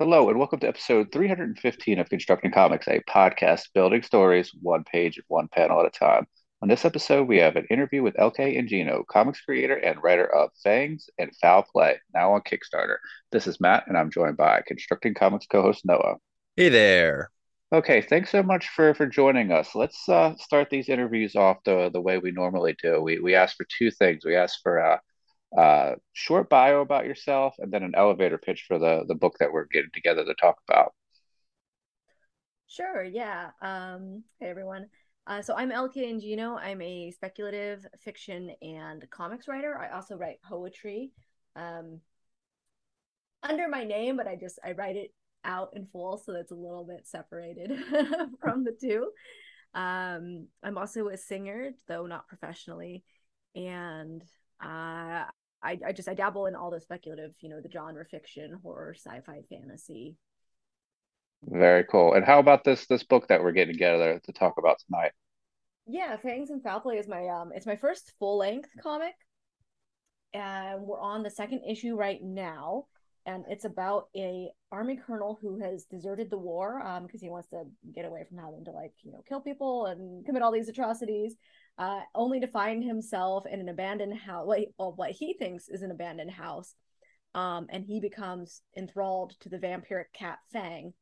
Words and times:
Hello, 0.00 0.28
and 0.28 0.40
welcome 0.40 0.58
to 0.58 0.66
episode 0.66 1.12
315 1.12 2.00
of 2.00 2.08
Constructing 2.08 2.50
Comics, 2.50 2.88
a 2.88 2.98
podcast 3.08 3.68
building 3.74 4.02
stories 4.02 4.50
one 4.60 4.82
page 4.82 5.18
and 5.18 5.24
one 5.28 5.46
panel 5.46 5.78
at 5.78 5.86
a 5.86 5.90
time. 5.90 6.26
On 6.62 6.68
this 6.68 6.84
episode, 6.84 7.28
we 7.28 7.38
have 7.38 7.54
an 7.54 7.68
interview 7.70 8.02
with 8.02 8.16
LK 8.16 8.56
Ingino, 8.56 9.06
comics 9.06 9.40
creator 9.42 9.76
and 9.76 10.02
writer 10.02 10.26
of 10.34 10.50
Fangs 10.64 11.08
and 11.16 11.30
Foul 11.36 11.62
Play, 11.62 12.00
now 12.12 12.32
on 12.32 12.40
Kickstarter. 12.40 12.96
This 13.30 13.46
is 13.46 13.60
Matt, 13.60 13.84
and 13.86 13.96
I'm 13.96 14.10
joined 14.10 14.36
by 14.36 14.62
Constructing 14.66 15.14
Comics 15.14 15.46
co-host 15.46 15.84
Noah. 15.84 16.16
Hey 16.56 16.70
there. 16.70 17.30
Okay, 17.72 18.00
thanks 18.02 18.30
so 18.30 18.42
much 18.42 18.70
for 18.70 18.94
for 18.94 19.06
joining 19.06 19.52
us. 19.52 19.76
Let's 19.76 20.08
uh, 20.08 20.34
start 20.38 20.70
these 20.70 20.88
interviews 20.88 21.36
off 21.36 21.58
the 21.64 21.88
the 21.92 22.00
way 22.00 22.18
we 22.18 22.32
normally 22.32 22.74
do. 22.82 23.00
We 23.00 23.20
we 23.20 23.36
ask 23.36 23.56
for 23.56 23.66
two 23.78 23.92
things. 23.92 24.24
We 24.24 24.34
ask 24.34 24.60
for 24.60 24.84
uh, 24.84 24.98
uh, 25.56 25.92
short 26.12 26.48
bio 26.48 26.80
about 26.80 27.06
yourself, 27.06 27.54
and 27.58 27.72
then 27.72 27.82
an 27.82 27.94
elevator 27.96 28.38
pitch 28.38 28.64
for 28.66 28.78
the 28.78 29.04
the 29.06 29.14
book 29.14 29.36
that 29.40 29.52
we're 29.52 29.66
getting 29.66 29.90
together 29.92 30.24
to 30.24 30.34
talk 30.34 30.56
about. 30.68 30.92
Sure, 32.66 33.04
yeah. 33.04 33.50
Um, 33.62 34.24
hey 34.40 34.48
everyone. 34.48 34.86
Uh, 35.26 35.40
so 35.40 35.54
I'm 35.56 35.70
LK 35.70 35.96
Ingino. 35.96 36.58
I'm 36.60 36.82
a 36.82 37.10
speculative 37.12 37.86
fiction 38.00 38.50
and 38.60 39.08
comics 39.10 39.48
writer. 39.48 39.78
I 39.78 39.94
also 39.94 40.16
write 40.16 40.42
poetry 40.42 41.12
um, 41.56 42.00
under 43.42 43.68
my 43.68 43.84
name, 43.84 44.16
but 44.16 44.26
I 44.26 44.36
just 44.36 44.58
I 44.64 44.72
write 44.72 44.96
it 44.96 45.14
out 45.44 45.70
in 45.76 45.86
full, 45.86 46.18
so 46.18 46.32
that's 46.32 46.50
a 46.50 46.56
little 46.56 46.84
bit 46.84 47.06
separated 47.06 47.78
from 48.40 48.64
the 48.64 48.76
two. 48.78 49.10
Um, 49.74 50.48
I'm 50.62 50.78
also 50.78 51.08
a 51.08 51.16
singer, 51.16 51.70
though 51.88 52.06
not 52.06 52.28
professionally, 52.28 53.04
and 53.54 54.22
uh, 54.62 55.24
I, 55.64 55.78
I 55.86 55.92
just 55.92 56.08
I 56.08 56.14
dabble 56.14 56.46
in 56.46 56.54
all 56.54 56.70
the 56.70 56.80
speculative, 56.80 57.32
you 57.40 57.48
know, 57.48 57.60
the 57.60 57.70
genre 57.70 58.04
fiction, 58.04 58.58
horror, 58.62 58.94
sci-fi, 58.94 59.40
fantasy. 59.48 60.16
Very 61.42 61.84
cool. 61.84 62.14
And 62.14 62.24
how 62.24 62.38
about 62.38 62.64
this 62.64 62.86
this 62.86 63.02
book 63.02 63.28
that 63.28 63.42
we're 63.42 63.52
getting 63.52 63.74
together 63.74 64.20
to 64.24 64.32
talk 64.32 64.54
about 64.58 64.78
tonight? 64.86 65.12
Yeah, 65.86 66.16
Fangs 66.16 66.50
and 66.50 66.62
Foul 66.62 66.80
Play 66.80 66.96
is 66.96 67.08
my 67.08 67.26
um 67.28 67.50
it's 67.54 67.66
my 67.66 67.76
first 67.76 68.12
full 68.18 68.38
length 68.38 68.70
comic. 68.82 69.14
And 70.32 70.82
we're 70.82 71.00
on 71.00 71.22
the 71.22 71.30
second 71.30 71.62
issue 71.68 71.96
right 71.96 72.18
now. 72.22 72.86
And 73.26 73.44
it's 73.48 73.64
about 73.64 74.08
a 74.14 74.50
army 74.70 74.98
colonel 75.06 75.38
who 75.40 75.60
has 75.60 75.84
deserted 75.84 76.30
the 76.30 76.38
war 76.38 76.80
um 76.82 77.06
because 77.06 77.20
he 77.20 77.30
wants 77.30 77.48
to 77.48 77.64
get 77.94 78.04
away 78.04 78.24
from 78.28 78.38
having 78.38 78.64
to 78.64 78.70
like, 78.70 78.92
you 79.02 79.12
know, 79.12 79.22
kill 79.28 79.40
people 79.40 79.86
and 79.86 80.24
commit 80.26 80.42
all 80.42 80.52
these 80.52 80.68
atrocities 80.68 81.36
uh, 81.78 82.00
only 82.14 82.40
to 82.40 82.46
find 82.46 82.84
himself 82.84 83.46
in 83.46 83.60
an 83.60 83.68
abandoned 83.68 84.16
house, 84.16 84.46
what, 84.46 84.96
what 84.96 85.10
he 85.10 85.34
thinks 85.34 85.68
is 85.68 85.82
an 85.82 85.90
abandoned 85.90 86.30
house. 86.30 86.74
Um, 87.34 87.66
and 87.70 87.84
he 87.84 87.98
becomes 87.98 88.62
enthralled 88.76 89.34
to 89.40 89.48
the 89.48 89.58
vampiric 89.58 90.12
cat 90.12 90.38
Fang. 90.52 90.92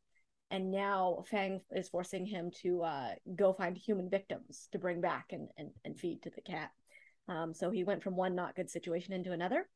And 0.50 0.70
now 0.70 1.24
Fang 1.30 1.60
is 1.70 1.88
forcing 1.88 2.26
him 2.26 2.50
to 2.62 2.82
uh, 2.82 3.10
go 3.36 3.52
find 3.52 3.76
human 3.76 4.08
victims 4.08 4.68
to 4.72 4.78
bring 4.78 5.00
back 5.00 5.26
and, 5.32 5.48
and, 5.58 5.70
and 5.84 5.98
feed 5.98 6.22
to 6.22 6.30
the 6.30 6.40
cat. 6.40 6.70
Um, 7.28 7.52
so 7.54 7.70
he 7.70 7.84
went 7.84 8.02
from 8.02 8.16
one 8.16 8.34
not 8.34 8.56
good 8.56 8.70
situation 8.70 9.12
into 9.12 9.32
another. 9.32 9.68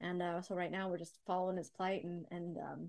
And 0.00 0.22
uh, 0.22 0.42
so 0.42 0.54
right 0.54 0.70
now 0.70 0.88
we're 0.88 0.98
just 0.98 1.18
following 1.26 1.56
his 1.56 1.70
plight 1.70 2.04
and, 2.04 2.24
and 2.30 2.56
um, 2.58 2.88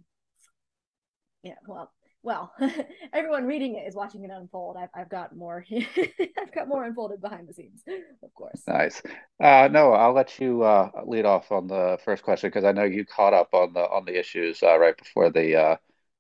yeah, 1.44 1.56
well, 1.68 1.92
well, 2.28 2.52
everyone 3.14 3.46
reading 3.46 3.76
it 3.76 3.88
is 3.88 3.96
watching 3.96 4.26
it 4.26 4.32
unfold. 4.32 4.76
I've, 4.76 4.90
I've 4.94 5.10
got 5.10 5.34
more, 5.34 5.64
I've 5.72 6.52
got 6.54 6.68
more 6.68 6.84
unfolded 6.84 7.22
behind 7.22 7.48
the 7.48 7.54
scenes, 7.54 7.84
of 8.22 8.34
course. 8.34 8.64
Nice. 8.68 9.02
Uh, 9.42 9.70
no, 9.72 9.94
I'll 9.94 10.12
let 10.12 10.38
you 10.38 10.62
uh, 10.62 10.92
lead 11.06 11.24
off 11.24 11.54
on 11.54 11.68
the 11.68 11.98
first 12.04 12.24
question 12.24 12.50
because 12.50 12.66
I 12.66 12.74
know 12.74 12.84
you 12.84 13.06
caught 13.06 13.34
up 13.34 13.54
on 13.54 13.72
the 13.72 13.80
on 13.80 14.04
the 14.04 14.20
issues 14.20 14.62
uh, 14.62 14.78
right 14.78 14.98
before 14.98 15.30
the 15.30 15.56
uh, 15.56 15.76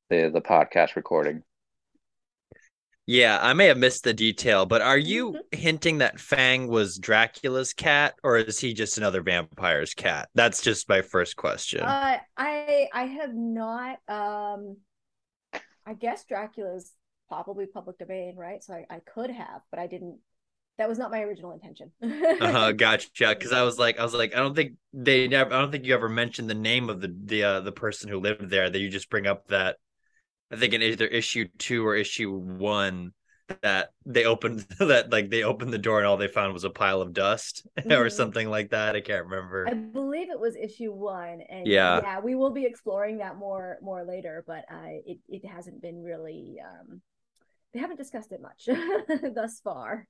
the 0.09 0.31
the 0.33 0.39
podcast 0.39 0.95
recording. 0.95 1.43
Yeah, 3.05 3.39
I 3.41 3.51
may 3.51 3.65
have 3.65 3.77
missed 3.77 4.05
the 4.05 4.13
detail, 4.13 4.65
but 4.65 4.81
are 4.81 4.97
you 4.97 5.31
mm-hmm. 5.31 5.57
hinting 5.59 5.97
that 5.97 6.21
Fang 6.21 6.69
was 6.69 6.97
Dracula's 6.97 7.73
cat, 7.73 8.15
or 8.23 8.37
is 8.37 8.59
he 8.59 8.73
just 8.73 8.97
another 8.97 9.21
vampire's 9.21 9.93
cat? 9.93 10.29
That's 10.35 10.61
just 10.61 10.87
my 10.87 11.01
first 11.01 11.35
question. 11.35 11.81
Uh, 11.81 12.17
I 12.37 12.87
I 12.93 13.03
have 13.03 13.35
not 13.35 13.99
um 14.07 14.77
I 15.87 15.93
guess 15.93 16.25
Dracula's 16.25 16.91
probably 17.29 17.65
public 17.65 17.97
domain, 17.97 18.35
right? 18.35 18.61
So 18.61 18.73
I, 18.73 18.85
I 18.89 18.99
could 18.99 19.31
have, 19.31 19.61
but 19.71 19.79
I 19.79 19.87
didn't. 19.87 20.19
That 20.77 20.89
was 20.89 20.99
not 20.99 21.09
my 21.09 21.21
original 21.21 21.53
intention. 21.53 21.91
uh-huh, 22.03 22.73
gotcha. 22.73 23.29
Because 23.29 23.51
I 23.51 23.63
was 23.63 23.79
like, 23.79 23.97
I 23.97 24.03
was 24.03 24.13
like, 24.13 24.35
I 24.35 24.39
don't 24.39 24.55
think 24.55 24.73
they 24.93 25.27
never. 25.27 25.53
I 25.53 25.59
don't 25.59 25.71
think 25.71 25.85
you 25.85 25.95
ever 25.95 26.09
mentioned 26.09 26.49
the 26.49 26.55
name 26.55 26.89
of 26.89 27.01
the 27.01 27.15
the 27.23 27.43
uh, 27.43 27.59
the 27.61 27.71
person 27.71 28.09
who 28.09 28.19
lived 28.19 28.49
there. 28.49 28.69
That 28.69 28.79
you 28.79 28.89
just 28.89 29.09
bring 29.09 29.25
up 29.25 29.47
that. 29.47 29.77
I 30.51 30.57
think 30.57 30.73
in 30.73 30.81
either 30.81 31.07
issue 31.07 31.47
two 31.57 31.85
or 31.85 31.95
issue 31.95 32.31
one 32.31 33.13
that 33.61 33.91
they 34.05 34.25
opened 34.25 34.59
that 34.79 35.11
like 35.11 35.29
they 35.29 35.43
opened 35.43 35.73
the 35.73 35.77
door 35.77 35.99
and 35.99 36.07
all 36.07 36.17
they 36.17 36.27
found 36.27 36.53
was 36.53 36.63
a 36.63 36.69
pile 36.69 37.01
of 37.01 37.13
dust 37.13 37.67
mm-hmm. 37.77 37.91
or 37.91 38.09
something 38.09 38.49
like 38.49 38.71
that. 38.71 38.95
I 38.95 39.01
can't 39.01 39.25
remember. 39.25 39.67
I 39.67 39.73
believe 39.73 40.29
it 40.29 40.39
was 40.39 40.55
issue 40.55 40.91
one, 40.91 41.41
and 41.49 41.67
yeah, 41.67 42.01
yeah, 42.01 42.19
we 42.19 42.35
will 42.35 42.51
be 42.51 42.65
exploring 42.65 43.19
that 43.19 43.37
more 43.37 43.77
more 43.81 44.03
later. 44.03 44.43
But 44.45 44.65
uh, 44.71 44.99
it 45.05 45.19
it 45.27 45.45
hasn't 45.45 45.81
been 45.81 46.03
really 46.03 46.57
um, 46.63 47.01
they 47.73 47.79
haven't 47.79 47.97
discussed 47.97 48.31
it 48.31 48.41
much 48.41 48.67
thus 49.35 49.59
far. 49.61 50.07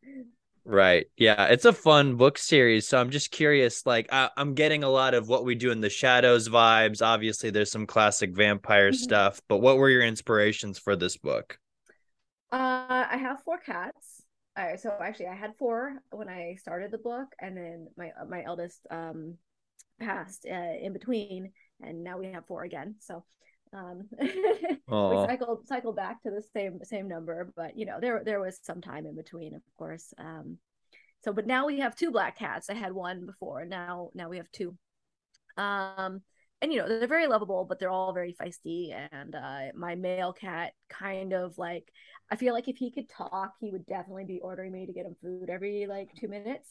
Right. 0.63 1.07
Yeah, 1.15 1.45
it's 1.45 1.63
a 1.63 1.71
fun 1.71 2.15
book 2.17 2.37
series. 2.37 2.89
So 2.89 2.99
I'm 2.99 3.09
just 3.09 3.31
curious. 3.31 3.85
Like, 3.85 4.09
I, 4.11 4.29
am 4.35 4.53
getting 4.53 4.83
a 4.83 4.89
lot 4.89 5.13
of 5.13 5.29
what 5.29 5.45
we 5.45 5.55
do 5.55 5.71
in 5.71 5.79
the 5.79 5.89
shadows 5.89 6.49
vibes. 6.49 7.01
Obviously, 7.01 7.51
there's 7.51 7.71
some 7.71 7.87
classic 7.87 8.35
vampire 8.35 8.91
mm-hmm. 8.91 8.97
stuff. 8.97 9.41
But 9.47 9.59
what 9.59 9.77
were 9.77 9.89
your 9.89 10.01
inspirations 10.01 10.77
for 10.77 10.97
this 10.97 11.15
book? 11.15 11.57
Uh, 12.51 13.05
I 13.11 13.17
have 13.17 13.43
four 13.43 13.57
cats. 13.59 14.23
I, 14.55 14.75
so 14.77 14.91
actually, 15.01 15.27
I 15.27 15.35
had 15.35 15.55
four 15.57 16.01
when 16.11 16.29
I 16.29 16.55
started 16.55 16.91
the 16.91 16.97
book, 16.97 17.27
and 17.39 17.55
then 17.55 17.87
my 17.97 18.11
my 18.27 18.43
eldest 18.43 18.79
um 18.89 19.37
passed 19.99 20.45
uh, 20.49 20.73
in 20.81 20.93
between, 20.93 21.51
and 21.81 22.03
now 22.03 22.17
we 22.17 22.27
have 22.31 22.45
four 22.47 22.63
again. 22.63 22.95
So 22.99 23.23
um 23.73 24.07
we 24.19 25.17
cycled 25.27 25.67
cycled 25.67 25.95
back 25.95 26.23
to 26.23 26.31
the 26.31 26.41
same 26.53 26.79
same 26.83 27.07
number, 27.07 27.51
but 27.55 27.77
you 27.77 27.85
know 27.85 27.99
there 27.99 28.23
there 28.23 28.39
was 28.39 28.59
some 28.63 28.81
time 28.81 29.05
in 29.05 29.15
between, 29.15 29.53
of 29.53 29.61
course. 29.77 30.13
Um, 30.17 30.57
so 31.23 31.33
but 31.33 31.47
now 31.47 31.65
we 31.67 31.79
have 31.79 31.95
two 31.95 32.11
black 32.11 32.37
cats. 32.37 32.69
I 32.69 32.73
had 32.73 32.93
one 32.93 33.25
before, 33.25 33.65
now 33.65 34.09
now 34.15 34.29
we 34.29 34.37
have 34.37 34.51
two. 34.51 34.75
Um, 35.57 36.21
and 36.61 36.71
you 36.73 36.79
know 36.79 36.87
they're 36.87 37.07
very 37.07 37.27
lovable 37.27 37.65
but 37.65 37.79
they're 37.79 37.89
all 37.91 38.13
very 38.13 38.33
feisty 38.33 38.95
and 39.11 39.35
uh, 39.35 39.71
my 39.75 39.95
male 39.95 40.33
cat 40.33 40.73
kind 40.89 41.33
of 41.33 41.57
like 41.57 41.91
i 42.31 42.35
feel 42.35 42.53
like 42.53 42.67
if 42.67 42.77
he 42.77 42.91
could 42.91 43.09
talk 43.09 43.53
he 43.59 43.71
would 43.71 43.85
definitely 43.85 44.25
be 44.25 44.39
ordering 44.41 44.71
me 44.71 44.85
to 44.85 44.93
get 44.93 45.05
him 45.05 45.15
food 45.21 45.49
every 45.49 45.85
like 45.87 46.09
two 46.19 46.27
minutes. 46.27 46.69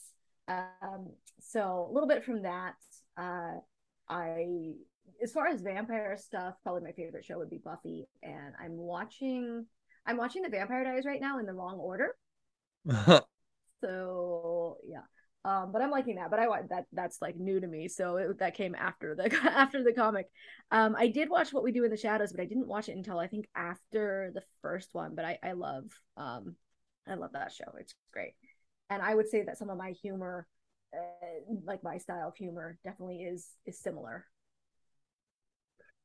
Um, 0.49 1.09
so 1.41 1.87
a 1.89 1.93
little 1.93 2.07
bit 2.07 2.23
from 2.23 2.43
that 2.43 2.75
uh, 3.17 3.55
i 4.09 4.73
as 5.21 5.31
far 5.33 5.47
as 5.47 5.61
vampire 5.61 6.15
stuff 6.17 6.55
probably 6.63 6.83
my 6.83 6.91
favorite 6.93 7.25
show 7.25 7.37
would 7.37 7.49
be 7.49 7.59
buffy 7.63 8.07
and 8.23 8.53
i'm 8.61 8.77
watching 8.77 9.65
i'm 10.05 10.15
watching 10.17 10.41
the 10.41 10.49
vampire 10.49 10.83
diaries 10.85 11.05
right 11.05 11.21
now 11.21 11.39
in 11.39 11.45
the 11.45 11.53
wrong 11.53 11.77
order. 11.79 12.15
So 13.79 14.77
yeah 14.87 15.01
um, 15.47 15.71
but 15.71 15.81
I'm 15.81 15.91
liking 15.91 16.15
that. 16.15 16.29
But 16.29 16.39
I 16.39 16.49
want 16.49 16.69
that 16.69 16.87
that's 16.91 17.21
like 17.21 17.37
new 17.37 17.61
to 17.61 17.67
me, 17.67 17.87
so 17.87 18.17
it, 18.17 18.39
that 18.39 18.53
came 18.53 18.75
after 18.75 19.15
the 19.15 19.33
after 19.43 19.81
the 19.81 19.93
comic. 19.93 20.27
Um, 20.71 20.93
I 20.97 21.07
did 21.07 21.29
watch 21.29 21.53
What 21.53 21.63
We 21.63 21.71
Do 21.71 21.85
in 21.85 21.89
the 21.89 21.95
Shadows, 21.97 22.33
but 22.33 22.41
I 22.41 22.45
didn't 22.45 22.67
watch 22.67 22.89
it 22.89 22.97
until 22.97 23.17
I 23.17 23.27
think 23.27 23.47
after 23.55 24.31
the 24.35 24.43
first 24.61 24.89
one. 24.93 25.15
But 25.15 25.23
I 25.23 25.39
I 25.41 25.53
love 25.53 25.85
um 26.17 26.55
I 27.07 27.13
love 27.15 27.31
that 27.31 27.53
show. 27.53 27.71
It's 27.79 27.95
great, 28.11 28.33
and 28.89 29.01
I 29.01 29.15
would 29.15 29.29
say 29.29 29.43
that 29.43 29.57
some 29.57 29.69
of 29.69 29.77
my 29.77 29.91
humor, 29.91 30.45
uh, 30.93 30.99
like 31.63 31.81
my 31.81 31.97
style 31.97 32.27
of 32.27 32.35
humor, 32.35 32.77
definitely 32.83 33.23
is 33.23 33.47
is 33.65 33.79
similar. 33.79 34.25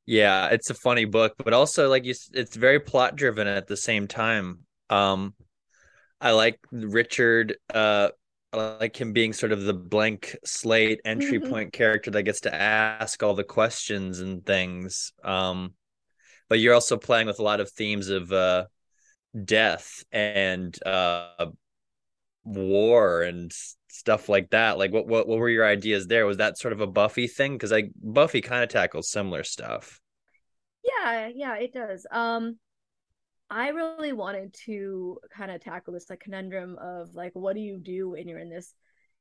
Yeah, 0.06 0.48
it's 0.48 0.70
a 0.70 0.74
funny 0.74 1.04
book, 1.04 1.34
but 1.44 1.52
also 1.52 1.88
like 1.88 2.04
you, 2.04 2.14
it's 2.32 2.54
very 2.54 2.78
plot 2.78 3.16
driven 3.16 3.48
at 3.48 3.66
the 3.66 3.76
same 3.76 4.06
time. 4.06 4.60
Um, 4.88 5.34
I 6.20 6.30
like 6.30 6.60
Richard 6.70 7.56
uh 7.74 8.10
like 8.52 9.00
him 9.00 9.12
being 9.12 9.32
sort 9.32 9.52
of 9.52 9.62
the 9.62 9.74
blank 9.74 10.36
slate 10.44 11.00
entry 11.04 11.38
mm-hmm. 11.38 11.50
point 11.50 11.72
character 11.72 12.10
that 12.10 12.24
gets 12.24 12.40
to 12.42 12.54
ask 12.54 13.22
all 13.22 13.34
the 13.34 13.44
questions 13.44 14.20
and 14.20 14.44
things 14.44 15.12
um 15.24 15.72
but 16.48 16.58
you're 16.58 16.74
also 16.74 16.96
playing 16.96 17.26
with 17.26 17.38
a 17.38 17.42
lot 17.42 17.60
of 17.60 17.70
themes 17.70 18.08
of 18.08 18.30
uh 18.32 18.64
death 19.44 20.04
and 20.12 20.78
uh 20.84 21.46
war 22.44 23.22
and 23.22 23.52
stuff 23.88 24.28
like 24.28 24.50
that. 24.50 24.78
Like 24.78 24.92
what 24.92 25.06
what, 25.06 25.28
what 25.28 25.38
were 25.38 25.48
your 25.48 25.66
ideas 25.66 26.06
there? 26.06 26.26
Was 26.26 26.38
that 26.38 26.58
sort 26.58 26.72
of 26.72 26.80
a 26.80 26.86
buffy 26.86 27.26
thing? 27.26 27.52
Because 27.52 27.70
like 27.70 27.90
buffy 27.96 28.40
kind 28.40 28.62
of 28.62 28.68
tackles 28.68 29.10
similar 29.10 29.44
stuff. 29.44 30.00
Yeah 30.82 31.28
yeah 31.34 31.56
it 31.56 31.72
does. 31.72 32.06
Um 32.10 32.58
I 33.52 33.68
really 33.68 34.12
wanted 34.12 34.54
to 34.64 35.18
kind 35.30 35.50
of 35.50 35.60
tackle 35.60 35.92
this 35.92 36.08
like 36.10 36.20
conundrum 36.20 36.78
of 36.80 37.14
like 37.14 37.32
what 37.34 37.54
do 37.54 37.60
you 37.60 37.78
do 37.78 38.10
when 38.10 38.26
you're 38.26 38.38
in 38.38 38.50
this 38.50 38.74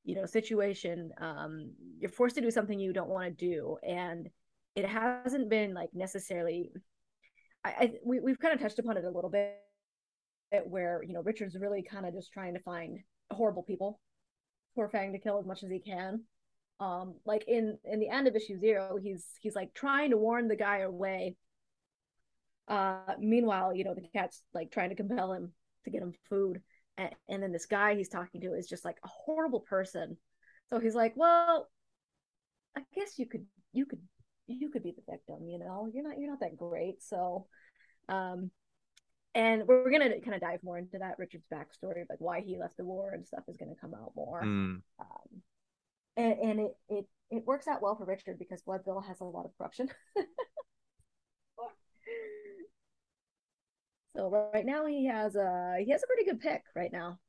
you 0.03 0.15
know 0.15 0.25
situation 0.25 1.11
um 1.19 1.73
you're 1.99 2.09
forced 2.09 2.35
to 2.35 2.41
do 2.41 2.49
something 2.49 2.79
you 2.79 2.93
don't 2.93 3.09
want 3.09 3.25
to 3.25 3.45
do 3.45 3.77
and 3.83 4.29
it 4.75 4.85
hasn't 4.85 5.49
been 5.49 5.73
like 5.73 5.89
necessarily 5.93 6.71
I, 7.63 7.69
I 7.69 7.91
we 8.03 8.19
we've 8.19 8.39
kind 8.39 8.53
of 8.53 8.59
touched 8.59 8.79
upon 8.79 8.97
it 8.97 9.05
a 9.05 9.09
little 9.09 9.29
bit, 9.29 9.57
where 10.65 11.03
you 11.03 11.13
know 11.13 11.21
Richard's 11.21 11.55
really 11.55 11.83
kind 11.83 12.05
of 12.05 12.13
just 12.13 12.31
trying 12.31 12.53
to 12.53 12.59
find 12.59 12.99
horrible 13.31 13.63
people 13.63 13.99
for 14.75 14.89
Fang 14.89 15.11
to 15.13 15.19
kill 15.19 15.39
as 15.39 15.45
much 15.45 15.63
as 15.63 15.69
he 15.69 15.79
can. 15.79 16.23
Um, 16.79 17.15
like 17.25 17.45
in 17.47 17.77
in 17.85 17.99
the 17.99 18.09
end 18.09 18.27
of 18.27 18.35
issue 18.35 18.59
zero, 18.59 18.97
he's 19.01 19.25
he's 19.39 19.55
like 19.55 19.73
trying 19.73 20.11
to 20.11 20.17
warn 20.17 20.47
the 20.47 20.55
guy 20.55 20.79
away. 20.79 21.35
Uh, 22.71 23.15
meanwhile, 23.19 23.75
you 23.75 23.83
know 23.83 23.93
the 23.93 24.07
cat's 24.15 24.41
like 24.53 24.71
trying 24.71 24.89
to 24.89 24.95
compel 24.95 25.33
him 25.33 25.51
to 25.83 25.91
get 25.91 26.01
him 26.01 26.13
food, 26.29 26.61
and, 26.97 27.09
and 27.27 27.43
then 27.43 27.51
this 27.51 27.65
guy 27.65 27.95
he's 27.95 28.07
talking 28.07 28.39
to 28.39 28.53
is 28.53 28.67
just 28.67 28.85
like 28.85 28.97
a 29.03 29.09
horrible 29.09 29.59
person. 29.59 30.15
So 30.69 30.79
he's 30.79 30.95
like, 30.95 31.11
well, 31.17 31.67
I 32.77 32.81
guess 32.95 33.19
you 33.19 33.25
could 33.25 33.45
you 33.73 33.85
could 33.85 33.99
you 34.47 34.69
could 34.69 34.83
be 34.83 34.93
the 34.95 35.11
victim, 35.11 35.49
you 35.49 35.59
know. 35.59 35.89
You're 35.93 36.07
not 36.07 36.17
you're 36.17 36.29
not 36.29 36.39
that 36.39 36.55
great. 36.55 37.03
So 37.03 37.47
um 38.07 38.51
and 39.35 39.67
we're 39.67 39.91
gonna 39.91 40.21
kind 40.21 40.35
of 40.35 40.41
dive 40.41 40.63
more 40.63 40.77
into 40.77 40.97
that 40.99 41.19
Richard's 41.19 41.47
backstory, 41.53 42.05
like 42.09 42.19
why 42.19 42.39
he 42.39 42.57
left 42.57 42.77
the 42.77 42.85
war 42.85 43.11
and 43.13 43.27
stuff 43.27 43.43
is 43.49 43.57
gonna 43.57 43.75
come 43.79 43.93
out 43.93 44.13
more. 44.15 44.41
Mm. 44.43 44.81
Um 44.97 45.41
and, 46.15 46.39
and 46.39 46.59
it, 46.61 46.71
it 46.87 47.05
it 47.31 47.43
works 47.45 47.67
out 47.67 47.81
well 47.81 47.95
for 47.95 48.05
Richard 48.05 48.39
because 48.39 48.61
Bloodville 48.61 49.01
has 49.01 49.19
a 49.19 49.25
lot 49.25 49.45
of 49.45 49.51
corruption. 49.57 49.89
so 54.15 54.49
right 54.53 54.65
now 54.65 54.85
he 54.85 55.05
has 55.07 55.35
a 55.35 55.77
he 55.83 55.91
has 55.91 56.03
a 56.03 56.07
pretty 56.07 56.25
good 56.25 56.39
pick 56.39 56.63
right 56.75 56.91
now. 56.91 57.19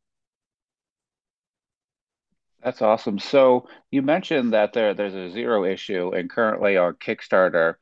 That's 2.63 2.83
awesome. 2.83 3.19
So 3.19 3.69
you 3.91 4.03
mentioned 4.03 4.53
that 4.53 4.73
there 4.73 4.95
there's 4.95 5.15
a 5.15 5.31
zero 5.31 5.65
issue, 5.65 6.13
and 6.15 6.31
currently 6.31 6.77
on 6.77 6.95
Kickstarter, 6.95 7.75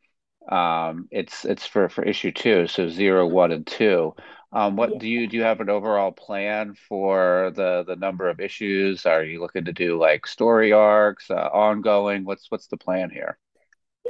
um, 0.48 1.08
it's 1.10 1.44
it's 1.44 1.66
for 1.66 1.88
for 1.88 2.02
issue 2.04 2.32
two, 2.32 2.66
so 2.66 2.88
zero, 2.88 3.26
one, 3.26 3.52
and 3.52 3.66
two. 3.66 4.14
Um, 4.52 4.76
what 4.76 4.94
yeah. 4.94 4.98
do 4.98 5.08
you 5.08 5.26
do? 5.28 5.36
You 5.38 5.42
have 5.44 5.60
an 5.60 5.68
overall 5.70 6.12
plan 6.12 6.74
for 6.88 7.52
the 7.54 7.84
the 7.86 7.96
number 7.96 8.28
of 8.28 8.40
issues? 8.40 9.06
Are 9.06 9.22
you 9.24 9.40
looking 9.40 9.66
to 9.66 9.72
do 9.72 9.98
like 9.98 10.26
story 10.26 10.72
arcs, 10.72 11.30
uh, 11.30 11.34
ongoing? 11.52 12.24
What's 12.24 12.50
what's 12.50 12.66
the 12.68 12.76
plan 12.78 13.10
here? 13.10 13.38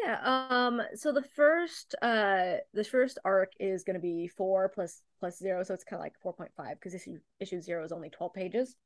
Yeah. 0.02 0.18
Um. 0.22 0.82
So 0.94 1.12
the 1.12 1.22
first 1.22 1.94
uh 2.02 2.54
the 2.72 2.84
first 2.84 3.18
arc 3.24 3.52
is 3.58 3.84
going 3.84 3.94
to 3.94 4.00
be 4.00 4.28
four 4.28 4.68
plus 4.68 5.02
plus 5.18 5.38
zero, 5.38 5.62
so 5.62 5.74
it's 5.74 5.84
kind 5.84 6.00
of 6.00 6.04
like 6.04 6.14
four 6.22 6.32
point 6.32 6.52
five 6.56 6.76
because 6.78 6.94
issue 6.94 7.18
issue 7.38 7.60
zero 7.60 7.84
is 7.84 7.92
only 7.92 8.10
twelve 8.10 8.32
pages, 8.32 8.76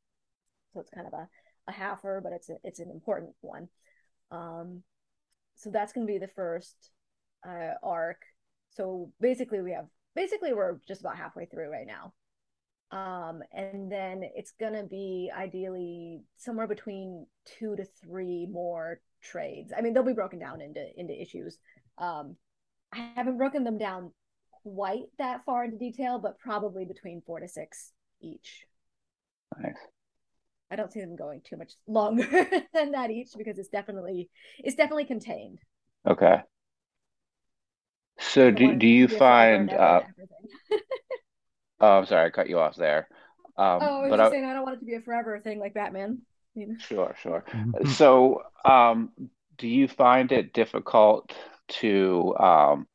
so 0.73 0.81
it's 0.81 0.91
kind 0.91 1.07
of 1.07 1.13
a 1.13 1.29
a 1.67 1.73
halfer, 1.73 2.23
but 2.23 2.33
it's 2.33 2.51
a, 2.51 2.57
it's 2.65 2.81
an 2.81 2.91
important 2.91 3.31
one. 3.41 3.69
Um, 4.31 4.83
so 5.55 5.71
that's 5.71 5.93
going 5.93 6.07
to 6.07 6.13
be 6.13 6.19
the 6.19 6.29
first 6.29 6.91
uh, 7.47 7.75
arc. 7.83 8.23
So 8.71 9.13
basically, 9.21 9.63
we 9.63 9.73
have 9.73 9.87
basically 10.17 10.53
we're 10.53 10.79
just 10.87 11.01
about 11.01 11.17
halfway 11.17 11.47
through 11.47 11.71
right 11.71 11.87
now. 11.87 12.13
Um, 12.95 13.43
and 13.53 13.91
then 13.91 14.23
it's 14.37 14.53
gonna 14.53 14.85
be 14.85 15.29
ideally 15.37 16.21
somewhere 16.37 16.69
between 16.69 17.27
two 17.59 17.75
to 17.75 17.85
three 17.85 18.47
more 18.47 19.01
trades. 19.21 19.73
I 19.77 19.81
mean, 19.81 19.95
they'll 19.95 20.05
be 20.05 20.13
broken 20.13 20.39
down 20.39 20.61
into 20.61 20.87
into 20.97 21.21
issues. 21.21 21.59
Um, 21.99 22.37
I 22.93 23.11
haven't 23.17 23.37
broken 23.37 23.65
them 23.65 23.79
down 23.79 24.13
quite 24.63 25.07
that 25.19 25.45
far 25.45 25.65
into 25.65 25.77
detail, 25.77 26.21
but 26.21 26.39
probably 26.39 26.85
between 26.85 27.21
four 27.27 27.41
to 27.41 27.49
six 27.49 27.93
each. 28.21 28.65
Nice. 29.61 29.75
I 30.71 30.77
don't 30.77 30.93
see 30.93 31.01
them 31.01 31.17
going 31.17 31.41
too 31.41 31.57
much 31.57 31.73
longer 31.89 32.25
than 32.73 32.93
that 32.93 33.11
each 33.11 33.31
because 33.37 33.59
it's 33.59 33.69
definitely 33.71 34.31
it's 34.59 34.77
definitely 34.77 35.07
contained. 35.07 35.59
Okay. 36.07 36.37
So 38.21 38.53
do 38.53 38.77
do 38.77 38.87
you 38.87 39.09
find 39.09 39.71
uh 39.73 40.03
Oh, 41.85 41.99
I'm 41.99 42.07
sorry, 42.07 42.27
I 42.27 42.31
cut 42.31 42.49
you 42.49 42.59
off 42.59 42.77
there. 42.77 43.09
Um, 43.59 43.79
oh, 43.83 43.99
I 43.99 44.01
was 44.01 44.11
but 44.11 44.17
just 44.17 44.29
I, 44.29 44.31
saying 44.31 44.45
I 44.47 44.55
don't 44.55 44.63
want 44.63 44.77
it 44.77 44.81
to 44.81 44.87
be 44.87 44.95
a 44.95 45.03
forever 45.03 45.39
thing 45.39 45.61
like 45.61 45.75
Batman. 45.75 46.23
Sure, 46.79 47.15
sure. 47.21 47.45
Mm-hmm. 47.51 47.91
so, 47.91 48.43
um, 48.65 49.11
do 49.59 49.69
you 49.69 49.87
find 49.87 50.33
it 50.33 50.55
difficult 50.55 51.35
to 51.69 52.35
um, 52.39 52.87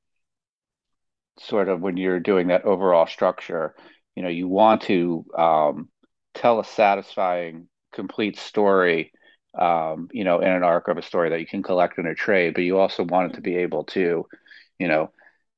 sort 1.39 1.69
of 1.69 1.81
when 1.81 1.97
you're 1.97 2.19
doing 2.19 2.47
that 2.47 2.65
overall 2.65 3.05
structure? 3.05 3.75
You 4.15 4.23
know, 4.23 4.29
you 4.29 4.47
want 4.47 4.81
to 4.83 5.23
um, 5.37 5.89
tell 6.33 6.59
a 6.59 6.65
satisfying, 6.65 7.67
complete 7.93 8.39
story, 8.39 9.11
um, 9.57 10.09
you 10.11 10.23
know, 10.23 10.39
in 10.39 10.49
an 10.49 10.63
arc 10.63 10.87
of 10.87 10.97
a 10.97 11.03
story 11.03 11.29
that 11.29 11.39
you 11.39 11.47
can 11.47 11.61
collect 11.61 11.99
in 11.99 12.07
a 12.07 12.15
trade, 12.15 12.55
but 12.55 12.63
you 12.63 12.79
also 12.79 13.03
want 13.03 13.33
it 13.33 13.35
to 13.35 13.41
be 13.41 13.57
able 13.57 13.83
to, 13.83 14.25
you 14.79 14.87
know, 14.87 15.11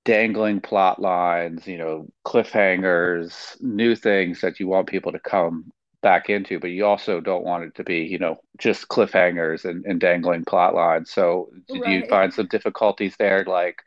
dangling 0.06 0.62
plot 0.62 1.00
lines, 1.00 1.68
you 1.68 1.78
know, 1.78 2.08
cliffhangers, 2.26 3.60
new 3.62 3.96
things 3.96 4.42
that 4.42 4.60
you 4.60 4.68
want 4.68 4.88
people 4.88 5.12
to 5.12 5.20
come 5.20 5.72
back 6.02 6.30
into, 6.30 6.60
but 6.60 6.72
you 6.72 6.86
also 6.86 7.22
don't 7.22 7.44
want 7.44 7.64
it 7.64 7.76
to 7.76 7.84
be, 7.84 8.00
you 8.00 8.18
know, 8.18 8.38
just 8.58 8.88
cliffhangers 8.88 9.66
and, 9.66 9.86
and 9.86 10.00
dangling 10.00 10.44
plot 10.46 10.74
lines. 10.74 11.12
So 11.12 11.52
did 11.68 11.82
right. 11.82 11.92
you 12.04 12.06
find 12.08 12.34
some 12.34 12.48
difficulties 12.48 13.16
there, 13.20 13.44
like, 13.46 13.78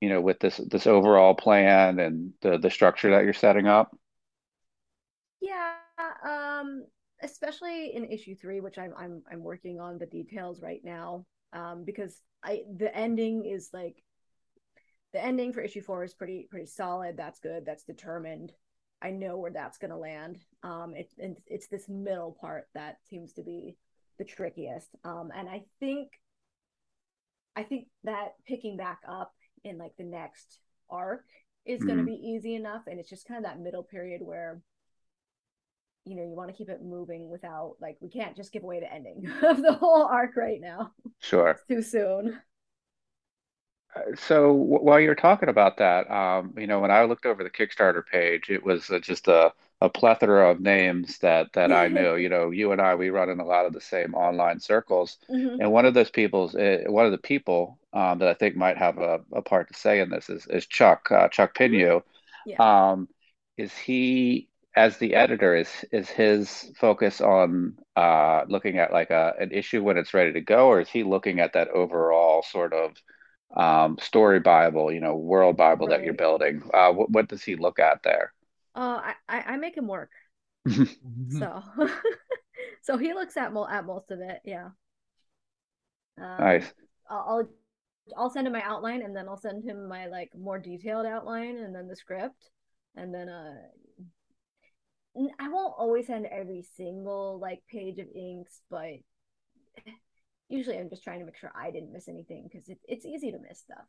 you 0.00 0.10
know, 0.10 0.20
with 0.20 0.38
this 0.40 0.58
this 0.58 0.86
overall 0.86 1.34
plan 1.34 1.98
and 1.98 2.32
the 2.42 2.58
the 2.58 2.70
structure 2.70 3.10
that 3.12 3.24
you're 3.24 3.32
setting 3.32 3.66
up? 3.66 3.96
Yeah, 5.40 5.74
um, 6.22 6.84
especially 7.22 7.94
in 7.94 8.04
issue 8.04 8.34
three, 8.34 8.60
which 8.60 8.76
I'm 8.78 8.92
I'm 8.96 9.22
I'm 9.30 9.42
working 9.42 9.80
on 9.80 9.98
the 9.98 10.06
details 10.06 10.60
right 10.60 10.80
now. 10.84 11.24
Um, 11.52 11.84
because 11.84 12.20
I 12.44 12.64
the 12.76 12.94
ending 12.94 13.46
is 13.46 13.70
like 13.72 13.96
the 15.12 15.24
ending 15.24 15.52
for 15.52 15.60
issue 15.60 15.82
four 15.82 16.04
is 16.04 16.14
pretty 16.14 16.46
pretty 16.50 16.66
solid. 16.66 17.16
That's 17.16 17.40
good. 17.40 17.64
That's 17.64 17.84
determined. 17.84 18.52
I 19.02 19.10
know 19.10 19.36
where 19.36 19.52
that's 19.52 19.78
gonna 19.78 19.98
land. 19.98 20.38
Um, 20.62 20.94
it, 20.94 21.12
it 21.18 21.42
it's 21.46 21.68
this 21.68 21.88
middle 21.88 22.36
part 22.40 22.68
that 22.74 22.96
seems 23.08 23.32
to 23.34 23.42
be 23.42 23.76
the 24.18 24.24
trickiest. 24.24 24.88
Um, 25.04 25.30
and 25.34 25.48
I 25.48 25.64
think 25.80 26.08
I 27.54 27.62
think 27.62 27.86
that 28.04 28.32
picking 28.46 28.76
back 28.76 29.00
up 29.08 29.32
in 29.64 29.78
like 29.78 29.92
the 29.96 30.04
next 30.04 30.60
arc 30.90 31.24
is 31.64 31.80
mm-hmm. 31.80 31.88
going 31.88 31.98
to 31.98 32.04
be 32.04 32.12
easy 32.12 32.54
enough 32.54 32.82
and 32.86 33.00
it's 33.00 33.10
just 33.10 33.26
kind 33.26 33.38
of 33.38 33.44
that 33.44 33.60
middle 33.60 33.82
period 33.82 34.20
where 34.22 34.60
you 36.04 36.14
know 36.14 36.22
you 36.22 36.36
want 36.36 36.48
to 36.48 36.56
keep 36.56 36.68
it 36.68 36.82
moving 36.84 37.28
without 37.28 37.74
like 37.80 37.96
we 38.00 38.08
can't 38.08 38.36
just 38.36 38.52
give 38.52 38.62
away 38.62 38.78
the 38.78 38.92
ending 38.92 39.26
of 39.42 39.60
the 39.60 39.72
whole 39.72 40.04
arc 40.04 40.36
right 40.36 40.60
now 40.60 40.92
sure 41.20 41.48
it's 41.48 41.64
too 41.66 41.82
soon 41.82 42.38
so 44.14 44.48
w- 44.48 44.82
while 44.82 45.00
you're 45.00 45.14
talking 45.14 45.48
about 45.48 45.78
that 45.78 46.10
um, 46.10 46.54
you 46.56 46.66
know 46.66 46.80
when 46.80 46.90
i 46.90 47.04
looked 47.04 47.26
over 47.26 47.42
the 47.42 47.50
kickstarter 47.50 48.04
page 48.04 48.50
it 48.50 48.62
was 48.62 48.90
uh, 48.90 48.98
just 48.98 49.28
a, 49.28 49.52
a 49.80 49.88
plethora 49.88 50.50
of 50.50 50.60
names 50.60 51.18
that 51.18 51.52
that 51.52 51.72
i 51.72 51.88
knew 51.88 52.16
you 52.16 52.28
know 52.28 52.50
you 52.50 52.72
and 52.72 52.80
i 52.80 52.94
we 52.94 53.10
run 53.10 53.30
in 53.30 53.40
a 53.40 53.44
lot 53.44 53.66
of 53.66 53.72
the 53.72 53.80
same 53.80 54.14
online 54.14 54.60
circles 54.60 55.18
mm-hmm. 55.30 55.60
and 55.60 55.72
one 55.72 55.84
of 55.86 55.94
those 55.94 56.10
people's 56.10 56.54
uh, 56.54 56.84
one 56.86 57.06
of 57.06 57.12
the 57.12 57.18
people 57.18 57.78
um, 57.92 58.18
that 58.18 58.28
i 58.28 58.34
think 58.34 58.56
might 58.56 58.76
have 58.76 58.98
a, 58.98 59.20
a 59.32 59.42
part 59.42 59.68
to 59.68 59.74
say 59.74 60.00
in 60.00 60.10
this 60.10 60.28
is, 60.28 60.46
is 60.46 60.66
chuck 60.66 61.10
uh, 61.10 61.28
chuck 61.28 61.54
Pinyu. 61.56 62.02
Yeah. 62.46 62.90
Um, 62.92 63.08
is 63.56 63.76
he 63.76 64.48
as 64.76 64.98
the 64.98 65.14
editor 65.14 65.56
is 65.56 65.68
is 65.90 66.08
his 66.08 66.70
focus 66.76 67.20
on 67.20 67.76
uh, 67.96 68.44
looking 68.48 68.78
at 68.78 68.92
like 68.92 69.10
a 69.10 69.34
an 69.40 69.50
issue 69.50 69.82
when 69.82 69.96
it's 69.96 70.14
ready 70.14 70.32
to 70.32 70.40
go 70.40 70.68
or 70.68 70.80
is 70.80 70.88
he 70.88 71.02
looking 71.02 71.40
at 71.40 71.54
that 71.54 71.68
overall 71.68 72.42
sort 72.42 72.72
of 72.72 72.92
um, 73.54 73.96
story 74.00 74.40
bible 74.40 74.92
you 74.92 75.00
know 75.00 75.16
world 75.16 75.56
bible 75.56 75.86
right. 75.86 75.98
that 75.98 76.04
you're 76.04 76.14
building. 76.14 76.62
Uh, 76.72 76.92
what, 76.92 77.10
what 77.10 77.28
does 77.28 77.42
he 77.42 77.56
look 77.56 77.78
at 77.78 78.02
there? 78.02 78.32
Uh, 78.74 79.00
I, 79.28 79.42
I 79.54 79.56
make 79.56 79.76
him 79.76 79.86
work. 79.86 80.10
So 81.30 81.62
so 82.82 82.96
he 82.96 83.12
looks 83.12 83.36
at 83.36 83.52
mo- 83.52 83.68
at 83.68 83.84
most 83.84 84.10
of 84.10 84.20
it 84.20 84.40
yeah. 84.44 84.70
Um, 86.20 86.38
nice. 86.38 86.72
I'll 87.10 87.48
I'll 88.16 88.30
send 88.30 88.46
him 88.46 88.52
my 88.52 88.62
outline 88.62 89.02
and 89.02 89.14
then 89.14 89.28
I'll 89.28 89.40
send 89.40 89.64
him 89.64 89.88
my 89.88 90.06
like 90.06 90.30
more 90.36 90.58
detailed 90.58 91.06
outline 91.06 91.56
and 91.58 91.74
then 91.74 91.88
the 91.88 91.96
script. 91.96 92.50
And 92.94 93.12
then 93.12 93.28
uh 93.28 93.54
I 95.40 95.48
won't 95.48 95.74
always 95.78 96.06
send 96.06 96.26
every 96.26 96.62
single 96.76 97.38
like 97.40 97.62
page 97.70 97.98
of 97.98 98.06
inks, 98.14 98.60
but 98.70 98.96
usually 100.48 100.78
I'm 100.78 100.90
just 100.90 101.02
trying 101.02 101.20
to 101.20 101.26
make 101.26 101.36
sure 101.36 101.52
I 101.54 101.70
didn't 101.70 101.92
miss 101.92 102.08
anything 102.08 102.48
because 102.50 102.68
it, 102.68 102.78
it's 102.86 103.04
easy 103.04 103.32
to 103.32 103.38
miss 103.38 103.60
stuff. 103.60 103.84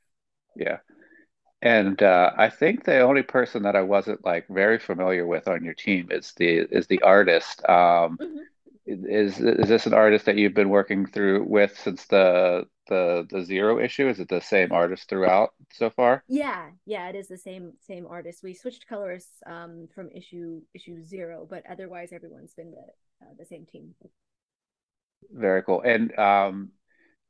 Yeah. 0.56 0.78
And 1.62 2.02
uh, 2.04 2.32
I 2.38 2.50
think 2.50 2.84
the 2.84 3.02
only 3.02 3.24
person 3.24 3.64
that 3.64 3.76
I 3.76 3.82
wasn't 3.82 4.24
like 4.24 4.46
very 4.48 4.78
familiar 4.78 5.26
with 5.26 5.48
on 5.48 5.64
your 5.64 5.74
team 5.74 6.10
is 6.12 6.34
the 6.38 6.60
is 6.72 6.88
the 6.88 7.02
artist. 7.02 7.68
Um, 7.68 8.18
mm-hmm. 8.18 8.38
Is 8.86 9.40
is 9.40 9.68
this 9.68 9.86
an 9.86 9.94
artist 9.94 10.26
that 10.26 10.38
you've 10.38 10.54
been 10.54 10.70
working 10.70 11.06
through 11.06 11.44
with 11.44 11.78
since 11.78 12.06
the 12.06 12.66
the 12.88 13.28
the 13.30 13.44
zero 13.44 13.84
issue? 13.84 14.08
Is 14.08 14.22
it 14.22 14.30
the 14.30 14.40
same 14.40 14.72
artist 14.72 15.10
throughout 15.10 15.50
so 15.74 15.90
far? 15.90 16.24
Yeah, 16.30 16.70
yeah, 16.86 17.10
it 17.10 17.16
is 17.16 17.28
the 17.28 17.38
same 17.38 17.74
same 17.82 18.08
artist. 18.08 18.44
We 18.44 18.54
switched 18.54 18.88
colors 18.88 19.28
um, 19.46 19.90
from 19.94 20.10
issue 20.12 20.62
issue 20.74 21.04
zero, 21.04 21.46
but 21.50 21.64
otherwise 21.70 22.14
everyone's 22.14 22.54
been 22.54 22.72
the 22.72 23.26
uh, 23.26 23.34
the 23.38 23.46
same 23.46 23.66
team. 23.66 23.94
Very 25.32 25.64
cool. 25.64 25.82
And 25.82 26.18
um, 26.18 26.72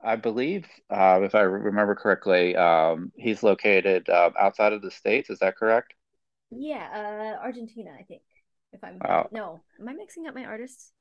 I 0.04 0.16
believe, 0.16 0.66
uh, 0.90 1.22
if 1.24 1.36
I 1.36 1.42
remember 1.42 1.96
correctly, 1.96 2.56
um, 2.56 3.12
he's 3.16 3.44
located 3.44 4.10
um, 4.10 4.34
outside 4.40 4.74
of 4.74 4.82
the 4.82 4.92
States. 4.92 5.30
Is 5.30 5.40
that 5.40 5.58
correct? 5.58 5.94
Yeah, 6.52 7.36
uh, 7.40 7.44
Argentina, 7.44 7.92
I 7.98 8.04
think. 8.04 8.22
If 8.74 8.84
I'm 8.84 9.00
Wow. 9.00 9.30
no, 9.32 9.62
am 9.80 9.88
I 9.90 9.94
mixing 9.94 10.28
up 10.28 10.36
my 10.36 10.46
artists? 10.46 10.92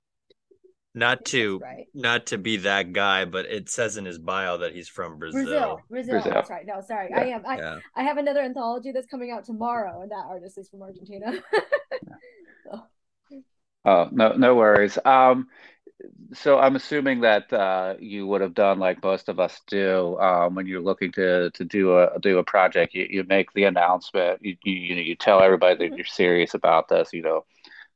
Not 0.94 1.26
to 1.26 1.58
right. 1.58 1.86
not 1.92 2.26
to 2.26 2.38
be 2.38 2.56
that 2.58 2.92
guy, 2.92 3.26
but 3.26 3.44
it 3.44 3.68
says 3.68 3.98
in 3.98 4.06
his 4.06 4.18
bio 4.18 4.56
that 4.58 4.74
he's 4.74 4.88
from 4.88 5.18
Brazil, 5.18 5.42
Brazil. 5.42 5.82
Brazil. 5.90 6.12
Brazil. 6.12 6.32
That's 6.32 6.50
right. 6.50 6.66
No, 6.66 6.80
sorry, 6.80 7.12
I 7.12 7.24
am. 7.26 7.44
I 7.46 7.58
Yeah. 7.58 7.80
I 7.94 8.02
have 8.02 8.16
another 8.16 8.40
anthology 8.40 8.92
that's 8.92 9.06
coming 9.06 9.30
out 9.30 9.44
tomorrow, 9.44 10.00
and 10.00 10.10
that 10.10 10.24
artist 10.26 10.56
is 10.56 10.70
from 10.70 10.82
Argentina. 10.82 11.32
So, 12.64 12.82
Oh, 13.84 14.08
no, 14.10 14.32
no 14.32 14.54
worries. 14.56 14.98
Um, 15.04 15.48
so 16.32 16.58
I'm 16.58 16.76
assuming 16.76 17.20
that 17.20 17.52
uh, 17.52 17.94
you 18.00 18.26
would 18.26 18.40
have 18.40 18.54
done 18.54 18.78
like 18.78 19.02
most 19.02 19.28
of 19.28 19.38
us 19.40 19.60
do 19.66 20.18
um, 20.18 20.54
when 20.54 20.66
you're 20.66 20.80
looking 20.82 21.12
to 21.12 21.50
to 21.50 21.64
do 21.64 21.98
a 21.98 22.18
do 22.20 22.38
a 22.38 22.44
project. 22.44 22.94
You 22.94 23.06
you 23.08 23.24
make 23.24 23.52
the 23.52 23.64
announcement. 23.64 24.40
You 24.44 24.56
you 24.64 24.72
you 24.74 24.94
know 24.96 25.00
you 25.02 25.16
tell 25.16 25.42
everybody 25.42 25.76
that 25.78 25.94
you're 25.96 26.04
serious 26.06 26.54
about 26.54 26.88
this. 26.88 27.12
You 27.12 27.22
know 27.22 27.44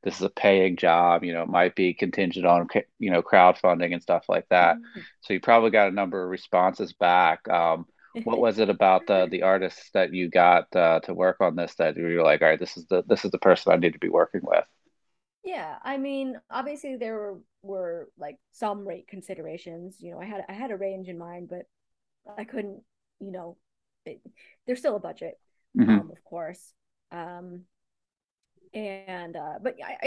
this 0.03 0.15
is 0.15 0.21
a 0.23 0.29
paying 0.29 0.77
job. 0.77 1.23
You 1.23 1.33
know 1.33 1.43
it 1.43 1.49
might 1.49 1.75
be 1.75 1.93
contingent 1.93 2.45
on 2.45 2.67
you 2.99 3.11
know 3.11 3.21
crowdfunding 3.23 3.93
and 3.93 4.01
stuff 4.03 4.25
like 4.29 4.47
that. 4.49 4.79
mhm. 4.93 5.05
So 5.21 5.33
you 5.33 5.41
probably 5.41 5.71
got 5.71 5.89
a 5.89 5.95
number 5.95 6.23
of 6.23 6.29
responses 6.29 6.93
back. 6.93 7.47
Um, 7.49 7.87
what 8.23 8.39
was 8.39 8.59
it 8.59 8.69
about 8.69 9.07
the 9.07 9.27
the 9.31 9.43
artists 9.43 9.91
that 9.93 10.13
you 10.13 10.29
got 10.29 10.75
uh, 10.75 10.99
to 11.01 11.13
work 11.13 11.37
on 11.41 11.55
this 11.55 11.75
that 11.75 11.97
you 11.97 12.03
were 12.17 12.23
like, 12.23 12.41
all 12.41 12.49
right, 12.49 12.59
this 12.59 12.77
is 12.77 12.85
the 12.87 13.03
this 13.07 13.25
is 13.25 13.31
the 13.31 13.39
person 13.39 13.73
I 13.73 13.77
need 13.77 13.93
to 13.93 13.99
be 13.99 14.09
working 14.09 14.41
with? 14.43 14.65
Yeah, 15.43 15.79
I 15.83 15.97
mean, 15.97 16.39
obviously 16.49 16.97
there 16.97 17.15
were, 17.15 17.39
were 17.63 18.09
like 18.17 18.37
some 18.51 18.87
rate 18.87 19.07
considerations. 19.07 19.97
You 19.99 20.11
know, 20.11 20.21
I 20.21 20.25
had 20.25 20.43
I 20.49 20.53
had 20.53 20.71
a 20.71 20.77
range 20.77 21.07
in 21.09 21.17
mind, 21.17 21.49
but 21.49 21.63
I 22.37 22.43
couldn't, 22.45 22.83
you 23.19 23.31
know, 23.31 23.57
it, 24.05 24.21
there's 24.65 24.79
still 24.79 24.95
a 24.95 24.99
budget, 24.99 25.39
hmm 25.75 26.01
um, 26.01 26.11
of 26.11 26.23
course. 26.23 26.73
Um, 27.11 27.63
and 28.73 29.35
uh, 29.35 29.59
but 29.61 29.75
I, 29.83 29.97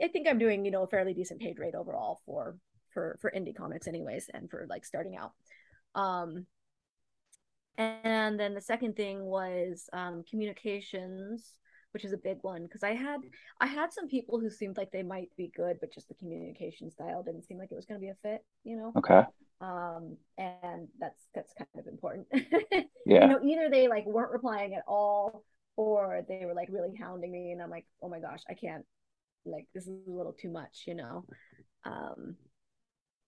I 0.00 0.04
I 0.04 0.08
think 0.08 0.26
I'm 0.28 0.38
doing, 0.38 0.64
you 0.64 0.70
know, 0.70 0.82
a 0.82 0.86
fairly 0.88 1.12
decent 1.14 1.40
page 1.40 1.58
rate 1.58 1.74
overall 1.74 2.20
for 2.24 2.56
for 2.92 3.18
for 3.20 3.30
indie 3.30 3.54
comics 3.54 3.86
anyways, 3.86 4.30
and 4.32 4.48
for 4.50 4.66
like 4.68 4.84
starting 4.84 5.16
out. 5.16 5.32
Um, 5.94 6.46
and 7.76 8.38
then 8.38 8.54
the 8.54 8.60
second 8.60 8.96
thing 8.96 9.24
was 9.24 9.88
um, 9.92 10.24
communications, 10.28 11.54
which 11.94 12.04
is 12.04 12.12
a 12.12 12.18
big 12.18 12.38
one 12.42 12.64
because 12.64 12.82
I 12.82 12.92
had 12.92 13.20
I 13.60 13.66
had 13.66 13.92
some 13.92 14.08
people 14.08 14.40
who 14.40 14.50
seemed 14.50 14.76
like 14.76 14.90
they 14.90 15.04
might 15.04 15.30
be 15.36 15.52
good, 15.56 15.78
but 15.80 15.94
just 15.94 16.08
the 16.08 16.14
communication 16.14 16.90
style 16.90 17.22
didn't 17.22 17.44
seem 17.44 17.56
like 17.56 17.70
it 17.70 17.76
was 17.76 17.86
going 17.86 18.00
to 18.00 18.04
be 18.04 18.10
a 18.10 18.16
fit, 18.20 18.44
you 18.64 18.76
know. 18.76 18.92
Okay. 18.98 19.22
Um, 19.60 20.16
and 20.36 20.88
that's 20.98 21.22
that's 21.36 21.54
kind 21.54 21.68
of 21.78 21.86
important. 21.86 22.26
yeah. 23.06 23.22
You 23.22 23.28
know, 23.28 23.40
either 23.44 23.70
they 23.70 23.86
like 23.86 24.04
weren't 24.06 24.32
replying 24.32 24.74
at 24.74 24.82
all, 24.88 25.44
or 25.76 26.24
they 26.28 26.42
were 26.44 26.54
like 26.54 26.68
really 26.68 26.96
hounding 27.00 27.30
me, 27.30 27.52
and 27.52 27.62
I'm 27.62 27.70
like, 27.70 27.86
oh 28.02 28.08
my 28.08 28.18
gosh, 28.18 28.42
I 28.50 28.54
can't. 28.54 28.84
Like 29.46 29.66
this 29.72 29.84
is 29.84 30.08
a 30.08 30.10
little 30.10 30.32
too 30.32 30.50
much, 30.50 30.84
you 30.88 30.96
know. 30.96 31.24
Um, 31.84 32.34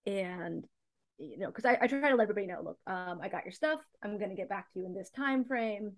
and 0.07 0.67
you 1.19 1.39
know, 1.39 1.47
because 1.47 1.65
I, 1.65 1.79
I 1.81 1.87
try 1.87 2.11
to 2.11 2.17
let 2.17 2.25
everybody 2.25 2.47
know, 2.49 2.63
look, 2.65 2.79
um, 2.89 3.21
I 3.23 3.29
got 3.29 3.45
your 3.45 3.53
stuff. 3.53 3.79
I'm 4.03 4.19
gonna 4.19 4.35
get 4.35 4.49
back 4.49 4.73
to 4.73 4.81
you 4.81 4.87
in 4.87 4.95
this 4.95 5.11
time 5.11 5.45
frame. 5.45 5.93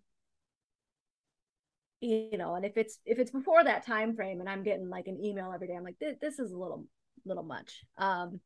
You 2.01 2.39
know, 2.39 2.55
and 2.55 2.65
if 2.65 2.77
it's 2.77 2.99
if 3.05 3.19
it's 3.19 3.31
before 3.33 3.65
that 3.65 3.85
time 3.85 4.15
frame 4.15 4.41
and 4.41 4.49
I'm 4.49 4.63
getting 4.63 4.89
like 4.89 5.09
an 5.09 5.23
email 5.23 5.53
every 5.53 5.67
day, 5.67 5.75
I'm 5.75 5.85
like, 5.85 5.99
this, 5.99 6.17
this 6.21 6.39
is 6.39 6.53
a 6.53 6.57
little 6.57 6.87
little 7.25 7.43
much. 7.43 7.85
Um, 7.97 8.41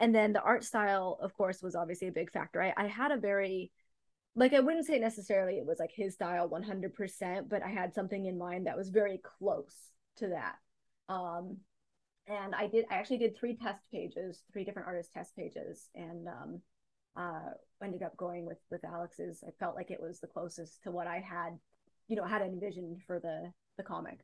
and 0.00 0.14
then 0.14 0.32
the 0.32 0.42
art 0.42 0.64
style, 0.64 1.18
of 1.20 1.34
course, 1.36 1.62
was 1.62 1.74
obviously 1.74 2.08
a 2.08 2.12
big 2.12 2.32
factor. 2.32 2.62
I, 2.62 2.72
I 2.76 2.86
had 2.86 3.12
a 3.12 3.16
very 3.16 3.70
like 4.36 4.52
I 4.52 4.60
wouldn't 4.60 4.86
say 4.86 4.98
necessarily 4.98 5.58
it 5.58 5.66
was 5.66 5.78
like 5.78 5.92
his 5.94 6.14
style 6.14 6.48
100%, 6.48 7.48
but 7.48 7.62
I 7.62 7.68
had 7.68 7.94
something 7.94 8.24
in 8.26 8.38
mind 8.38 8.66
that 8.66 8.76
was 8.76 8.88
very 8.90 9.20
close 9.38 9.74
to 10.16 10.28
that. 10.28 10.56
Um, 11.08 11.58
and 12.26 12.54
I 12.54 12.66
did 12.66 12.86
I 12.90 12.94
actually 12.94 13.18
did 13.18 13.36
three 13.36 13.56
test 13.56 13.84
pages, 13.92 14.42
three 14.52 14.64
different 14.64 14.88
artist 14.88 15.12
test 15.12 15.36
pages, 15.36 15.88
and 15.94 16.26
um, 16.26 16.60
uh, 17.16 17.50
ended 17.82 18.02
up 18.02 18.16
going 18.16 18.46
with 18.46 18.58
with 18.70 18.84
Alex's. 18.84 19.44
I 19.46 19.50
felt 19.60 19.76
like 19.76 19.90
it 19.90 20.00
was 20.00 20.20
the 20.20 20.26
closest 20.26 20.82
to 20.84 20.90
what 20.90 21.06
I 21.06 21.18
had, 21.20 21.58
you 22.08 22.16
know, 22.16 22.24
had 22.24 22.42
envisioned 22.42 23.02
for 23.06 23.20
the 23.20 23.52
the 23.76 23.82
comic. 23.82 24.20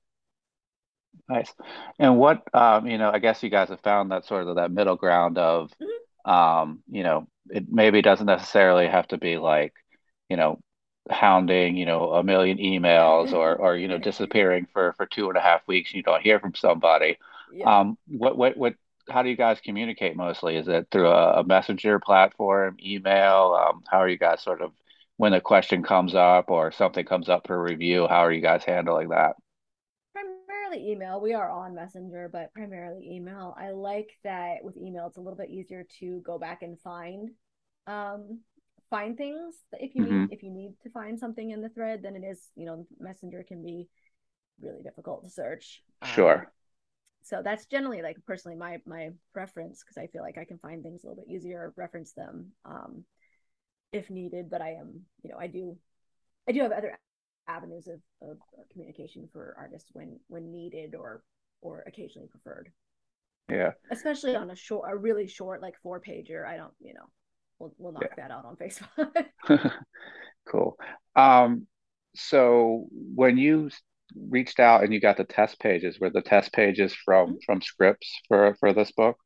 Nice. 1.28 1.52
And 1.98 2.18
what, 2.18 2.42
um, 2.54 2.86
you 2.86 2.98
know, 2.98 3.10
I 3.10 3.18
guess 3.18 3.42
you 3.42 3.50
guys 3.50 3.68
have 3.68 3.80
found 3.80 4.10
that 4.10 4.24
sort 4.26 4.46
of 4.48 4.56
that 4.56 4.70
middle 4.72 4.96
ground 4.96 5.38
of, 5.38 5.70
Mhm. 5.80 6.30
um, 6.30 6.82
you 6.90 7.02
know, 7.02 7.26
it 7.50 7.64
maybe 7.70 8.02
doesn't 8.02 8.26
necessarily 8.26 8.86
have 8.86 9.06
to 9.08 9.18
be 9.18 9.36
like, 9.38 9.74
you 10.28 10.36
know, 10.36 10.60
hounding, 11.10 11.76
you 11.76 11.86
know, 11.86 12.12
a 12.14 12.22
million 12.22 12.58
emails 12.58 13.32
or, 13.32 13.56
or, 13.56 13.76
you 13.76 13.88
know, 13.88 13.98
disappearing 14.10 14.66
for, 14.72 14.92
for 14.94 15.06
two 15.06 15.28
and 15.28 15.36
a 15.38 15.40
half 15.40 15.66
weeks 15.66 15.90
and 15.90 15.96
you 15.98 16.02
don't 16.02 16.22
hear 16.22 16.40
from 16.40 16.54
somebody. 16.54 17.18
yeah. 17.52 17.80
Um, 17.80 17.98
what, 18.06 18.36
what, 18.36 18.56
what, 18.56 18.74
how 19.08 19.22
do 19.22 19.28
you 19.28 19.36
guys 19.36 19.60
communicate 19.60 20.16
mostly? 20.16 20.56
Is 20.56 20.68
it 20.68 20.88
through 20.90 21.08
a, 21.08 21.40
a 21.40 21.44
messenger 21.44 21.98
platform, 21.98 22.76
email? 22.82 23.56
Um, 23.60 23.82
how 23.88 23.98
are 23.98 24.08
you 24.08 24.18
guys 24.18 24.42
sort 24.42 24.62
of, 24.62 24.72
when 25.20 25.34
a 25.34 25.40
question 25.40 25.82
comes 25.84 26.14
up 26.16 26.50
or 26.50 26.72
something 26.72 27.04
comes 27.06 27.28
up 27.28 27.46
for 27.46 27.62
review, 27.62 28.08
how 28.08 28.20
are 28.20 28.32
you 28.32 28.40
guys 28.42 28.64
handling 28.64 29.10
that? 29.10 29.36
primarily 30.12 30.90
email. 30.90 31.20
We 31.20 31.34
are 31.34 31.50
on 31.50 31.74
Messenger, 31.74 32.28
but 32.32 32.52
primarily 32.54 33.08
email. 33.10 33.54
I 33.58 33.70
like 33.70 34.10
that 34.24 34.58
with 34.62 34.76
email, 34.76 35.06
it's 35.06 35.16
a 35.16 35.20
little 35.20 35.36
bit 35.36 35.50
easier 35.50 35.84
to 36.00 36.20
go 36.24 36.38
back 36.38 36.62
and 36.62 36.78
find 36.80 37.30
um 37.86 38.40
find 38.90 39.16
things 39.16 39.54
if 39.72 39.94
you 39.94 40.02
need 40.02 40.20
hmm 40.20 40.30
if 40.30 40.42
you 40.42 40.50
need 40.50 40.74
to 40.82 40.90
find 40.90 41.18
something 41.18 41.50
in 41.50 41.62
the 41.62 41.68
thread 41.70 42.02
than 42.02 42.16
it 42.16 42.24
is, 42.24 42.48
you 42.56 42.66
know, 42.66 42.86
Messenger 42.98 43.44
can 43.46 43.62
be 43.62 43.88
really 44.60 44.82
difficult 44.82 45.24
to 45.24 45.30
search. 45.30 45.82
Um 46.02 46.32
Sure. 46.32 46.52
so 47.22 47.42
that's 47.44 47.66
generally 47.66 48.02
like 48.02 48.16
personally 48.26 48.56
my 48.56 48.78
my 48.86 49.10
preference 49.32 49.82
because 49.82 49.98
I 49.98 50.06
feel 50.08 50.22
like 50.22 50.38
I 50.38 50.44
can 50.44 50.58
find 50.58 50.82
things 50.82 51.04
a 51.04 51.08
little 51.08 51.22
bit 51.24 51.32
easier, 51.34 51.72
reference 51.76 52.12
them 52.12 52.52
um 52.64 53.04
if 53.92 54.10
needed, 54.10 54.50
but 54.50 54.62
I 54.62 54.72
am, 54.72 55.00
you 55.22 55.30
know, 55.30 55.38
I 55.38 55.46
do 55.46 55.76
I 56.48 56.52
do 56.52 56.60
have 56.62 56.72
other 56.72 56.98
avenues 57.48 57.88
of, 57.88 58.00
of 58.22 58.38
communication 58.72 59.28
for 59.32 59.54
artists 59.58 59.90
when 59.92 60.18
when 60.28 60.52
needed 60.52 60.94
or 60.94 61.22
or 61.62 61.84
occasionally 61.86 62.28
preferred. 62.28 62.70
Yeah. 63.50 63.72
Especially 63.90 64.36
on 64.36 64.50
a 64.50 64.56
short, 64.56 64.90
a 64.90 64.96
really 64.96 65.26
short, 65.26 65.60
like 65.60 65.74
four 65.82 66.00
pager. 66.00 66.46
I 66.46 66.56
don't, 66.56 66.72
you 66.80 66.94
know, 66.94 67.10
we'll 67.58 67.74
we'll 67.78 67.92
knock 67.92 68.14
that 68.16 68.30
out 68.30 68.44
on 68.44 68.56
Facebook. 68.56 69.26
Cool. 70.48 70.76
Um, 71.16 71.66
so 72.14 72.86
when 72.92 73.38
you 73.38 73.70
reached 74.16 74.58
out 74.60 74.82
and 74.82 74.92
you 74.92 75.00
got 75.00 75.16
the 75.16 75.24
test 75.24 75.60
pages, 75.60 76.00
were 76.00 76.10
the 76.10 76.22
test 76.22 76.52
pages 76.52 76.94
from 76.94 77.38
from 77.46 77.62
scripts 77.62 78.20
for 78.28 78.56
for 78.60 78.72
this 78.72 78.92
book? 78.92 79.16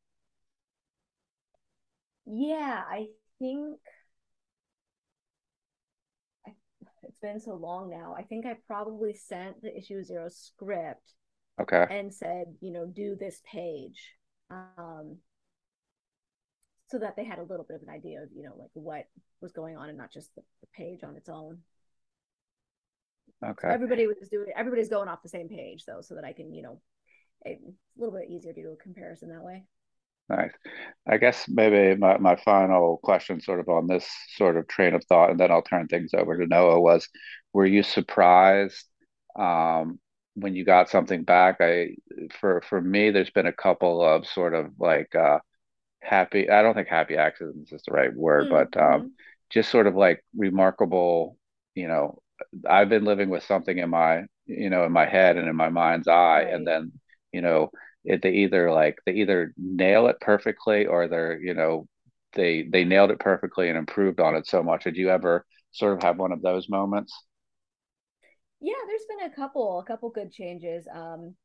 yeah, 2.25 2.83
I 2.87 3.07
think 3.39 3.79
I, 6.47 6.51
it's 7.03 7.14
been 7.25 7.39
so 7.39 7.55
long 7.55 7.89
now. 7.89 8.15
I 8.17 8.21
think 8.23 8.45
I 8.45 8.55
probably 8.67 9.13
sent 9.13 9.61
the 9.61 9.75
issue 9.75 10.03
zero 10.03 10.29
script 10.29 11.13
Okay. 11.59 11.87
and 11.89 12.13
said, 12.13 12.45
you 12.61 12.71
know, 12.71 12.85
do 12.85 13.15
this 13.19 13.41
page. 13.51 14.13
Um, 14.51 15.17
so 16.87 16.99
that 16.99 17.15
they 17.15 17.23
had 17.25 17.39
a 17.39 17.43
little 17.43 17.65
bit 17.67 17.77
of 17.77 17.81
an 17.81 17.89
idea 17.89 18.21
of, 18.21 18.29
you 18.35 18.43
know, 18.43 18.53
like 18.57 18.69
what 18.73 19.05
was 19.41 19.51
going 19.51 19.75
on 19.75 19.89
and 19.89 19.97
not 19.97 20.11
just 20.11 20.33
the, 20.35 20.41
the 20.61 20.67
page 20.75 21.03
on 21.03 21.15
its 21.15 21.29
own. 21.29 21.59
So 23.57 23.69
Okay. 23.69 23.73
everybody 23.73 24.07
was 24.07 24.29
doing 24.29 24.47
everybody's 24.55 24.89
going 24.89 25.09
off 25.09 25.23
the 25.23 25.29
same 25.29 25.49
page 25.49 25.85
though, 25.85 26.01
so 26.01 26.15
that 26.15 26.23
I 26.23 26.33
can, 26.33 26.53
you 26.53 26.61
know, 26.61 26.79
it's 27.43 27.63
a 27.63 27.71
little 27.99 28.17
bit 28.17 28.29
easier 28.29 28.53
to 28.53 28.61
do 28.61 28.71
a 28.71 28.75
comparison 28.83 29.29
that 29.29 29.43
way. 29.43 29.63
Nice. 30.29 30.51
I 31.07 31.17
guess 31.17 31.45
maybe 31.47 31.99
my, 31.99 32.17
my 32.17 32.35
final 32.35 32.97
question 33.03 33.39
sort 33.41 33.59
of 33.59 33.69
on 33.69 33.85
this 33.87 34.07
sort 34.37 34.57
of 34.57 34.67
train 34.67 34.95
of 34.95 35.03
thought, 35.05 35.29
and 35.29 35.39
then 35.39 35.51
I'll 35.51 35.61
turn 35.61 35.87
things 35.87 36.13
over 36.15 36.35
to 36.37 36.47
Noah 36.47 36.81
was, 36.81 37.07
were 37.53 37.65
you 37.65 37.83
surprised 37.83 38.85
um 39.37 39.99
when 40.35 40.55
you 40.55 40.65
got 40.65 40.89
something 40.89 41.23
back? 41.23 41.57
I 41.61 41.95
for 42.39 42.61
for 42.61 42.81
me, 42.81 43.11
there's 43.11 43.29
been 43.29 43.45
a 43.47 43.53
couple 43.53 44.03
of 44.03 44.25
sort 44.27 44.55
of 44.55 44.71
like 44.79 45.13
uh 45.15 45.39
happy, 46.01 46.49
I 46.49 46.61
don't 46.61 46.73
think 46.75 46.87
happy 46.87 47.17
accidents 47.17 47.71
is 47.71 47.83
the 47.85 47.93
right 47.93 48.13
word, 48.13 48.49
but 48.49 48.75
um 48.77 49.05
Mm-hmm. 49.05 49.07
just 49.49 49.69
sort 49.71 49.87
of 49.87 49.95
like 49.95 50.23
remarkable, 50.35 51.37
you 51.75 51.87
know, 51.87 52.19
I've 52.69 52.89
been 52.89 53.05
living 53.05 53.29
with 53.29 53.43
something 53.43 53.77
in 53.77 53.89
my, 53.89 54.23
you 54.45 54.69
know, 54.69 54.85
in 54.85 54.91
my 54.91 55.05
head 55.05 55.37
and 55.37 55.47
in 55.47 55.55
my 55.55 55.69
mind's 55.69 56.07
eye, 56.07 56.43
and 56.43 56.67
then, 56.67 56.91
you 57.31 57.41
know, 57.41 57.69
it, 58.05 58.21
they 58.21 58.31
either 58.31 58.71
like 58.71 58.97
they 59.05 59.13
either 59.13 59.53
nail 59.57 60.07
it 60.07 60.19
perfectly 60.21 60.85
or 60.87 61.07
they're, 61.07 61.39
you 61.39 61.53
know, 61.53 61.87
they 62.33 62.63
they 62.63 62.85
nailed 62.85 63.11
it 63.11 63.19
perfectly 63.19 63.69
and 63.69 63.77
improved 63.77 64.19
on 64.19 64.35
it 64.35 64.47
so 64.47 64.63
much. 64.63 64.83
Did 64.85 64.97
you 64.97 65.09
ever 65.09 65.45
sort 65.71 65.93
of 65.97 66.03
have 66.03 66.17
one 66.19 66.31
of 66.31 66.41
those 66.41 66.69
moments? 66.69 67.13
Yeah, 68.61 68.73
there's 68.87 69.05
been 69.09 69.31
a 69.31 69.35
couple, 69.35 69.79
a 69.79 69.85
couple 69.85 70.09
good 70.09 70.31
changes. 70.31 70.87
Um, 70.93 71.35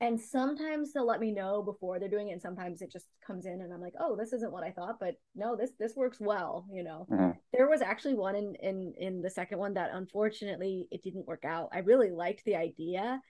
and 0.00 0.20
sometimes 0.20 0.92
they'll 0.92 1.06
let 1.06 1.20
me 1.20 1.32
know 1.32 1.62
before 1.62 1.98
they're 2.00 2.08
doing 2.10 2.28
it 2.28 2.32
and 2.34 2.42
sometimes 2.42 2.82
it 2.82 2.92
just 2.92 3.06
comes 3.26 3.46
in 3.46 3.62
and 3.62 3.72
i'm 3.72 3.80
like 3.80 3.94
oh 4.00 4.16
this 4.16 4.32
isn't 4.32 4.52
what 4.52 4.64
i 4.64 4.70
thought 4.70 4.98
but 5.00 5.14
no 5.36 5.56
this 5.56 5.72
this 5.78 5.96
works 5.96 6.18
well 6.20 6.66
you 6.72 6.84
know 6.84 7.08
Mhm. 7.08 7.38
there 7.52 7.68
was 7.68 7.82
actually 7.82 8.14
one 8.14 8.36
in 8.36 8.54
in 8.62 8.94
in 8.98 9.22
the 9.22 9.30
second 9.30 9.58
one 9.58 9.74
that 9.74 9.90
unfortunately 9.94 10.88
it 10.90 11.02
didn't 11.04 11.26
work 11.28 11.44
out 11.44 11.70
i 11.72 11.78
really 11.80 12.10
liked 12.10 12.44
the 12.46 12.56
idea 12.56 13.20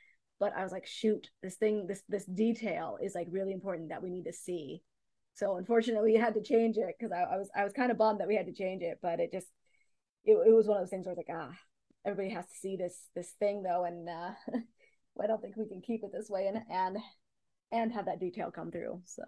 but 0.41 0.53
i 0.57 0.62
was 0.62 0.73
like 0.73 0.87
shoot 0.87 1.29
this 1.43 1.57
thing 1.57 1.87
this 1.87 2.03
this 2.09 2.25
detail 2.25 2.99
is 3.03 3.14
like 3.14 3.26
really 3.31 3.53
important 3.53 3.88
that 3.88 4.03
we 4.03 4.11
need 4.11 4.25
to 4.25 4.33
see 4.33 4.83
so 5.35 5.57
unfortunately 5.57 6.12
we 6.12 6.19
had 6.19 6.35
to 6.35 6.43
change 6.43 6.76
it 6.76 6.95
because 6.99 7.12
I, 7.12 7.35
I 7.35 7.37
was 7.37 7.49
i 7.57 7.64
was 7.64 7.73
kind 7.73 7.91
of 7.91 7.99
bummed 7.99 8.21
that 8.21 8.29
we 8.29 8.37
had 8.37 8.47
to 8.47 8.53
change 8.53 8.83
it 8.83 8.99
but 9.03 9.21
it 9.21 9.33
just 9.33 9.49
it, 10.25 10.33
it 10.33 10.53
was 10.55 10.67
one 10.67 10.79
of 10.79 10.83
those 10.83 10.91
things 10.91 11.07
where 11.07 11.14
i 11.14 11.17
was 11.17 11.25
like 11.26 11.37
ah 11.37 11.55
everybody 12.07 12.35
has 12.35 12.47
to 12.47 12.55
see 12.55 12.76
this 12.76 12.97
this 13.14 13.31
thing 13.38 13.62
though 13.62 13.85
and 13.85 14.09
uh 14.09 14.31
I 15.23 15.26
don't 15.26 15.41
think 15.41 15.57
we 15.57 15.69
can 15.69 15.81
keep 15.81 16.03
it 16.03 16.12
this 16.12 16.29
way 16.29 16.49
and 16.49 16.59
and 16.71 16.99
and 17.73 17.93
have 17.93 18.07
that 18.07 18.21
detail 18.21 18.50
come 18.50 18.71
through. 18.71 19.00
So 19.05 19.23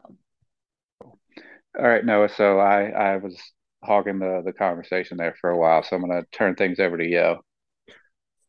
All 1.79 1.87
right, 1.87 2.05
Noah. 2.05 2.29
So 2.29 2.59
I 2.59 2.89
I 2.89 3.17
was 3.17 3.39
hogging 3.85 4.19
the 4.19 4.43
the 4.45 4.53
conversation 4.53 5.17
there 5.17 5.37
for 5.41 5.51
a 5.51 5.59
while, 5.59 5.83
so 5.83 5.97
I'm 5.97 6.03
gonna 6.03 6.25
turn 6.33 6.55
things 6.55 6.81
over 6.81 6.97
to 6.97 7.07
you. 7.07 7.37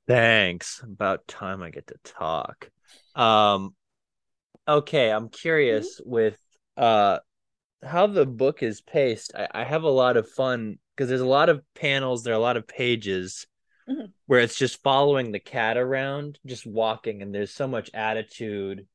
Thanks. 0.08 0.82
About 0.84 1.28
time 1.28 1.62
I 1.62 1.70
get 1.70 1.88
to 1.88 1.96
talk. 2.04 2.70
Um 3.16 3.76
okay, 4.68 5.12
I'm 5.12 5.30
curious 5.30 6.02
with 6.06 6.38
uh 6.78 7.20
how 7.84 8.08
the 8.08 8.26
book 8.26 8.64
is 8.64 8.82
paced. 8.82 9.34
I, 9.36 9.48
I 9.54 9.64
have 9.66 9.84
a 9.84 9.90
lot 9.90 10.18
of 10.18 10.30
fun 10.30 10.80
because 10.96 11.10
there's 11.10 11.22
a 11.22 11.26
lot 11.28 11.50
of 11.50 11.64
panels, 11.76 12.24
there 12.24 12.34
are 12.34 12.38
a 12.38 12.42
lot 12.42 12.58
of 12.58 12.68
pages 12.68 13.48
Mhm. 13.88 14.14
where 14.28 14.42
it's 14.42 14.58
just 14.58 14.84
following 14.84 15.32
the 15.32 15.40
cat 15.40 15.78
around, 15.78 16.40
just 16.46 16.66
walking, 16.66 17.22
and 17.22 17.34
there's 17.36 17.52
so 17.54 17.68
much 17.68 17.90
attitude 17.94 18.88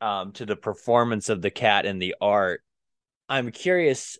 um 0.00 0.32
to 0.32 0.46
the 0.46 0.56
performance 0.56 1.28
of 1.28 1.42
the 1.42 1.50
cat 1.50 1.86
and 1.86 2.00
the 2.00 2.14
art. 2.20 2.62
I'm 3.28 3.50
curious 3.52 4.18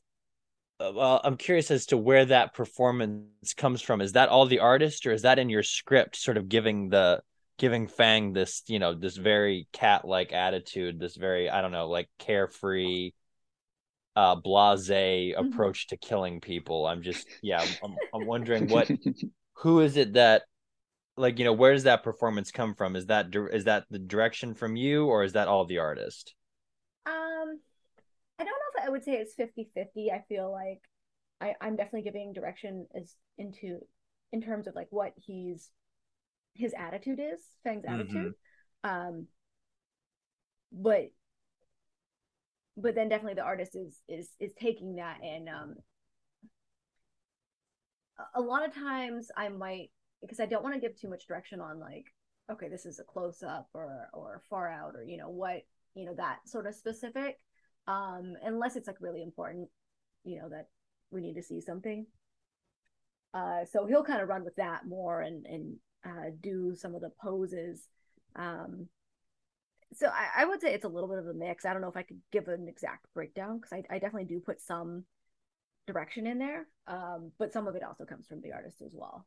well, 0.80 1.20
I'm 1.22 1.36
curious 1.36 1.70
as 1.70 1.86
to 1.86 1.96
where 1.96 2.24
that 2.26 2.54
performance 2.54 3.54
comes 3.56 3.80
from. 3.80 4.00
Is 4.00 4.12
that 4.12 4.28
all 4.28 4.46
the 4.46 4.60
artist, 4.60 5.06
or 5.06 5.12
is 5.12 5.22
that 5.22 5.38
in 5.38 5.48
your 5.48 5.62
script, 5.62 6.16
sort 6.16 6.36
of 6.36 6.48
giving 6.48 6.88
the 6.88 7.22
giving 7.58 7.86
Fang 7.86 8.32
this, 8.32 8.62
you 8.66 8.78
know, 8.78 8.94
this 8.94 9.16
very 9.16 9.68
cat-like 9.72 10.32
attitude, 10.32 10.98
this 10.98 11.16
very, 11.16 11.48
I 11.48 11.62
don't 11.62 11.72
know, 11.72 11.88
like 11.88 12.08
carefree, 12.18 13.12
uh, 14.16 14.36
blasé 14.40 15.38
approach 15.38 15.88
to 15.88 15.96
killing 15.96 16.40
people? 16.40 16.86
I'm 16.86 17.02
just, 17.02 17.26
yeah, 17.42 17.64
I'm, 17.82 17.94
I'm 18.12 18.26
wondering 18.26 18.68
what, 18.68 18.90
who 19.54 19.80
is 19.80 19.96
it 19.96 20.14
that, 20.14 20.42
like, 21.16 21.38
you 21.38 21.44
know, 21.44 21.52
where 21.52 21.72
does 21.72 21.84
that 21.84 22.02
performance 22.02 22.50
come 22.50 22.74
from? 22.74 22.96
Is 22.96 23.06
that 23.06 23.32
is 23.52 23.64
that 23.64 23.84
the 23.88 24.00
direction 24.00 24.54
from 24.54 24.74
you, 24.74 25.06
or 25.06 25.22
is 25.22 25.34
that 25.34 25.46
all 25.46 25.64
the 25.64 25.78
artist? 25.78 26.34
I 28.84 28.88
don't 28.88 28.90
know 28.90 28.90
if 28.90 28.90
I 28.90 28.90
would 28.90 29.04
say 29.04 29.12
it's 29.14 29.34
50-50. 29.34 30.12
I 30.12 30.24
feel 30.28 30.52
like 30.52 30.82
I, 31.40 31.54
I'm 31.60 31.76
definitely 31.76 32.02
giving 32.02 32.32
direction 32.32 32.86
as 32.94 33.16
into 33.38 33.80
in 34.32 34.40
terms 34.42 34.66
of 34.66 34.74
like 34.74 34.88
what 34.90 35.12
he's 35.16 35.70
his 36.54 36.74
attitude 36.78 37.20
is, 37.20 37.40
Fang's 37.64 37.84
attitude. 37.86 38.34
Um 38.82 39.26
but 40.72 41.10
but 42.76 42.94
then 42.94 43.08
definitely 43.08 43.34
the 43.34 43.42
artist 43.42 43.76
is 43.76 44.00
is 44.08 44.30
is 44.40 44.52
taking 44.54 44.96
that 44.96 45.18
and 45.22 45.48
um 45.48 45.74
a 48.34 48.40
lot 48.40 48.66
of 48.66 48.74
times 48.74 49.30
I 49.36 49.48
might 49.48 49.90
because 50.20 50.40
I 50.40 50.46
don't 50.46 50.62
want 50.62 50.74
to 50.74 50.80
give 50.80 50.98
too 50.98 51.08
much 51.08 51.26
direction 51.26 51.60
on 51.60 51.78
like 51.78 52.06
okay 52.50 52.68
this 52.68 52.86
is 52.86 52.98
a 52.98 53.04
close 53.04 53.42
up 53.42 53.68
or 53.74 54.08
or 54.12 54.42
far 54.50 54.70
out 54.70 54.94
or 54.96 55.04
you 55.04 55.16
know 55.16 55.30
what 55.30 55.62
you 55.94 56.04
know 56.04 56.14
that 56.16 56.40
sort 56.46 56.66
of 56.66 56.74
specific 56.74 57.38
um 57.86 58.34
unless 58.44 58.76
it's 58.76 58.86
like 58.86 59.00
really 59.00 59.22
important 59.22 59.68
you 60.24 60.38
know 60.38 60.48
that 60.48 60.68
we 61.10 61.20
need 61.20 61.34
to 61.34 61.42
see 61.42 61.60
something 61.60 62.06
uh 63.34 63.64
so 63.70 63.86
he'll 63.86 64.04
kind 64.04 64.22
of 64.22 64.28
run 64.28 64.44
with 64.44 64.56
that 64.56 64.86
more 64.86 65.20
and 65.20 65.46
and 65.46 65.76
uh 66.04 66.30
do 66.40 66.74
some 66.74 66.94
of 66.94 67.00
the 67.00 67.10
poses 67.20 67.88
um 68.36 68.88
so 69.96 70.08
I, 70.08 70.42
I 70.42 70.44
would 70.44 70.60
say 70.60 70.74
it's 70.74 70.84
a 70.84 70.88
little 70.88 71.08
bit 71.08 71.18
of 71.18 71.26
a 71.26 71.34
mix. 71.34 71.64
I 71.64 71.72
don't 71.72 71.82
know 71.82 71.88
if 71.88 71.96
I 71.96 72.02
could 72.02 72.20
give 72.32 72.48
an 72.48 72.68
exact 72.68 73.06
breakdown 73.14 73.58
because 73.58 73.72
I, 73.72 73.94
I 73.94 73.98
definitely 73.98 74.24
do 74.24 74.40
put 74.40 74.60
some 74.60 75.04
direction 75.86 76.26
in 76.26 76.38
there. 76.38 76.66
Um, 76.86 77.32
but 77.38 77.52
some 77.52 77.66
of 77.66 77.76
it 77.76 77.82
also 77.82 78.04
comes 78.04 78.26
from 78.26 78.40
the 78.40 78.52
artist 78.52 78.82
as 78.84 78.92
well. 78.94 79.26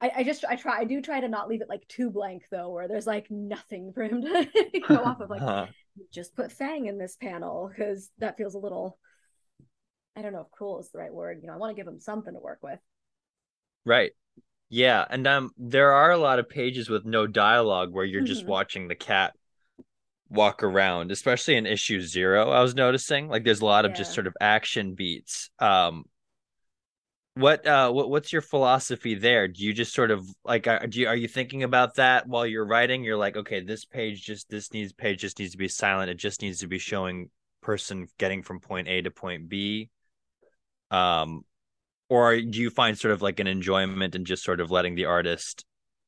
I, 0.00 0.10
I 0.16 0.24
just 0.24 0.44
I 0.44 0.56
try 0.56 0.78
I 0.78 0.84
do 0.84 1.00
try 1.00 1.20
to 1.20 1.28
not 1.28 1.48
leave 1.48 1.62
it 1.62 1.68
like 1.68 1.86
too 1.88 2.10
blank 2.10 2.44
though, 2.50 2.70
where 2.70 2.88
there's 2.88 3.06
like 3.06 3.30
nothing 3.30 3.92
for 3.92 4.02
him 4.02 4.22
to 4.22 4.48
go 4.88 5.04
off 5.04 5.20
of. 5.20 5.30
Like 5.30 5.42
Huh. 5.48 5.66
Just 6.12 6.34
put 6.34 6.52
Fang 6.52 6.86
in 6.86 6.98
this 6.98 7.16
panel 7.16 7.68
because 7.68 8.10
that 8.18 8.36
feels 8.36 8.54
a 8.54 8.58
little. 8.58 8.98
I 10.16 10.22
don't 10.22 10.32
know 10.32 10.42
if 10.42 10.50
cruel 10.50 10.78
is 10.80 10.90
the 10.90 10.98
right 10.98 11.12
word. 11.12 11.40
You 11.40 11.48
know, 11.48 11.54
I 11.54 11.56
want 11.56 11.70
to 11.70 11.80
give 11.80 11.88
him 11.88 12.00
something 12.00 12.32
to 12.32 12.40
work 12.40 12.60
with. 12.62 12.78
Right. 13.84 14.12
Yeah, 14.70 15.04
and 15.10 15.26
um 15.26 15.52
there 15.58 15.92
are 15.92 16.12
a 16.12 16.18
lot 16.18 16.38
of 16.40 16.48
pages 16.48 16.88
with 16.90 17.04
no 17.04 17.26
dialogue 17.26 17.92
where 17.92 18.04
you're 18.04 18.22
just 18.22 18.44
Mhm. 18.44 18.48
watching 18.48 18.88
the 18.88 18.94
cat 18.96 19.34
walk 20.30 20.62
around, 20.62 21.12
especially 21.12 21.56
in 21.56 21.66
issue 21.66 22.00
0. 22.00 22.50
I 22.50 22.62
was 22.62 22.74
noticing 22.74 23.28
like 23.28 23.44
there's 23.44 23.60
a 23.62 23.66
lot 23.66 23.84
of 23.84 23.92
just 23.92 24.12
sort 24.12 24.26
of 24.26 24.36
action 24.40 24.94
beats. 24.94 25.50
Um 25.58 26.06
what 27.34 27.66
uh 27.66 27.90
what, 27.90 28.10
what's 28.10 28.32
your 28.32 28.42
philosophy 28.42 29.14
there? 29.14 29.48
Do 29.48 29.64
you 29.64 29.72
just 29.72 29.92
sort 29.92 30.10
of 30.10 30.26
like 30.44 30.66
are, 30.66 30.86
do 30.86 31.00
you, 31.00 31.08
are 31.08 31.16
you 31.16 31.28
thinking 31.28 31.62
about 31.64 31.96
that 31.96 32.28
while 32.28 32.46
you're 32.46 32.66
writing? 32.66 33.02
You're 33.02 33.16
like, 33.16 33.36
okay, 33.36 33.60
this 33.60 33.84
page 33.84 34.24
just 34.24 34.48
this 34.48 34.72
needs 34.72 34.92
page 34.92 35.20
just 35.20 35.38
needs 35.38 35.52
to 35.52 35.58
be 35.58 35.68
silent. 35.68 36.10
It 36.10 36.16
just 36.16 36.42
needs 36.42 36.60
to 36.60 36.68
be 36.68 36.78
showing 36.78 37.30
person 37.60 38.08
getting 38.18 38.42
from 38.42 38.60
point 38.60 38.88
A 38.88 39.02
to 39.02 39.10
point 39.10 39.48
B. 39.48 39.90
Um 40.90 41.44
or 42.08 42.40
do 42.40 42.60
you 42.60 42.70
find 42.70 42.98
sort 42.98 43.12
of 43.12 43.22
like 43.22 43.40
an 43.40 43.46
enjoyment 43.46 44.14
in 44.14 44.24
just 44.24 44.44
sort 44.44 44.60
of 44.60 44.70
letting 44.70 44.94
the 44.94 45.06
artist 45.06 45.64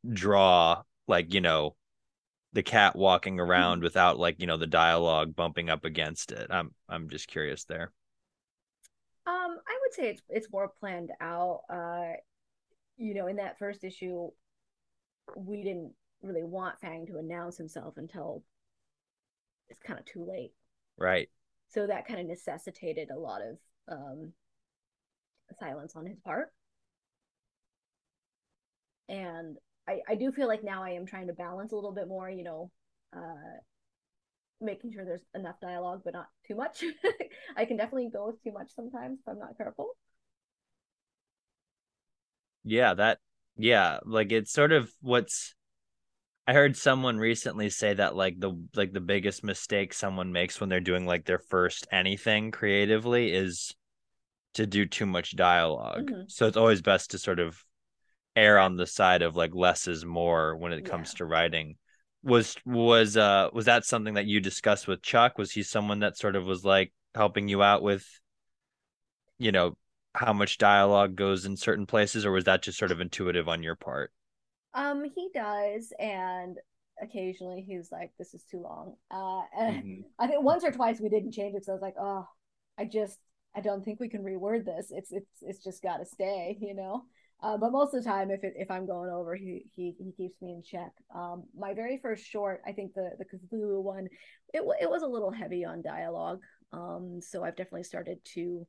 draw 0.08 0.82
like 1.08 1.34
you 1.34 1.40
know 1.40 1.74
the 2.52 2.62
cat 2.62 2.94
walking 2.94 3.40
around 3.40 3.82
without 3.82 4.18
like 4.18 4.36
you 4.38 4.46
know 4.46 4.56
the 4.56 4.66
dialogue 4.66 5.34
bumping 5.34 5.68
up 5.68 5.84
against 5.84 6.32
it 6.32 6.46
i'm 6.50 6.70
i'm 6.88 7.08
just 7.08 7.26
curious 7.28 7.64
there 7.64 7.92
say 9.96 10.09
it's 10.11 10.22
it's 10.28 10.52
more 10.52 10.72
planned 10.80 11.11
out. 11.20 11.62
Uh, 11.70 12.12
you 12.96 13.14
know, 13.14 13.26
in 13.26 13.37
that 13.37 13.59
first 13.59 13.85
issue, 13.85 14.28
we 15.37 15.62
didn't 15.62 15.92
really 16.22 16.44
want 16.44 16.80
Fang 16.80 17.06
to 17.06 17.18
announce 17.18 17.56
himself 17.59 17.94
until 17.96 18.42
it's 19.68 19.82
kind 19.82 19.98
of 19.98 20.04
too 20.06 20.24
late. 20.24 20.52
right 20.96 21.28
So 21.68 21.87
that 21.87 22.06
kind 22.06 22.20
of 22.20 22.26
necessitated 22.26 23.11
a 23.11 23.18
lot 23.18 23.42
of 23.42 23.59
um 23.88 24.32
silence 25.59 25.94
on 25.96 26.06
his 26.06 26.18
part. 26.20 26.52
And 29.09 29.56
I 29.88 30.00
I 30.09 30.14
do 30.14 30.32
feel 30.32 30.48
like 30.48 30.64
now 30.64 30.82
I 30.82 30.90
am 30.90 31.06
trying 31.06 31.28
to 31.28 31.32
balance 31.32 31.72
a 31.72 31.74
little 31.76 31.92
bit 31.92 32.09
more, 32.09 32.28
you 32.30 32.44
know, 32.44 32.70
uh 33.16 33.59
making 34.60 34.92
sure 34.92 35.04
there's 35.04 35.24
enough 35.34 35.56
dialogue 35.60 36.02
but 36.04 36.14
not 36.14 36.28
too 36.46 36.54
much. 36.56 36.82
I 37.56 37.64
can 37.64 37.76
definitely 37.76 38.10
go 38.12 38.26
with 38.28 38.42
too 38.42 38.52
much 38.52 38.70
sometimes 38.74 39.18
if 39.20 39.28
I'm 39.28 39.38
not 39.38 39.56
careful. 39.56 39.90
yeah 42.64 42.94
that 42.94 43.18
yeah 43.56 43.98
like 44.04 44.32
it's 44.32 44.52
sort 44.52 44.72
of 44.72 44.90
what's 45.00 45.54
i 46.46 46.52
heard 46.52 46.76
someone 46.76 47.16
recently 47.18 47.70
say 47.70 47.94
that 47.94 48.16
like 48.16 48.38
the 48.38 48.52
like 48.74 48.92
the 48.92 49.00
biggest 49.00 49.44
mistake 49.44 49.94
someone 49.94 50.32
makes 50.32 50.60
when 50.60 50.68
they're 50.68 50.80
doing 50.80 51.06
like 51.06 51.24
their 51.24 51.38
first 51.38 51.86
anything 51.92 52.50
creatively 52.50 53.32
is 53.32 53.74
to 54.54 54.66
do 54.66 54.86
too 54.86 55.06
much 55.06 55.36
dialog 55.36 56.10
Mhm. 56.10 56.30
so 56.30 56.46
it's 56.46 56.56
always 56.56 56.82
best 56.82 57.12
to 57.12 57.18
sort 57.18 57.38
of 57.38 57.62
err 58.36 58.58
on 58.58 58.76
the 58.76 58.86
side 58.86 59.22
of 59.22 59.36
like 59.36 59.54
less 59.54 59.88
is 59.88 60.04
more 60.04 60.56
when 60.56 60.72
it 60.72 60.84
comes 60.84 61.12
Yeah. 61.12 61.18
to 61.18 61.24
writing 61.26 61.76
was 62.22 62.57
was 62.64 63.16
uh 63.16 63.48
was 63.52 63.66
that 63.66 63.85
something 63.85 64.14
that 64.14 64.26
you 64.26 64.40
discussed 64.40 64.88
with 64.88 65.02
chuck 65.02 65.38
was 65.38 65.52
he 65.52 65.62
someone 65.62 66.00
that 66.00 66.16
sort 66.18 66.37
of 66.37 66.44
was 66.44 66.64
like 66.64 66.92
helping 67.14 67.48
you 67.48 67.62
out 67.62 67.83
with 67.83 68.05
you 69.38 69.50
know 69.52 69.76
how 70.14 70.33
much 70.33 70.59
dialogue 70.59 71.16
goes 71.16 71.44
in 71.44 71.57
certain 71.57 71.87
places 71.87 72.24
or 72.24 72.33
was 72.33 72.44
that 72.44 72.62
just 72.62 72.79
sort 72.79 72.92
of 72.92 73.00
intuitive 73.00 73.48
on 73.48 73.62
your 73.62 73.76
part 73.76 74.12
Um, 74.74 75.05
he 75.05 75.31
does, 75.35 75.92
and 75.98 76.59
occasionally 77.00 77.62
he's 77.62 77.90
like, 77.90 78.12
"This 78.18 78.35
is 78.35 78.44
too 78.44 78.61
long." 78.61 78.96
Uh, 79.11 79.42
and 79.57 79.85
Mhm. 79.85 80.05
I 80.18 80.26
think 80.26 80.42
once 80.42 80.64
or 80.64 80.72
twice 80.72 81.00
we 81.00 81.09
didn't 81.09 81.33
change 81.33 81.55
it, 81.55 81.64
so 81.64 81.72
I 81.72 81.74
was 81.74 81.83
like, 81.83 81.96
"Oh, 81.98 82.26
I 82.79 82.85
just, 82.85 83.18
I 83.55 83.61
don't 83.61 83.85
think 83.85 84.00
we 84.00 84.09
can 84.09 84.22
reword 84.22 84.64
this. 84.64 84.88
It's, 84.90 85.12
it's, 85.12 85.42
it's 85.42 85.64
just 85.64 85.83
got 85.83 85.98
to 85.98 86.05
stay," 86.05 86.59
you 86.61 86.74
know. 86.74 87.05
Uh, 87.42 87.57
but 87.57 87.70
most 87.70 87.92
of 87.94 88.03
the 88.03 88.09
time, 88.09 88.31
if 88.31 88.42
it, 88.44 88.55
if 88.57 88.70
I'm 88.70 88.87
going 88.87 89.11
over, 89.11 89.35
he 89.35 89.64
he 89.75 89.94
he 89.99 90.12
keeps 90.12 90.40
me 90.40 90.53
in 90.53 90.62
check. 90.62 90.90
Um, 91.14 91.44
my 91.57 91.75
very 91.75 91.99
first 91.99 92.25
short, 92.25 92.62
I 92.66 92.72
think 92.72 92.94
the 92.94 93.11
the 93.18 93.25
Cthulhu 93.25 93.83
one, 93.83 94.09
it 94.55 94.62
it 94.81 94.90
was 94.90 95.03
a 95.03 95.07
little 95.07 95.31
heavy 95.31 95.64
on 95.64 95.83
dialogue. 95.83 96.40
Um, 96.72 97.20
so 97.20 97.44
I've 97.44 97.57
definitely 97.57 97.85
started 97.85 98.18
to 98.35 98.66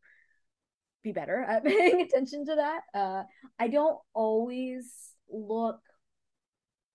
be 1.01 1.11
better 1.13 1.41
at 1.41 1.63
paying 1.65 2.01
attention 2.01 2.45
to 2.45 2.55
that. 2.55 2.81
Uh, 2.93 3.23
I 3.57 3.69
don't 3.69 3.97
always 4.13 5.11
look 5.29 5.79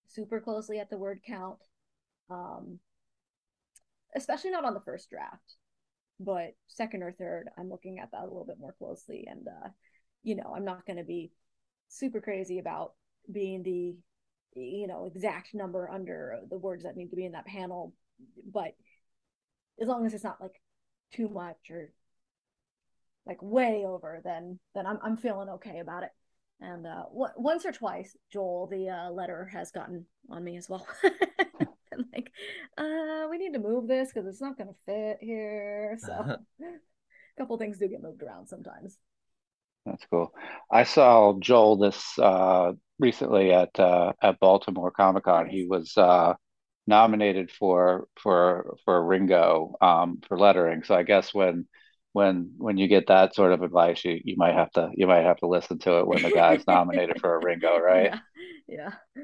super 0.09 0.41
closely 0.41 0.79
at 0.79 0.91
the 0.91 0.99
word 0.99 1.21
count. 1.27 1.59
Um, 2.29 2.79
especially 4.15 4.51
not 4.51 4.65
on 4.65 4.75
the 4.75 4.81
first 4.81 5.11
draft, 5.11 5.57
but 6.21 6.55
second 6.69 7.03
or 7.03 7.13
third, 7.13 7.49
I'm 7.59 7.71
looking 7.71 7.99
at 7.99 8.11
that 8.13 8.23
a 8.23 8.27
little 8.27 8.45
bit 8.45 8.59
more 8.59 8.75
closely. 8.79 9.27
And, 9.29 9.47
uh, 9.49 9.69
you 10.23 10.37
know, 10.37 10.53
I'm 10.55 10.65
not 10.65 10.87
going 10.87 10.99
to 10.99 11.05
be 11.05 11.33
super 11.93 12.21
crazy 12.21 12.59
about 12.59 12.93
being 13.31 13.63
the, 13.63 13.95
you 14.55 14.87
know, 14.87 15.07
exact 15.07 15.55
number 15.55 15.89
under 15.91 16.41
the 16.51 16.59
words 16.59 16.85
that 16.85 16.97
need 16.97 17.11
to 17.11 17.17
be 17.17 17.25
in 17.27 17.33
that 17.33 17.47
panel. 17.47 17.93
But 18.51 18.75
as 19.81 19.89
long 19.89 20.07
as 20.07 20.15
it's 20.15 20.25
not 20.25 20.41
like 20.41 20.61
too 21.13 21.29
much 21.29 21.71
or 21.71 21.93
like 23.27 23.43
way 23.43 23.85
over, 23.87 24.21
then 24.25 24.59
then 24.75 24.87
I'm 24.87 24.99
I'm 25.03 25.17
feeling 25.17 25.49
okay 25.49 25.79
about 25.81 26.03
it. 26.03 26.11
And 26.61 26.87
uh, 26.87 27.05
w- 27.09 27.33
once 27.37 27.67
or 27.67 27.73
twice, 27.73 28.17
Joel, 28.33 28.69
the 28.71 28.89
uh, 28.89 29.11
letter 29.11 29.51
has 29.53 29.73
gotten 29.73 30.07
on 30.31 30.45
me 30.45 30.57
as 30.57 30.69
well. 30.69 30.87
and 31.03 32.05
like, 32.13 32.31
uh, 32.79 33.27
we 33.29 33.39
need 33.39 33.55
to 33.55 33.59
move 33.59 33.89
this 33.89 34.13
because 34.13 34.29
it's 34.29 34.41
not 34.41 34.57
going 34.57 34.69
to 34.69 34.77
fit 34.87 35.19
here. 35.21 35.99
So, 35.99 36.13
a 36.63 37.37
couple 37.37 37.59
things 37.59 37.79
do 37.79 37.89
get 37.89 38.01
moved 38.01 38.23
around 38.23 38.47
sometimes. 38.47 38.97
That's 39.87 40.05
cool. 40.11 40.33
I 40.71 40.85
saw 40.85 41.39
Joel 41.39 41.77
this 41.77 42.19
uh, 42.19 42.73
recently 42.99 43.53
at 43.53 43.79
uh, 43.79 44.13
at 44.23 44.39
Baltimore 44.39 44.91
Comic 44.91 45.25
Con. 45.25 45.49
He 45.49 45.67
was 45.67 45.97
uh, 45.97 46.35
nominated 46.87 47.51
for 47.51 48.07
for 48.21 48.77
for 48.85 49.05
Ringo 49.05 49.75
um, 49.81 50.21
for 50.27 50.39
lettering. 50.39 50.85
So 50.85 50.95
I 50.95 51.03
guess 51.03 51.35
when 51.35 51.67
when 52.13 52.53
when 52.59 52.77
you 52.77 52.87
get 52.87 53.09
that 53.09 53.35
sort 53.35 53.53
of 53.53 53.63
advice, 53.63 54.05
you 54.05 54.21
you 54.25 54.37
might 54.37 54.55
have 54.55 54.71
to 54.73 54.91
you 54.95 55.07
might 55.07 55.25
have 55.25 55.39
to 55.39 55.47
listen 55.49 55.79
to 55.81 55.99
it 55.99 56.07
when 56.07 56.23
the 56.23 56.31
guy's 56.31 56.65
nominated 56.69 57.21
for 57.21 57.35
a 57.35 57.45
Ringo, 57.45 57.79
right? 57.79 58.15
Yeah. 58.69 58.93
yeah. 59.17 59.23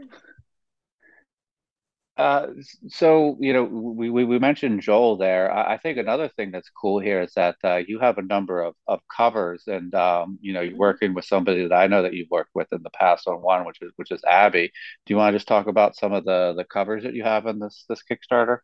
Uh, 2.18 2.48
so 2.88 3.36
you 3.38 3.52
know, 3.52 3.62
we, 3.62 4.10
we, 4.10 4.24
we 4.24 4.40
mentioned 4.40 4.82
Joel 4.82 5.16
there. 5.16 5.52
I, 5.52 5.74
I, 5.74 5.78
think 5.78 5.98
another 5.98 6.28
thing 6.28 6.50
that's 6.50 6.68
cool 6.68 6.98
here 6.98 7.22
is 7.22 7.32
that 7.34 7.54
uh, 7.62 7.76
you 7.86 8.00
have 8.00 8.18
a 8.18 8.22
number 8.22 8.60
of, 8.60 8.74
of 8.88 8.98
covers, 9.16 9.62
and 9.68 9.94
um, 9.94 10.36
you 10.40 10.52
know, 10.52 10.60
you're 10.60 10.72
mm-hmm. 10.72 10.80
working 10.80 11.14
with 11.14 11.26
somebody 11.26 11.68
that 11.68 11.72
I 11.72 11.86
know 11.86 12.02
that 12.02 12.14
you've 12.14 12.30
worked 12.30 12.50
with 12.56 12.66
in 12.72 12.82
the 12.82 12.90
past 12.90 13.28
on 13.28 13.40
one, 13.40 13.64
which 13.64 13.80
is 13.82 13.92
which 13.94 14.10
is 14.10 14.20
Abby. 14.24 14.72
Do 15.06 15.14
you 15.14 15.16
want 15.16 15.32
to 15.32 15.38
just 15.38 15.46
talk 15.46 15.68
about 15.68 15.94
some 15.94 16.12
of 16.12 16.24
the 16.24 16.54
the 16.56 16.64
covers 16.64 17.04
that 17.04 17.14
you 17.14 17.22
have 17.22 17.46
in 17.46 17.60
this 17.60 17.84
this 17.88 18.02
Kickstarter? 18.10 18.58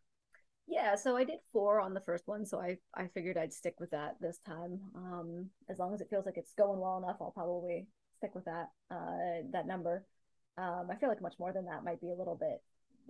Yeah, 0.67 0.95
so 0.95 1.15
I 1.15 1.23
did 1.23 1.39
four 1.53 1.79
on 1.79 1.93
the 1.93 2.01
first 2.01 2.27
one, 2.27 2.45
so 2.45 2.59
I 2.59 2.75
I 2.93 3.07
figured 3.13 3.37
I'd 3.37 3.53
stick 3.53 3.75
with 3.79 3.91
that 3.91 4.17
this 4.19 4.37
time. 4.45 4.81
Um, 4.97 5.49
as 5.69 5.79
long 5.79 5.93
as 5.93 6.01
it 6.01 6.09
feels 6.09 6.25
like 6.25 6.35
it's 6.35 6.53
going 6.57 6.81
well 6.81 6.97
enough, 6.97 7.17
I'll 7.21 7.31
probably 7.31 7.87
stick 8.17 8.35
with 8.35 8.45
that 8.45 8.71
uh 8.91 9.47
that 9.53 9.65
number. 9.65 10.05
Um, 10.57 10.89
I 10.91 10.95
feel 10.95 11.07
like 11.07 11.21
much 11.21 11.35
more 11.39 11.53
than 11.53 11.65
that 11.65 11.85
might 11.85 12.01
be 12.01 12.09
a 12.09 12.15
little 12.15 12.35
bit 12.35 12.61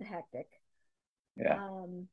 hectic. 0.04 0.48
Yeah. 1.36 1.56
Um, 1.56 2.08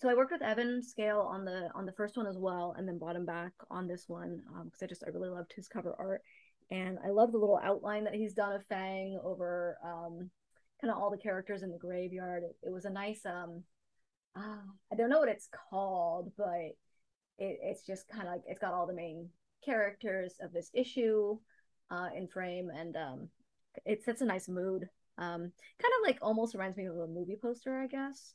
so 0.00 0.08
I 0.08 0.14
worked 0.14 0.32
with 0.32 0.42
Evan 0.42 0.82
Scale 0.82 1.20
on 1.20 1.44
the 1.44 1.70
on 1.74 1.86
the 1.86 1.92
first 1.92 2.16
one 2.16 2.26
as 2.26 2.36
well, 2.36 2.74
and 2.76 2.86
then 2.86 2.98
brought 2.98 3.16
him 3.16 3.24
back 3.24 3.52
on 3.70 3.86
this 3.86 4.04
one 4.08 4.42
because 4.64 4.82
um, 4.82 4.84
I 4.84 4.86
just 4.86 5.04
I 5.04 5.10
really 5.10 5.30
loved 5.30 5.52
his 5.54 5.68
cover 5.68 5.94
art, 5.98 6.22
and 6.70 6.98
I 7.04 7.10
love 7.10 7.32
the 7.32 7.38
little 7.38 7.60
outline 7.62 8.04
that 8.04 8.14
he's 8.14 8.34
done 8.34 8.52
of 8.52 8.66
Fang 8.66 9.18
over 9.22 9.78
um, 9.84 10.30
kind 10.80 10.90
of 10.90 10.98
all 10.98 11.10
the 11.10 11.16
characters 11.16 11.62
in 11.62 11.70
the 11.70 11.78
graveyard. 11.78 12.42
It, 12.42 12.56
it 12.64 12.72
was 12.72 12.84
a 12.84 12.90
nice 12.90 13.24
um, 13.24 13.62
uh, 14.36 14.62
I 14.92 14.96
don't 14.96 15.10
know 15.10 15.20
what 15.20 15.28
it's 15.28 15.48
called, 15.70 16.32
but 16.36 16.76
it, 17.38 17.58
it's 17.62 17.86
just 17.86 18.08
kind 18.08 18.26
of 18.26 18.32
like 18.34 18.42
it's 18.46 18.60
got 18.60 18.74
all 18.74 18.86
the 18.86 18.94
main 18.94 19.28
characters 19.64 20.34
of 20.40 20.52
this 20.52 20.70
issue 20.74 21.38
uh, 21.90 22.08
in 22.16 22.26
frame, 22.28 22.70
and 22.74 22.96
um, 22.96 23.28
it 23.84 24.04
sets 24.04 24.20
a 24.20 24.26
nice 24.26 24.48
mood 24.48 24.88
um, 25.18 25.40
kind 25.40 25.92
of 26.00 26.06
like 26.06 26.18
almost 26.22 26.54
reminds 26.54 26.76
me 26.76 26.86
of 26.86 26.96
a 26.96 27.06
movie 27.06 27.36
poster, 27.40 27.78
I 27.78 27.86
guess. 27.86 28.34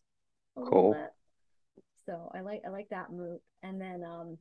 Cool. 0.56 0.96
So 2.06 2.32
I 2.34 2.42
like 2.42 2.62
I 2.66 2.70
like 2.70 2.90
that 2.90 3.12
move. 3.12 3.40
And 3.62 3.80
then 3.80 4.04
um, 4.04 4.38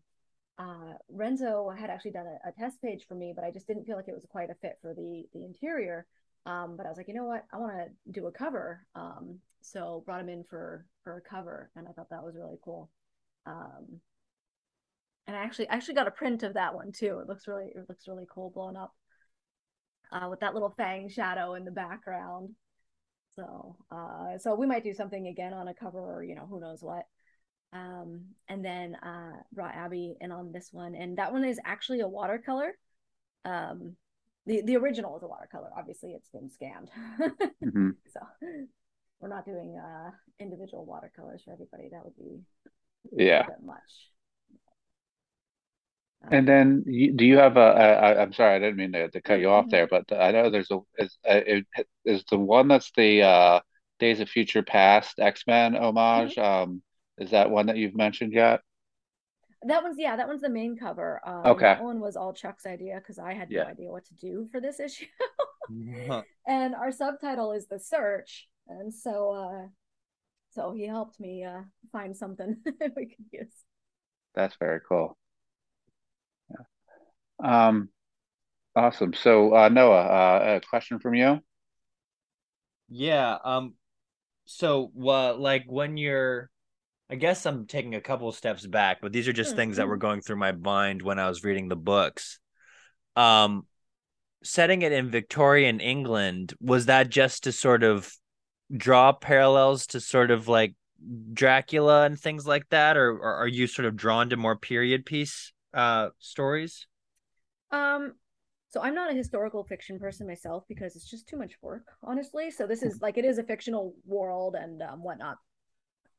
uh, 0.59 0.95
Renzo 1.09 1.71
had 1.77 1.91
actually 1.91 2.13
done 2.13 2.27
a, 2.27 2.49
a, 2.49 2.53
test 2.53 2.81
page 2.81 3.07
for 3.07 3.15
me, 3.15 3.33
but 3.35 3.45
I 3.45 3.51
just 3.51 3.67
didn't 3.67 3.85
feel 3.85 3.97
like 3.97 4.09
it 4.09 4.15
was 4.15 4.27
quite 4.29 4.51
a 4.51 4.55
fit 4.55 4.79
for 4.81 4.95
the 4.95 5.25
the 5.33 5.45
interior. 5.45 6.07
Um, 6.47 6.77
but 6.77 6.87
I 6.87 6.89
was 6.89 6.97
like, 6.97 7.09
you 7.09 7.15
know 7.15 7.27
what, 7.27 7.45
I 7.53 7.59
want 7.59 7.73
to 7.77 8.13
do 8.13 8.27
a 8.27 8.33
cover. 8.33 8.87
Um, 8.95 9.39
so 9.61 10.03
brought 10.07 10.21
him 10.21 10.29
in 10.29 10.45
for 10.45 10.87
for 11.05 11.17
a 11.17 11.29
cover, 11.29 11.71
and 11.77 11.87
I 11.87 11.93
thought 11.93 12.11
that 12.11 12.25
was 12.25 12.37
really 12.37 12.59
cool. 12.65 12.91
Um, 13.47 14.01
and 15.27 15.37
I 15.37 15.41
actually 15.41 15.69
actually 15.69 15.95
got 15.95 16.09
a 16.09 16.13
print 16.13 16.43
of 16.43 16.55
that 16.55 16.75
one 16.75 16.91
too. 16.93 17.19
It 17.21 17.29
looks 17.29 17.47
really 17.47 17.67
it 17.75 17.89
looks 17.89 18.09
really 18.09 18.27
cool 18.33 18.51
blown 18.51 18.77
up 18.77 18.95
uh, 20.13 20.29
with 20.29 20.41
that 20.41 20.55
little 20.55 20.75
fang 20.77 21.09
shadow 21.09 21.55
in 21.55 21.65
the 21.65 21.71
background. 21.71 22.51
So, 23.35 23.77
uh, 23.91 24.39
so 24.39 24.55
we 24.55 24.67
might 24.67 24.85
do 24.85 24.95
something 24.95 25.29
again 25.29 25.53
on 25.53 25.69
a 25.69 25.75
cover, 25.75 25.99
or 25.99 26.25
you 26.25 26.35
know, 26.35 26.47
who 26.49 26.61
knows 26.61 26.83
what. 26.83 27.05
Um, 27.73 28.23
and 28.49 28.65
then 28.65 28.95
uh, 28.97 29.43
brought 29.53 29.75
Abby 29.75 30.17
in 30.21 30.33
on 30.33 30.53
this 30.53 30.71
one, 30.73 30.95
and 30.95 31.19
that 31.19 31.33
one 31.33 31.45
is 31.45 31.61
actually 31.65 32.01
a 32.01 32.09
watercolor. 32.09 32.73
Um, 33.45 33.97
the 34.47 34.63
the 34.63 34.77
original 34.77 35.17
is 35.17 35.23
a 35.23 35.29
watercolor. 35.29 35.69
Obviously, 35.77 36.13
it's 36.13 36.31
been 36.31 36.51
scanned, 36.51 36.91
mm-hmm. 37.63 37.91
so 38.11 38.21
we're 39.21 39.29
not 39.29 39.45
doing 39.45 39.79
uh 39.79 40.11
individual 40.41 40.87
watercolors 40.87 41.43
for 41.45 41.53
everybody. 41.53 41.91
That 41.93 42.05
would 42.05 42.17
be 42.17 42.41
yeah 43.13 43.47
much. 43.63 44.11
And 46.31 46.47
then, 46.47 46.83
do 46.83 47.25
you 47.25 47.39
have 47.39 47.57
a? 47.57 47.61
I, 47.61 48.23
I'm 48.23 48.33
sorry, 48.33 48.57
I 48.57 48.59
didn't 48.59 48.77
mean 48.77 48.93
to, 48.93 49.09
to 49.09 49.21
cut 49.23 49.41
you 49.41 49.51
off 49.51 49.67
mm-hmm. 49.67 49.71
there, 49.71 49.87
but 49.87 50.13
I 50.13 50.33
know 50.33 50.51
there's 50.51 50.71
a 50.71 50.81
is 50.99 51.17
uh, 51.29 51.41
is 52.05 52.25
the 52.31 52.39
one 52.39 52.69
that's 52.69 52.91
the 52.97 53.23
uh, 53.23 53.61
Days 53.99 54.21
of 54.21 54.29
Future 54.29 54.63
Past 54.63 55.21
X 55.21 55.45
Men 55.47 55.75
homage. 55.75 56.35
Mm-hmm. 56.35 56.71
Um, 56.71 56.83
is 57.19 57.31
that 57.31 57.51
one 57.51 57.67
that 57.67 57.77
you've 57.77 57.97
mentioned 57.97 58.33
yet? 58.33 58.61
That 59.63 59.83
one's 59.83 59.97
yeah, 59.99 60.17
that 60.17 60.29
one's 60.29 60.43
the 60.43 60.51
main 60.51 60.77
cover. 60.77 61.21
Um, 61.25 61.47
okay, 61.47 61.65
that 61.65 61.83
one 61.83 62.01
was 62.01 62.17
all 62.17 62.33
Chuck's 62.33 62.67
idea 62.67 62.97
because 62.97 63.19
I 63.19 63.33
had 63.33 63.51
yeah. 63.51 63.63
no 63.65 63.69
idea 63.71 63.91
what 63.91 64.05
to 64.07 64.15
do 64.15 64.49
for 64.51 64.61
this 64.61 64.81
issue. 64.81 65.07
And 66.47 66.75
our 66.75 66.91
subtitle 66.91 67.53
is 67.53 67.67
the 67.69 67.79
search, 67.79 68.49
and 68.67 68.93
so 68.93 69.31
uh, 69.31 69.69
so 70.51 70.73
he 70.73 70.87
helped 70.87 71.21
me 71.21 71.45
uh, 71.45 71.63
find 71.93 72.17
something 72.17 72.57
we 72.65 73.07
could 73.07 73.27
use. 73.33 73.53
That's 74.35 74.57
very 74.57 74.81
cool. 74.87 75.17
Um, 77.43 77.89
awesome. 78.75 79.15
So, 79.15 79.55
uh, 79.55 79.69
Noah, 79.69 80.03
uh, 80.03 80.61
a 80.63 80.67
question 80.67 80.99
from 80.99 81.15
you. 81.15 81.41
Yeah. 82.89 83.37
Um. 83.45 83.75
So, 84.47 84.91
uh, 84.99 85.35
like 85.35 85.65
when 85.67 85.99
you're, 85.99 86.49
I 87.11 87.17
guess 87.17 87.45
I'm 87.45 87.67
taking 87.67 87.95
a 87.95 88.01
couple 88.01 88.33
steps 88.33 88.67
back, 88.67 89.03
but 89.03 89.13
these 89.13 89.29
are 89.29 89.33
just 89.33 89.51
mm-hmm. 89.51 89.59
things 89.59 89.77
that 89.77 89.87
were 89.87 89.97
mm-hmm. 89.97 90.01
going 90.01 90.21
through 90.23 90.37
my 90.37 90.53
mind 90.53 91.03
when 91.03 91.19
I 91.19 91.29
was 91.29 91.45
reading 91.45 91.69
the 91.69 91.77
books. 91.77 92.39
Um, 93.15 93.67
setting 94.43 94.83
it 94.83 94.93
in 94.93 95.11
Victorian 95.11 95.81
England 95.81 96.55
was 96.61 96.87
that 96.87 97.11
just 97.11 97.45
to 97.45 97.53
sort 97.53 97.83
of 97.83 98.11
draw 98.75 99.13
parallels 99.13 99.87
to 99.89 100.01
sort 100.01 100.31
of 100.31 100.49
like 100.49 100.75
Dracula 101.33 102.05
and 102.05 102.19
things 102.19 102.47
like 102.47 102.69
that, 102.71 102.97
or, 102.97 103.11
or 103.11 103.35
are 103.35 103.49
you 103.49 103.67
sort 103.67 103.87
of 103.87 103.97
drawn 103.97 104.31
to 104.31 104.37
more 104.37 104.57
period 104.57 105.05
piece 105.05 105.53
uh 105.75 106.09
stories? 106.19 106.87
Um, 107.71 108.15
so 108.71 108.83
I'm 108.83 108.95
not 108.95 109.11
a 109.11 109.15
historical 109.15 109.65
fiction 109.65 109.99
person 109.99 110.27
myself 110.27 110.65
because 110.69 110.95
it's 110.95 111.09
just 111.09 111.29
too 111.29 111.39
much 111.39 111.55
work, 111.63 111.87
honestly. 112.03 112.51
So 112.51 112.67
this 112.67 112.83
is 112.83 113.01
like 113.01 113.17
it 113.17 113.25
is 113.25 113.39
a 113.39 113.43
fictional 113.43 113.95
world 114.05 114.57
and 114.57 114.83
um, 114.83 115.03
whatnot. 115.03 115.37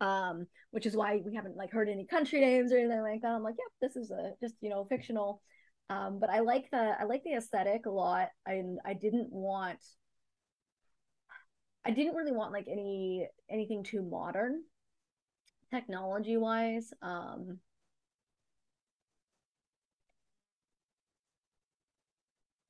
Um, 0.01 0.47
which 0.71 0.85
is 0.85 0.95
why 0.95 1.21
we 1.25 1.35
haven't 1.35 1.57
like 1.57 1.71
heard 1.71 1.89
any 1.89 2.05
country 2.05 2.39
names 2.39 2.71
or 2.71 2.77
anything 2.77 3.01
like 3.01 3.21
that. 3.21 3.31
I'm 3.31 3.43
like, 3.43 3.55
yep, 3.59 3.67
this 3.81 3.95
is 3.95 4.11
a 4.11 4.31
just 4.41 4.55
you 4.61 4.69
know 4.69 4.85
fictional. 4.85 5.41
Um, 5.89 6.19
but 6.19 6.29
I 6.29 6.39
like 6.39 6.69
the 6.71 6.95
I 6.99 7.03
like 7.03 7.23
the 7.23 7.33
aesthetic 7.33 7.85
a 7.85 7.91
lot. 7.91 8.29
I 8.47 8.63
I 8.85 8.93
didn't 8.93 9.31
want 9.31 9.79
I 11.85 11.91
didn't 11.91 12.15
really 12.15 12.31
want 12.31 12.53
like 12.53 12.67
any 12.67 13.27
anything 13.49 13.83
too 13.83 14.01
modern 14.01 14.61
technology 15.71 16.37
wise. 16.37 16.91
Um, 17.01 17.59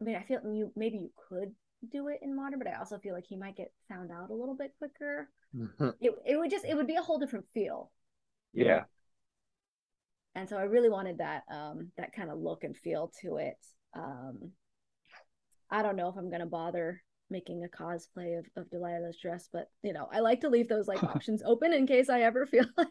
I 0.02 0.06
mean, 0.06 0.16
I 0.16 0.24
feel 0.24 0.40
you 0.54 0.72
maybe 0.76 0.98
you 0.98 1.12
could 1.30 1.54
do 1.92 2.08
it 2.10 2.20
in 2.22 2.36
modern, 2.36 2.60
but 2.60 2.68
I 2.68 2.78
also 2.78 2.98
feel 2.98 3.14
like 3.14 3.26
he 3.28 3.36
might 3.36 3.56
get 3.56 3.72
found 3.88 4.12
out 4.12 4.30
a 4.30 4.36
little 4.36 4.56
bit 4.56 4.74
quicker. 4.78 5.30
Mm-hmm. 5.56 5.90
It 6.00 6.12
it 6.26 6.38
would 6.38 6.52
just 6.52 6.66
it 6.66 6.76
would 6.76 6.88
be 6.88 6.96
a 6.96 7.02
whole 7.02 7.20
different 7.20 7.46
feel. 7.54 7.92
Yeah. 8.54 8.84
And 10.36 10.48
so 10.48 10.58
I 10.58 10.64
really 10.64 10.90
wanted 10.90 11.18
that 11.20 11.44
um 11.52 11.92
that 11.98 12.14
kind 12.14 12.30
of 12.30 12.40
look 12.40 12.64
and 12.64 12.76
feel 12.76 13.12
to 13.22 13.38
it. 13.38 13.58
Um 13.96 14.52
I 15.72 15.82
don't 15.82 15.96
know 15.96 16.10
if 16.10 16.18
I'm 16.18 16.32
gonna 16.32 16.46
bother 16.46 17.02
making 17.32 17.64
a 17.64 17.68
cosplay 17.68 18.40
of, 18.40 18.46
of 18.56 18.70
Delilah's 18.70 19.20
dress, 19.22 19.50
but 19.52 19.68
you 19.84 19.94
know, 19.94 20.08
I 20.12 20.20
like 20.20 20.42
to 20.42 20.50
leave 20.50 20.68
those 20.68 20.88
like 20.88 21.04
options 21.16 21.44
open 21.46 21.74
in 21.74 21.88
case 21.88 22.10
I 22.10 22.22
ever 22.22 22.46
feel 22.46 22.66
like 22.78 22.88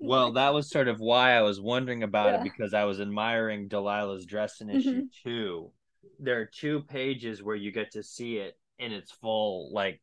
well, 0.00 0.32
that 0.32 0.54
was 0.54 0.70
sort 0.70 0.86
of 0.88 1.00
why 1.00 1.32
I 1.32 1.42
was 1.42 1.60
wondering 1.60 2.02
about 2.02 2.32
yeah. 2.32 2.40
it 2.40 2.44
because 2.44 2.72
I 2.72 2.84
was 2.84 3.00
admiring 3.00 3.68
Delilah's 3.68 4.26
dress 4.26 4.60
in 4.60 4.70
issue 4.70 4.90
mm-hmm. 4.90 5.28
two 5.28 5.72
there 6.18 6.40
are 6.40 6.46
two 6.46 6.82
pages 6.82 7.42
where 7.42 7.56
you 7.56 7.72
get 7.72 7.92
to 7.92 8.02
see 8.02 8.36
it 8.36 8.58
in 8.78 8.92
its 8.92 9.10
full 9.10 9.72
like 9.72 10.00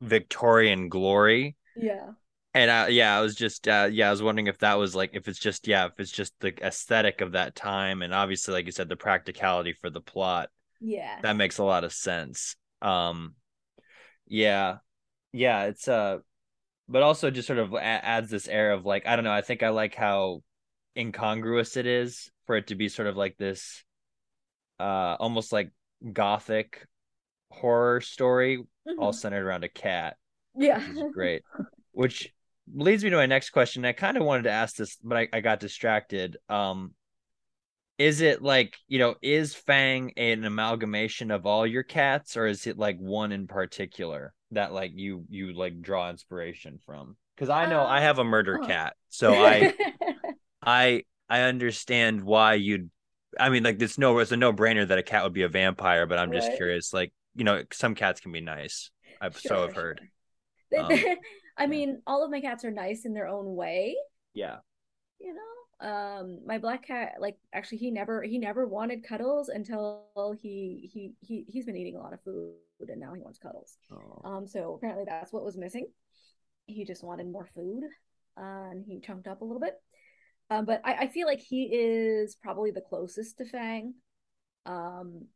Victorian 0.00 0.88
glory. 0.88 1.56
Yeah. 1.76 2.12
And 2.52 2.70
uh, 2.70 2.86
yeah, 2.88 3.16
I 3.16 3.20
was 3.20 3.36
just 3.36 3.68
uh, 3.68 3.88
yeah, 3.90 4.08
I 4.08 4.10
was 4.10 4.22
wondering 4.22 4.48
if 4.48 4.58
that 4.58 4.78
was 4.78 4.94
like 4.94 5.10
if 5.12 5.28
it's 5.28 5.38
just 5.38 5.68
yeah, 5.68 5.86
if 5.86 5.92
it's 5.98 6.10
just 6.10 6.34
the 6.40 6.52
aesthetic 6.64 7.20
of 7.20 7.32
that 7.32 7.54
time, 7.54 8.02
and 8.02 8.12
obviously, 8.12 8.54
like 8.54 8.66
you 8.66 8.72
said, 8.72 8.88
the 8.88 8.96
practicality 8.96 9.72
for 9.72 9.88
the 9.88 10.00
plot. 10.00 10.50
Yeah. 10.80 11.20
That 11.22 11.36
makes 11.36 11.58
a 11.58 11.64
lot 11.64 11.84
of 11.84 11.92
sense. 11.92 12.56
Um, 12.82 13.34
yeah, 14.26 14.78
yeah, 15.32 15.64
it's 15.64 15.86
uh, 15.86 16.18
but 16.88 17.02
also 17.02 17.30
just 17.30 17.46
sort 17.46 17.60
of 17.60 17.72
a- 17.72 17.80
adds 17.80 18.30
this 18.30 18.48
air 18.48 18.72
of 18.72 18.84
like 18.84 19.06
I 19.06 19.14
don't 19.14 19.24
know. 19.24 19.32
I 19.32 19.42
think 19.42 19.62
I 19.62 19.68
like 19.68 19.94
how 19.94 20.42
incongruous 20.96 21.76
it 21.76 21.86
is 21.86 22.30
for 22.46 22.56
it 22.56 22.66
to 22.68 22.74
be 22.74 22.88
sort 22.88 23.06
of 23.06 23.16
like 23.16 23.36
this, 23.36 23.84
uh, 24.80 25.16
almost 25.20 25.52
like 25.52 25.72
gothic 26.12 26.86
horror 27.50 28.00
story, 28.00 28.64
all 28.96 29.12
Mhm. 29.12 29.14
centered 29.14 29.46
around 29.46 29.64
a 29.64 29.68
cat 29.70 30.16
Yeah. 30.54 30.82
great. 31.12 31.44
Which 31.92 32.32
leads 32.72 33.04
me 33.04 33.10
to 33.10 33.16
my 33.16 33.26
next 33.26 33.50
question. 33.50 33.84
I 33.84 33.92
kind 33.92 34.16
of 34.16 34.24
wanted 34.24 34.44
to 34.44 34.50
ask 34.50 34.76
this, 34.76 34.96
but 35.02 35.16
I, 35.18 35.28
I 35.32 35.40
got 35.40 35.60
distracted. 35.60 36.36
Um, 36.48 36.94
is 37.98 38.20
it 38.22 38.42
like, 38.42 38.76
you 38.88 38.98
know, 38.98 39.14
is 39.20 39.54
Fang 39.54 40.12
an 40.16 40.44
amalgamation 40.44 41.30
of 41.30 41.44
all 41.44 41.66
your 41.66 41.82
cats, 41.82 42.36
or 42.36 42.46
is 42.46 42.66
it 42.66 42.78
like 42.78 42.98
one 42.98 43.30
in 43.32 43.46
particular 43.46 44.32
that 44.52 44.72
like 44.72 44.92
you 44.94 45.24
you 45.28 45.52
like 45.52 45.82
draw 45.82 46.08
inspiration 46.08 46.78
from? 46.86 47.16
Because 47.36 47.50
I 47.50 47.66
know 47.66 47.84
I 47.84 48.00
Um, 48.00 48.02
have 48.02 48.18
a 48.18 48.24
murder 48.24 48.58
uh-huh. 48.58 48.58
cat, 48.58 48.96
so 49.10 49.36
I 49.36 49.68
I 50.62 51.04
I 51.28 51.42
understand 51.42 52.22
why 52.24 52.54
you'd. 52.54 52.90
I 53.38 53.48
mean, 53.50 53.62
like 53.62 53.80
it's 53.80 53.98
no 53.98 54.18
it's 54.18 54.32
a 54.32 54.36
no 54.36 54.52
brainer 54.52 54.86
that 54.86 54.98
a 54.98 55.02
cat 55.02 55.24
would 55.24 55.32
be 55.32 55.42
a 55.42 55.48
vampire, 55.48 56.06
but 56.06 56.18
I'm 56.18 56.32
just 56.32 56.50
Right. 56.50 56.52
curious. 56.52 56.92
Like, 56.92 57.12
you 57.34 57.44
know, 57.44 57.62
some 57.72 57.94
cats 57.94 58.20
can 58.20 58.32
be 58.32 58.40
nice. 58.40 58.90
I've 59.20 59.38
so 59.38 59.64
I've 59.64 59.72
Sure, 59.72 59.74
heard. 59.74 60.00
Um, 60.76 61.06
I 61.58 61.66
mean, 61.68 62.02
all 62.06 62.24
of 62.24 62.30
my 62.30 62.40
cats 62.40 62.64
are 62.64 62.70
nice 62.70 63.04
in 63.06 63.14
their 63.14 63.28
own 63.28 63.56
way, 63.56 63.96
Yeah. 64.34 64.60
you 65.20 65.34
know. 65.34 65.40
Um, 65.88 66.40
my 66.44 66.58
black 66.58 66.86
cat, 66.86 67.14
like, 67.20 67.38
actually, 67.54 67.78
he 67.78 67.90
never 67.90 68.22
he 68.22 68.38
never 68.38 68.66
wanted 68.66 69.02
cuddles 69.06 69.48
until 69.48 70.08
he 70.42 70.90
he 70.92 71.12
he 71.20 71.44
he's 71.48 71.64
been 71.64 71.76
eating 71.76 71.96
a 71.96 72.00
lot 72.00 72.12
of 72.12 72.20
food 72.22 72.54
and 72.88 73.00
now 73.00 73.14
he 73.14 73.22
wants 73.22 73.38
cuddles. 73.38 73.78
Oh. 73.90 74.24
Um, 74.24 74.46
so 74.46 74.74
apparently 74.74 75.04
that's 75.06 75.32
what 75.32 75.44
was 75.44 75.56
missing. 75.56 75.86
He 76.66 76.84
just 76.84 77.04
wanted 77.04 77.28
more 77.28 77.48
food, 77.54 77.84
uh, 78.38 78.70
and 78.70 78.84
he 78.84 79.00
chunked 79.00 79.28
up 79.28 79.40
a 79.42 79.44
little 79.44 79.60
bit. 79.60 79.80
Um, 80.50 80.64
but 80.64 80.80
I, 80.84 80.94
I 80.94 81.06
feel 81.06 81.26
like 81.26 81.40
he 81.40 81.64
is 81.64 82.34
probably 82.34 82.72
the 82.72 82.80
closest 82.80 83.38
to 83.38 83.44
Fang. 83.44 83.94
Um, 84.66 85.26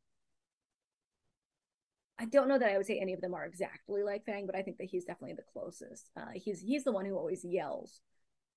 I 2.19 2.27
don't 2.27 2.49
know 2.49 2.59
that 2.59 2.71
I 2.71 2.77
would 2.77 2.87
say 2.87 2.99
any 2.99 3.13
of 3.13 3.21
them 3.21 3.35
are 3.35 3.45
exactly 3.45 4.03
like 4.03 4.25
Fang, 4.25 4.47
but 4.47 4.57
I 4.57 4.63
think 4.63 4.79
that 4.79 4.89
he's 4.89 5.05
definitely 5.05 5.35
the 5.37 5.43
closest. 5.53 6.11
Uh, 6.17 6.33
he's 6.35 6.61
he's 6.61 6.85
the 6.85 6.93
one 6.93 7.05
who 7.05 7.17
always 7.17 7.45
yells 7.45 8.01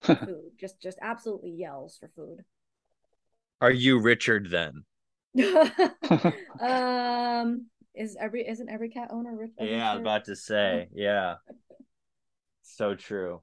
for 0.02 0.16
food, 0.26 0.52
just 0.60 0.82
just 0.82 0.98
absolutely 1.02 1.52
yells 1.52 1.98
for 2.00 2.10
food. 2.16 2.44
Are 3.62 3.72
you 3.72 4.00
Richard 4.00 4.50
then? 4.50 4.84
um, 6.60 7.66
is 7.96 8.16
every 8.20 8.48
isn't 8.48 8.70
every 8.70 8.90
cat 8.90 9.10
owner 9.12 9.36
Richard? 9.36 9.70
Yeah, 9.70 9.92
I 9.92 9.94
was 9.94 10.02
about 10.02 10.26
to 10.26 10.36
say. 10.36 10.88
Yeah. 10.94 11.36
So 12.62 12.94
true. 12.96 13.42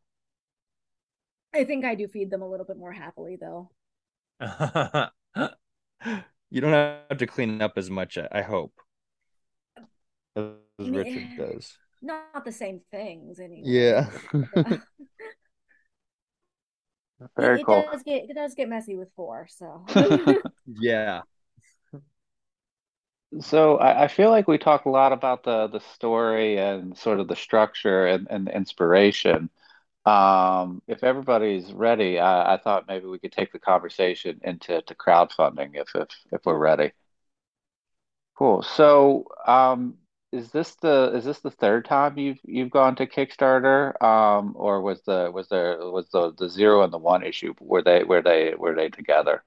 I 1.54 1.64
think 1.64 1.84
I 1.84 1.94
do 1.94 2.08
feed 2.08 2.30
them 2.30 2.42
a 2.42 2.48
little 2.48 2.66
bit 2.66 2.76
more 2.76 2.92
happily 2.92 3.36
though. 3.40 3.70
you 6.50 6.60
don't 6.60 6.72
have 6.72 7.18
to 7.18 7.26
clean 7.26 7.62
up 7.62 7.74
as 7.76 7.88
much, 7.88 8.18
I 8.18 8.42
hope, 8.42 8.72
as 10.36 10.44
Me- 10.80 10.98
Richard 10.98 11.28
eh, 11.38 11.42
does. 11.52 11.78
Not 12.02 12.44
the 12.44 12.52
same 12.52 12.80
things 12.90 13.38
anyway. 13.38 13.62
Yeah. 13.64 14.10
Very 17.36 17.60
it, 17.60 17.66
cool. 17.66 17.80
It 17.80 17.92
does 17.92 18.02
get 18.02 18.28
it 18.28 18.34
does 18.34 18.54
get 18.54 18.68
messy 18.68 18.96
with 18.96 19.08
four, 19.16 19.46
so 19.48 19.84
yeah. 20.66 21.22
So 23.40 23.78
I, 23.78 24.04
I 24.04 24.08
feel 24.08 24.30
like 24.30 24.46
we 24.46 24.58
talk 24.58 24.84
a 24.84 24.90
lot 24.90 25.12
about 25.12 25.44
the 25.44 25.68
the 25.68 25.80
story 25.80 26.58
and 26.58 26.96
sort 26.96 27.20
of 27.20 27.28
the 27.28 27.36
structure 27.36 28.06
and, 28.06 28.26
and 28.30 28.46
the 28.46 28.54
inspiration. 28.54 29.50
Um, 30.06 30.82
if 30.86 31.02
everybody's 31.02 31.72
ready, 31.72 32.18
I, 32.18 32.54
I 32.54 32.58
thought 32.58 32.86
maybe 32.88 33.06
we 33.06 33.18
could 33.18 33.32
take 33.32 33.52
the 33.52 33.58
conversation 33.58 34.40
into 34.44 34.82
to 34.82 34.94
crowdfunding 34.94 35.70
if 35.74 35.94
if 35.94 36.08
if 36.32 36.40
we're 36.44 36.58
ready. 36.58 36.92
Cool. 38.36 38.62
So, 38.62 39.26
um, 39.46 39.98
is 40.32 40.50
this 40.50 40.74
the 40.76 41.12
is 41.14 41.24
this 41.24 41.40
the 41.40 41.50
third 41.52 41.84
time 41.84 42.18
you've 42.18 42.40
you've 42.44 42.70
gone 42.70 42.96
to 42.96 43.06
Kickstarter? 43.06 44.00
Um, 44.02 44.54
or 44.56 44.80
was 44.82 45.02
the 45.04 45.30
was 45.32 45.48
there 45.48 45.78
was 45.78 46.08
the 46.10 46.32
the 46.36 46.48
zero 46.48 46.82
and 46.82 46.92
the 46.92 46.98
one 46.98 47.22
issue 47.24 47.54
were 47.60 47.82
they 47.82 48.02
were 48.04 48.22
they 48.22 48.54
were 48.56 48.74
they 48.74 48.88
together? 48.88 49.44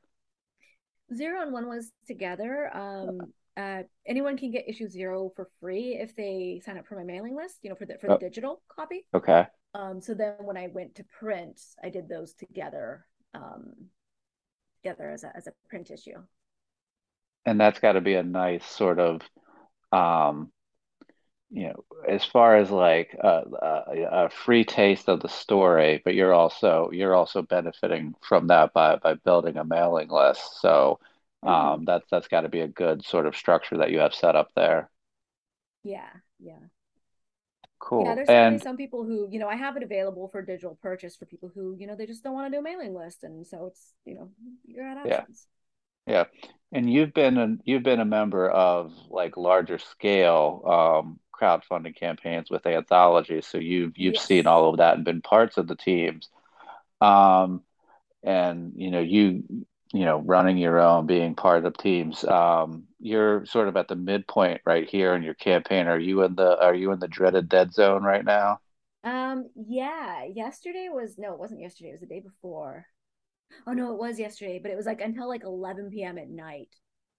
zero 1.13 1.41
and 1.41 1.51
one 1.53 1.67
was 1.67 1.91
together. 2.05 2.75
Um, 2.75 3.33
uh, 3.55 3.83
anyone 4.05 4.37
can 4.37 4.51
get 4.51 4.69
issue 4.69 4.87
zero 4.87 5.31
for 5.35 5.49
free 5.59 5.97
if 5.99 6.15
they 6.15 6.61
sign 6.65 6.77
up 6.77 6.87
for 6.87 6.95
my 6.95 7.03
mailing 7.03 7.35
list. 7.35 7.57
You 7.63 7.69
know, 7.69 7.75
for 7.75 7.85
the 7.85 7.97
for 7.99 8.09
the 8.09 8.15
Oh, 8.15 8.19
digital 8.19 8.61
copy. 8.69 9.07
okay. 9.13 9.47
Um, 9.77 10.01
so 10.01 10.13
then 10.13 10.35
when 10.45 10.57
I 10.57 10.67
went 10.67 10.95
to 10.97 11.05
print, 11.05 11.61
I 11.83 11.89
did 11.89 12.09
those 12.09 12.33
together, 12.33 13.07
um, 13.33 13.91
together 14.81 15.09
as 15.11 15.23
a 15.23 15.35
as 15.35 15.47
a 15.47 15.53
print 15.69 15.91
issue. 15.91 16.23
And 17.45 17.59
that's 17.59 17.79
got 17.79 17.93
to 17.93 18.01
be 18.01 18.15
a 18.15 18.23
nice 18.23 18.65
sort 18.65 18.99
of 18.99 19.21
um 19.91 20.51
you 21.49 21.67
know, 21.69 21.85
as 22.07 22.25
far 22.25 22.57
as 22.57 22.69
like 22.69 23.15
a, 23.19 23.43
a, 23.61 24.25
a 24.25 24.29
free 24.29 24.65
taste 24.65 25.07
of 25.07 25.21
the 25.21 25.29
story, 25.29 26.01
but 26.03 26.13
you're 26.13 26.33
also 26.33 26.89
you're 26.91 27.15
also 27.15 27.41
benefiting 27.41 28.15
from 28.21 28.47
that 28.47 28.73
by 28.73 28.97
by 28.97 29.13
building 29.13 29.57
a 29.57 29.63
mailing 29.63 30.09
list. 30.09 30.59
So 30.61 30.99
Mhm. 31.43 31.77
um, 31.77 31.85
that's 31.85 32.05
that's 32.11 32.27
got 32.27 32.41
to 32.41 32.49
be 32.49 32.61
a 32.61 32.67
good 32.67 33.05
sort 33.05 33.27
of 33.27 33.35
structure 33.35 33.77
that 33.77 33.91
you 33.91 33.99
have 33.99 34.13
set 34.13 34.35
up 34.35 34.49
there. 34.55 34.89
Yeah, 35.83 36.09
yeah. 36.39 36.59
Yeah, 38.05 38.15
there's 38.15 38.29
And 38.29 38.61
some 38.61 38.77
people 38.77 39.03
who, 39.03 39.27
you 39.29 39.39
know, 39.39 39.47
I 39.47 39.55
have 39.55 39.77
it 39.77 39.83
available 39.83 40.27
for 40.27 40.41
digital 40.41 40.77
purchase 40.81 41.15
for 41.15 41.25
people 41.25 41.51
who, 41.53 41.75
you 41.77 41.87
know, 41.87 41.95
they 41.95 42.05
just 42.05 42.23
don't 42.23 42.33
want 42.33 42.51
to 42.51 42.55
do 42.55 42.59
a 42.59 42.63
mailing 42.63 42.93
list. 42.93 43.23
And 43.23 43.45
so 43.45 43.67
it's, 43.67 43.93
you 44.05 44.15
know, 44.15 44.29
you're 44.65 44.87
at 44.87 44.97
options. 44.97 45.47
yeah. 46.05 46.13
yeah. 46.13 46.23
And 46.71 46.91
you've 46.91 47.13
been 47.13 47.37
a, 47.37 47.57
you've 47.63 47.83
been 47.83 48.01
a 48.01 48.05
member 48.05 48.49
of 48.49 48.93
like 49.09 49.37
larger 49.37 49.77
scale 49.79 50.63
um, 50.65 51.19
crowdfunding 51.39 51.95
campaigns 51.95 52.49
with 52.49 52.65
anthologies, 52.65 53.47
so 53.47 53.57
you've 53.57 53.93
you've 53.97 54.17
seen 54.17 54.47
all 54.47 54.69
of 54.69 54.77
that 54.77 54.95
and 54.95 55.05
been 55.05 55.21
parts 55.21 55.57
of 55.57 55.67
the 55.67 55.75
teams. 55.75 56.29
Um, 56.99 57.61
and 58.23 58.73
you 58.75 58.91
know 58.91 58.99
you 58.99 59.43
you 59.93 60.05
know 60.05 60.19
running 60.19 60.57
your 60.57 60.79
own 60.79 61.05
being 61.05 61.35
part 61.35 61.65
of 61.65 61.77
teams 61.77 62.23
um 62.25 62.83
you're 62.99 63.45
sort 63.45 63.67
of 63.67 63.77
at 63.77 63.87
the 63.87 63.95
midpoint 63.95 64.61
right 64.65 64.89
here 64.89 65.15
in 65.15 65.23
your 65.23 65.33
campaign 65.35 65.87
are 65.87 65.99
you 65.99 66.23
in 66.23 66.35
the 66.35 66.59
are 66.61 66.75
you 66.75 66.91
in 66.91 66.99
the 66.99 67.07
dreaded 67.07 67.47
dead 67.49 67.73
zone 67.73 68.03
right 68.03 68.25
now 68.25 68.59
Um, 69.03 69.49
yeah, 69.55 70.25
yesterday 70.25 70.89
was, 70.91 71.17
no, 71.17 71.33
it 71.33 71.39
wasn't 71.39 71.61
yesterday, 71.61 71.89
it 71.89 71.93
was 71.93 72.01
the 72.01 72.07
day 72.07 72.19
before. 72.19 72.85
Oh 73.67 73.73
no, 73.73 73.93
it 73.93 73.99
was 73.99 74.19
yesterday, 74.19 74.59
but 74.61 74.71
it 74.71 74.77
was 74.77 74.85
like 74.85 75.01
until 75.01 75.27
like 75.29 75.43
11 75.43 76.03
p.m. 76.03 76.17
at 76.17 76.29
night. 76.29 76.69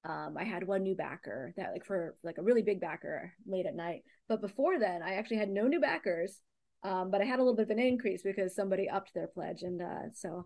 Um, 0.05 0.37
I 0.39 0.45
had 0.45 0.67
one 0.67 0.83
new 0.83 0.95
backer 0.97 1.55
that 1.57 1.73
like 1.73 1.85
for 1.85 2.17
like 2.25 2.39
a 2.39 2.43
really 2.43 2.63
big 2.63 2.81
backer 2.81 3.35
late 3.47 3.67
at 3.67 3.77
night. 3.77 4.03
But 4.29 4.41
before 4.43 4.79
then, 4.79 5.03
I 5.03 5.15
actually 5.15 5.39
had 5.39 5.51
no 5.51 5.69
new 5.69 5.81
backers. 5.81 6.39
Um, 6.85 7.11
but 7.11 7.21
I 7.23 7.25
had 7.25 7.41
a 7.41 7.43
little 7.43 7.57
bit 7.57 7.65
of 7.65 7.71
an 7.71 7.79
increase 7.81 8.23
because 8.23 8.55
somebody 8.55 8.89
upped 8.89 9.15
their 9.15 9.29
pledge, 9.29 9.63
and 9.63 9.83
uh, 9.83 10.13
so 10.15 10.45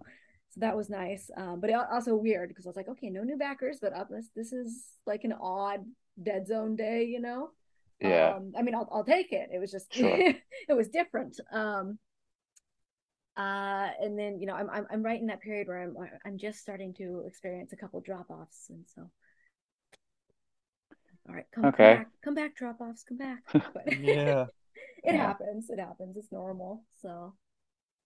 so 0.52 0.60
that 0.60 0.76
was 0.76 0.90
nice. 0.90 1.30
Um, 1.36 1.60
but 1.60 1.70
it 1.70 1.74
also 1.74 2.16
weird 2.16 2.48
because 2.50 2.66
I 2.66 2.70
was 2.70 2.76
like, 2.76 2.88
okay, 2.88 3.10
no 3.10 3.24
new 3.24 3.38
backers, 3.38 3.78
but 3.80 3.94
up 3.94 4.08
this 4.10 4.28
this 4.36 4.52
is 4.52 4.84
like 5.06 5.24
an 5.24 5.34
odd 5.40 5.80
dead 6.22 6.46
zone 6.46 6.76
day, 6.76 7.04
you 7.04 7.20
know. 7.20 7.50
yeah 8.00 8.34
Um, 8.34 8.52
I 8.58 8.62
mean, 8.62 8.74
I'll 8.74 8.88
I'll 8.92 9.04
take 9.04 9.32
it. 9.32 9.50
It 9.52 9.58
was 9.60 9.72
just 9.72 9.92
sure 9.94 10.24
it 10.68 10.74
was 10.74 10.88
different. 10.88 11.40
Um, 11.52 11.98
uh, 13.36 13.88
and 14.00 14.18
then 14.18 14.38
you 14.40 14.46
know, 14.46 14.54
I'm 14.54 14.68
I'm 14.68 14.86
I'm 14.90 15.02
right 15.02 15.20
in 15.20 15.26
that 15.28 15.40
period 15.40 15.66
where 15.66 15.82
I'm 15.82 15.96
I'm 16.26 16.38
just 16.38 16.60
starting 16.60 16.92
to 16.94 17.24
experience 17.26 17.72
a 17.72 17.76
couple 17.76 18.00
drop 18.00 18.30
offs, 18.30 18.66
and 18.68 18.84
so 18.94 19.10
all 21.28 21.34
right, 21.34 21.46
come 21.54 21.70
come 21.76 21.86
okay 21.86 21.88
back, 21.88 22.08
come 22.24 22.34
back, 22.34 22.56
drop 22.56 22.80
offs, 22.80 23.04
come 23.04 23.18
back. 23.18 23.42
But 23.72 23.84
Yeah. 23.86 24.46
it 25.04 25.14
yeah 25.14 25.16
happens, 25.16 25.70
it 25.70 25.78
happens. 25.78 26.16
It's 26.16 26.32
normal. 26.32 26.84
So 27.00 27.34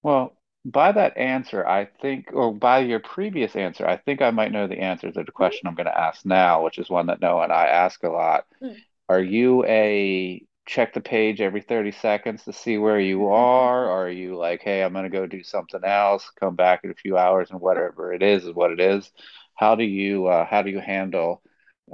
well 0.03 0.37
by 0.67 0.93
that 0.93 1.17
answer 1.17 1.67
I 1.67 1.87
think 2.03 2.31
or 2.35 2.55
by 2.55 2.81
your 2.81 3.01
previous 3.01 3.57
answer 3.57 3.87
I 3.89 3.99
think 3.99 4.23
I 4.23 4.31
might 4.33 4.53
know 4.53 4.69
the 4.69 4.81
answer 4.81 5.11
to 5.13 5.25
the 5.25 5.33
Mhm. 5.39 5.57
question 5.57 5.69
I'm 5.69 5.77
going 5.77 5.87
to 5.87 5.99
ask 5.99 6.27
now 6.27 6.65
which 6.65 6.79
is 6.79 6.91
one 6.91 7.07
that 7.09 7.21
Noah 7.23 7.45
and 7.45 7.53
I 7.55 7.67
ask 7.69 8.03
a 8.05 8.11
lot 8.11 8.47
Mm. 8.61 8.83
Are 9.09 9.21
you 9.23 9.65
a 9.67 10.45
check 10.67 10.95
the 10.95 11.01
page 11.03 11.41
every 11.41 11.63
30 11.63 11.93
seconds 11.93 12.45
to 12.45 12.53
see 12.53 12.79
where 12.79 13.01
you 13.01 13.29
are? 13.29 13.87
Or 13.87 14.07
are 14.07 14.11
you 14.11 14.37
like, 14.37 14.63
hey, 14.63 14.83
I'm 14.85 14.93
gonna 14.95 15.11
go 15.11 15.27
do 15.27 15.43
something 15.45 15.85
else, 15.85 16.31
come 16.41 16.57
back 16.57 16.83
in 16.85 16.91
a 16.91 16.95
few 16.95 17.19
hours 17.19 17.51
and 17.51 17.61
whatever 17.61 18.13
it 18.15 18.23
is 18.23 18.45
is 18.47 18.55
what 18.55 18.73
it 18.73 18.81
is? 18.81 19.11
How 19.55 19.77
do 19.77 19.85
you 19.85 20.27
uh, 20.29 20.47
how 20.47 20.63
do 20.63 20.71
you 20.71 20.81
handle 20.81 21.43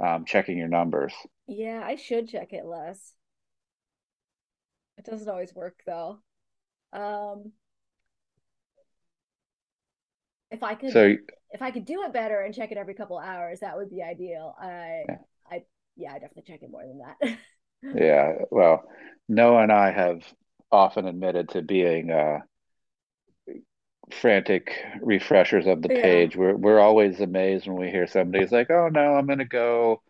um, 0.01 0.25
checking 0.25 0.57
your 0.57 0.69
numbers? 0.69 1.13
yeah, 1.47 1.81
I 1.85 1.95
should 1.95 2.27
check 2.29 2.53
it 2.53 2.65
less. 2.65 3.13
It 4.97 5.05
doesn't 5.05 5.29
always 5.29 5.53
work 5.53 5.83
though. 5.85 6.19
Um, 6.93 7.53
if 10.53 10.63
I 10.63 10.75
could, 10.75 10.95
So 10.95 11.17
if 11.51 11.61
I 11.63 11.71
could 11.71 11.85
do 11.85 12.03
it 12.03 12.13
better 12.13 12.41
and 12.41 12.55
check 12.55 12.71
it 12.71 12.79
every 12.79 12.95
couple 12.95 13.19
hours, 13.19 13.61
that 13.61 13.77
would 13.77 13.91
be 13.91 14.03
ideal. 14.03 14.55
I, 14.59 15.07
Yeah. 15.07 15.17
I, 15.51 15.63
yeah, 15.97 16.11
I 16.13 16.19
definitely 16.19 16.43
check 16.47 16.63
it 16.63 16.71
more 16.71 16.85
than 16.85 16.99
that. 16.99 17.37
yeah, 17.93 18.33
well, 18.51 18.83
Noah 19.29 19.63
and 19.63 19.71
I 19.71 19.91
have 19.91 20.21
often 20.71 21.07
admitted 21.07 21.49
to 21.49 21.61
being 21.61 22.09
uh 22.11 22.39
frantic 24.11 24.71
refreshers 25.01 25.65
of 25.67 25.81
the 25.81 25.89
Yeah. 25.89 25.89
page. 25.89 26.35
We're 26.35 26.55
we're 26.55 26.79
always 26.79 27.19
amazed 27.19 27.67
when 27.67 27.77
we 27.77 27.89
hear 27.89 28.07
somebody's 28.07 28.51
like, 28.51 28.69
"Oh 28.69 28.89
no, 28.89 29.15
I'm 29.15 29.27
gonna 29.27 29.45
go." 29.45 30.01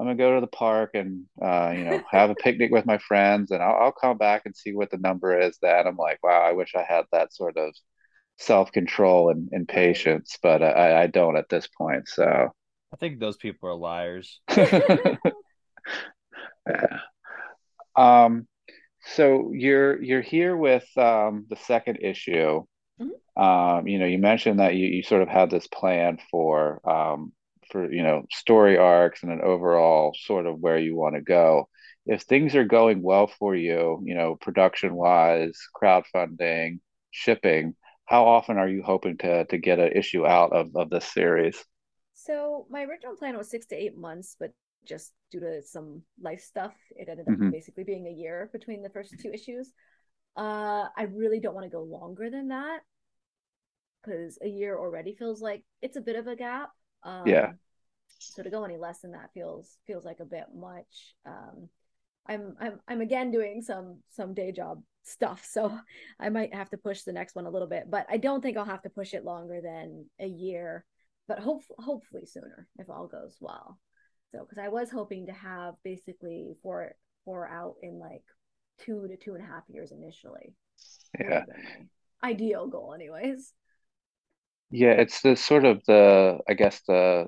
I'm 0.00 0.06
gonna 0.06 0.16
go 0.16 0.34
to 0.36 0.40
the 0.42 0.48
park 0.48 0.92
and 0.94 1.26
uh, 1.42 1.72
you 1.76 1.84
know 1.84 2.02
have 2.10 2.30
a 2.30 2.34
picnic 2.36 2.70
with 2.72 2.86
my 2.86 2.98
friends, 2.98 3.50
and 3.52 3.62
I'll, 3.62 3.76
I'll 3.86 3.92
come 3.92 4.18
back 4.18 4.42
and 4.46 4.56
see 4.56 4.74
what 4.74 4.90
the 4.90 4.98
number 4.98 5.38
is. 5.40 5.58
Then 5.62 5.86
I'm 5.86 5.96
like, 5.96 6.20
wow, 6.22 6.42
I 6.42 6.52
wish 6.52 6.74
I 6.74 6.82
had 6.84 7.04
that 7.12 7.34
sort 7.34 7.56
of 7.58 7.74
self 8.40 8.72
control 8.72 9.30
and, 9.30 9.48
and 9.52 9.68
patience, 9.68 10.38
but 10.42 10.62
I, 10.62 11.02
I 11.02 11.06
don't 11.06 11.36
at 11.36 11.48
this 11.48 11.68
point. 11.68 12.08
So, 12.08 12.50
I 12.92 12.96
think 12.96 13.20
those 13.20 13.36
people 13.36 13.68
are 13.68 13.74
liars. 13.74 14.40
yeah. 14.48 15.20
um, 17.96 18.46
so 19.02 19.52
you're 19.52 20.02
you're 20.02 20.22
here 20.22 20.56
with 20.56 20.86
um, 20.96 21.46
the 21.48 21.56
second 21.56 21.98
issue. 22.00 22.64
Mhm. 23.00 23.10
Um, 23.42 23.86
you 23.86 23.98
know, 23.98 24.06
you 24.06 24.18
mentioned 24.18 24.60
that 24.60 24.74
you, 24.74 24.86
you 24.88 25.02
sort 25.02 25.22
of 25.22 25.28
had 25.28 25.50
this 25.50 25.66
plan 25.68 26.18
for 26.30 26.80
um, 26.88 27.32
for 27.70 27.90
you 27.92 28.02
know 28.02 28.24
story 28.30 28.76
arcs 28.76 29.22
and 29.22 29.32
an 29.32 29.40
overall 29.42 30.14
sort 30.18 30.46
of 30.46 30.58
where 30.58 30.78
you 30.78 30.96
want 30.96 31.14
to 31.14 31.20
go. 31.20 31.68
If 32.06 32.22
things 32.22 32.54
are 32.56 32.64
going 32.64 33.02
well 33.02 33.26
for 33.26 33.54
you, 33.54 34.02
you 34.04 34.14
know, 34.14 34.34
production 34.36 34.94
wise, 34.94 35.58
crowdfunding, 35.80 36.80
shipping, 37.10 37.74
how 38.10 38.26
often 38.26 38.58
are 38.58 38.68
you 38.68 38.82
hoping 38.84 39.18
to 39.18 39.46
to 39.46 39.58
get 39.58 39.78
an 39.80 39.92
issue 39.94 40.26
out 40.26 40.52
of 40.52 40.76
of 40.76 40.90
this 40.90 41.06
series? 41.06 41.64
So 42.14 42.66
my 42.70 42.82
original 42.84 43.16
plan 43.16 43.36
was 43.36 43.50
six 43.50 43.66
to 43.66 43.76
eight 43.76 43.96
months, 43.96 44.36
but 44.38 44.52
just 44.84 45.12
due 45.30 45.40
to 45.40 45.62
some 45.62 46.02
life 46.20 46.40
stuff, 46.42 46.74
it 46.96 47.08
ended 47.08 47.28
up 47.28 47.34
hmm 47.36 47.50
basically 47.50 47.84
being 47.84 48.06
a 48.06 48.10
year 48.10 48.48
between 48.52 48.82
the 48.82 48.90
first 48.90 49.18
two 49.18 49.30
issues. 49.32 49.72
Uh, 50.36 50.88
I 50.96 51.04
really 51.12 51.40
don't 51.40 51.54
want 51.54 51.64
to 51.66 51.70
go 51.76 51.82
longer 51.82 52.30
than 52.30 52.48
that 52.48 52.80
because 54.02 54.38
a 54.42 54.48
year 54.48 54.78
already 54.78 55.14
feels 55.14 55.40
like 55.42 55.62
it's 55.82 55.96
a 55.96 56.00
bit 56.00 56.16
of 56.16 56.26
a 56.26 56.36
gap. 56.36 56.70
Yeah, 57.24 57.52
Um, 57.52 57.58
so 58.28 58.42
to 58.42 58.50
go 58.50 58.64
any 58.64 58.76
less 58.78 59.00
than 59.00 59.12
that 59.12 59.30
feels 59.34 59.78
feels 59.86 60.04
like 60.04 60.20
a 60.20 60.24
bit 60.24 60.46
much. 60.54 61.14
Um, 61.26 61.68
I'm 62.28 62.56
I'm 62.60 62.80
I'm 62.88 63.00
again 63.00 63.30
doing 63.32 63.62
some 63.62 63.98
some 64.10 64.34
day 64.34 64.52
job 64.52 64.82
stuff, 65.02 65.44
so 65.48 65.78
I 66.18 66.28
might 66.28 66.54
have 66.54 66.70
to 66.70 66.76
push 66.76 67.02
the 67.02 67.12
next 67.12 67.34
one 67.34 67.46
a 67.46 67.50
little 67.50 67.68
bit, 67.68 67.90
but 67.90 68.06
I 68.08 68.16
don't 68.16 68.40
think 68.40 68.56
I'll 68.56 68.64
have 68.64 68.82
to 68.82 68.90
push 68.90 69.14
it 69.14 69.24
longer 69.24 69.60
than 69.60 70.06
a 70.18 70.26
year, 70.26 70.84
but 71.28 71.38
hope 71.38 71.62
hopefully 71.78 72.26
sooner 72.26 72.68
if 72.78 72.88
all 72.90 73.06
goes 73.06 73.36
well. 73.40 73.78
So 74.32 74.40
because 74.40 74.58
I 74.58 74.68
was 74.68 74.90
hoping 74.90 75.26
to 75.26 75.32
have 75.32 75.74
basically 75.82 76.54
four 76.62 76.92
four 77.24 77.48
out 77.48 77.74
in 77.82 77.98
like 77.98 78.22
two 78.84 79.06
to 79.08 79.16
two 79.16 79.34
and 79.34 79.42
a 79.42 79.46
half 79.46 79.64
years 79.68 79.92
initially. 79.92 80.54
Yeah. 81.18 81.40
have 81.40 81.46
been 81.46 81.88
my 82.22 82.28
ideal 82.30 82.68
goal, 82.68 82.94
anyways. 82.94 83.52
Yeah, 84.70 84.92
it's 84.92 85.20
the 85.20 85.36
sort 85.36 85.64
of 85.64 85.82
the, 85.86 86.38
I 86.48 86.54
guess 86.54 86.80
the 86.86 87.26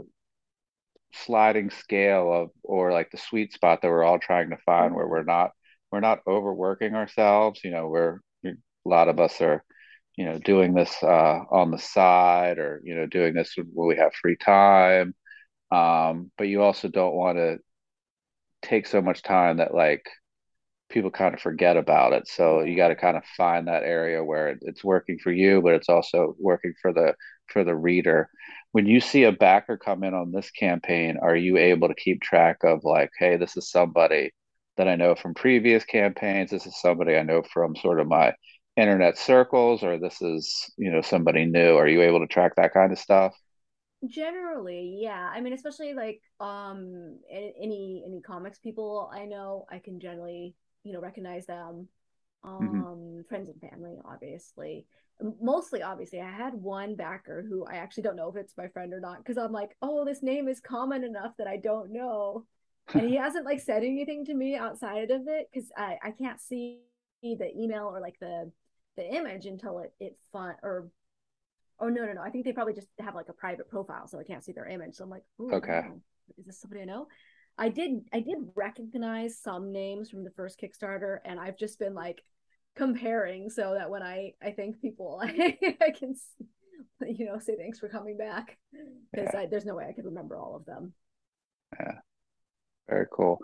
sliding 1.13 1.71
scale 1.71 2.33
of 2.33 2.51
or 2.63 2.93
like 2.93 3.11
the 3.11 3.19
sweet 3.19 3.53
spot 3.53 3.83
that 3.83 3.89
we're 3.89 4.05
all 4.05 4.19
trying 4.19 4.51
to 4.51 4.57
find 4.59 4.87
mm-hmm. 4.87 4.97
where 4.97 5.09
we're 5.09 5.25
not 5.25 5.51
we're 5.93 6.01
not 6.01 6.21
overworking 6.27 6.95
ourselves 6.95 7.61
you 7.65 7.71
know 7.71 7.89
we're 7.89 8.19
a 8.45 8.51
lot 8.89 9.09
of 9.09 9.21
us 9.21 9.41
are 9.41 9.65
you 10.17 10.25
know 10.25 10.39
doing 10.39 10.75
this 10.75 11.03
uh 11.03 11.41
on 11.51 11.71
the 11.71 11.79
side 11.79 12.59
or 12.59 12.81
you 12.85 12.95
know 12.95 13.07
doing 13.07 13.35
this 13.35 13.55
when 13.57 13.89
we 13.89 13.97
have 13.97 14.13
free 14.15 14.37
time 14.37 15.15
um 15.71 16.31
but 16.37 16.49
you 16.49 16.63
also 16.63 16.89
don't 16.89 17.15
want 17.15 17.39
to 17.39 17.59
take 18.63 18.87
so 18.87 19.03
much 19.03 19.23
time 19.23 19.59
that 19.59 19.75
like 19.75 20.07
people 20.91 21.11
kind 21.11 21.35
of 21.35 21.41
forget 21.41 21.77
about 21.77 22.13
it. 22.13 22.29
So 22.29 22.63
you 22.63 22.77
got 22.77 22.89
to 22.89 22.97
kind 22.97 23.17
of 23.17 23.25
find 23.37 23.67
that 23.67 23.83
area 23.83 24.23
where 24.23 24.57
it's 24.61 24.85
working 24.85 25.19
for 25.19 25.33
you, 25.33 25.63
but 25.63 25.75
it's 25.75 25.89
also 25.89 26.37
working 26.39 26.75
for 26.81 26.93
the 26.93 27.15
for 27.49 27.65
the 27.65 27.75
reader. 27.75 28.29
When 28.73 28.87
you 28.87 29.01
see 29.01 29.25
a 29.25 29.33
backer 29.33 29.77
come 29.77 30.05
in 30.05 30.15
on 30.15 30.33
this 30.33 30.51
campaign, 30.51 31.19
are 31.21 31.37
you 31.37 31.57
able 31.57 31.89
to 31.89 31.95
keep 31.95 32.21
track 32.23 32.59
of 32.65 32.85
like, 32.85 33.11
hey, 33.19 33.37
this 33.37 33.57
is 33.57 33.71
somebody 33.71 34.33
that 34.77 34.89
I 34.89 34.97
know 34.97 35.15
from 35.15 35.35
previous 35.35 35.85
campaigns. 35.85 36.51
This 36.51 36.67
is 36.67 36.81
somebody 36.81 37.17
I 37.17 37.23
know 37.23 37.43
from 37.43 37.77
sort 37.77 38.01
of 38.01 38.09
my 38.09 38.35
internet 38.77 39.19
circles, 39.19 39.83
or 39.83 39.99
this 39.99 40.23
is, 40.23 40.71
you 40.79 40.91
know, 40.91 41.03
somebody 41.03 41.45
new. 41.47 41.77
Are 41.77 41.89
you 41.89 42.03
able 42.03 42.21
to 42.21 42.27
track 42.27 42.55
that 42.57 42.73
kind 42.75 42.93
of 42.93 42.99
stuff? 42.99 43.35
Generally, 44.05 44.99
yeah. 45.01 45.31
I 45.33 45.41
mean, 45.41 45.53
especially 45.53 45.95
like 45.95 46.21
um 46.41 47.21
any 47.31 48.03
any 48.05 48.21
comics 48.21 48.59
people 48.59 49.09
I 49.15 49.27
know, 49.27 49.65
I 49.71 49.79
can 49.79 50.01
generally, 50.01 50.57
you 50.83 50.93
know, 50.93 51.01
recognize 51.01 51.47
them. 51.47 51.89
hmm 52.61 52.83
Um, 52.83 53.25
friends 53.29 53.49
and 53.49 53.61
family, 53.61 53.99
obviously. 54.05 54.87
Mostly, 55.41 55.83
obviously, 55.83 56.21
I 56.21 56.31
had 56.31 56.55
one 56.55 56.97
backer 56.97 57.45
who 57.49 57.65
I 57.67 57.75
actually 57.77 58.03
don't 58.05 58.17
know 58.17 58.29
if 58.29 58.37
it's 58.37 58.57
my 58.57 58.67
friend 58.69 58.93
or 58.93 59.01
not 59.01 59.19
because 59.19 59.39
I'm 59.39 59.53
like, 59.53 59.77
oh, 59.83 60.05
this 60.05 60.23
name 60.23 60.49
is 60.49 60.61
common 60.61 61.05
enough 61.05 61.37
that 61.39 61.47
I 61.47 61.59
don't 61.59 61.93
know. 61.93 62.47
And 62.95 63.09
he 63.09 63.17
hasn't 63.17 63.45
like 63.47 63.61
said 63.61 63.85
anything 63.85 64.25
to 64.27 64.35
me 64.35 64.57
outside 64.57 65.11
of 65.11 65.23
it 65.29 65.49
because 65.53 65.71
I 65.77 65.99
I 66.03 66.11
can't 66.11 66.41
see 66.41 66.81
the 67.23 67.51
email 67.57 67.85
or 67.85 68.01
like 68.01 68.19
the 68.21 68.51
the 68.97 69.15
image 69.15 69.47
until 69.47 69.79
it 69.81 69.93
it 70.01 70.19
fun 70.33 70.55
or 70.63 70.89
Oh 71.81 71.89
no, 71.89 72.05
no, 72.07 72.13
no. 72.13 72.23
I 72.23 72.31
think 72.31 72.45
they 72.45 72.53
probably 72.53 72.75
just 72.75 72.89
have 73.01 73.15
like 73.17 73.29
a 73.29 73.33
private 73.33 73.69
profile, 73.69 74.07
so 74.07 74.19
I 74.21 74.25
can't 74.25 74.45
see 74.45 74.53
their 74.53 74.67
image. 74.69 74.95
So 74.95 75.05
I'm 75.05 75.11
like, 75.11 75.25
Okay. 75.41 75.83
Is 76.39 76.47
this 76.47 76.61
somebody 76.61 76.83
I 76.83 76.85
know? 76.85 77.09
I 77.59 77.69
did 77.71 78.05
I 78.13 78.21
did 78.21 78.39
recognize 78.55 79.39
some 79.39 79.73
names 79.73 80.11
from 80.11 80.23
the 80.25 80.31
first 80.31 80.61
Kickstarter, 80.61 81.19
and 81.25 81.41
I've 81.41 81.59
just 81.59 81.79
been 81.79 81.95
like 81.95 82.23
comparing 82.77 83.51
so 83.51 83.75
that 83.75 83.91
when 83.91 84.03
I 84.03 84.35
I 84.43 84.53
thank 84.53 84.81
people, 84.81 85.21
I, 85.23 85.59
I 85.81 85.91
can 85.91 86.15
you 87.07 87.27
know 87.27 87.39
say 87.39 87.57
thanks 87.57 87.79
for 87.79 87.89
coming 87.89 88.17
back 88.17 88.59
because 89.13 89.31
Yeah. 89.35 89.47
there's 89.51 89.65
no 89.67 89.75
way 89.75 89.87
I 89.89 89.93
could 89.93 90.05
remember 90.07 90.37
all 90.37 90.57
of 90.57 90.65
them. 90.65 90.93
Yeah. 91.79 91.99
Very 92.93 93.07
cool. 93.11 93.39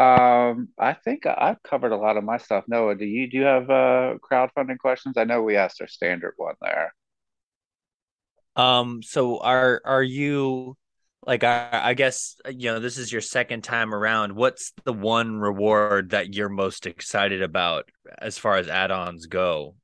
Um, 0.00 0.70
I 0.76 0.94
think 0.94 1.24
I- 1.24 1.36
I've 1.38 1.62
covered 1.62 1.92
a 1.92 1.96
lot 1.96 2.16
of 2.16 2.24
my 2.24 2.36
stuff. 2.38 2.64
Noah, 2.66 2.96
do 2.96 3.04
you 3.04 3.30
do 3.30 3.36
you 3.36 3.44
have 3.44 3.70
uh 3.70 4.14
crowdfunding 4.18 4.78
questions? 4.78 5.16
I 5.16 5.22
know 5.22 5.42
we 5.42 5.56
asked 5.56 5.80
our 5.80 5.86
standard 5.86 6.34
one 6.36 6.56
there. 6.60 6.92
Um, 8.56 9.02
so 9.02 9.38
are 9.38 9.80
are 9.84 10.02
you 10.02 10.76
like 11.24 11.44
I, 11.44 11.68
I 11.72 11.94
guess 11.94 12.36
you 12.50 12.72
know 12.72 12.80
this 12.80 12.98
is 12.98 13.12
your 13.12 13.20
second 13.20 13.62
time 13.62 13.94
around. 13.94 14.34
What's 14.34 14.72
the 14.84 14.92
one 14.92 15.36
reward 15.36 16.10
that 16.10 16.34
you're 16.34 16.48
most 16.48 16.86
excited 16.86 17.40
about 17.40 17.88
as 18.18 18.36
far 18.36 18.56
as 18.56 18.66
add-ons 18.66 19.26
go? 19.26 19.76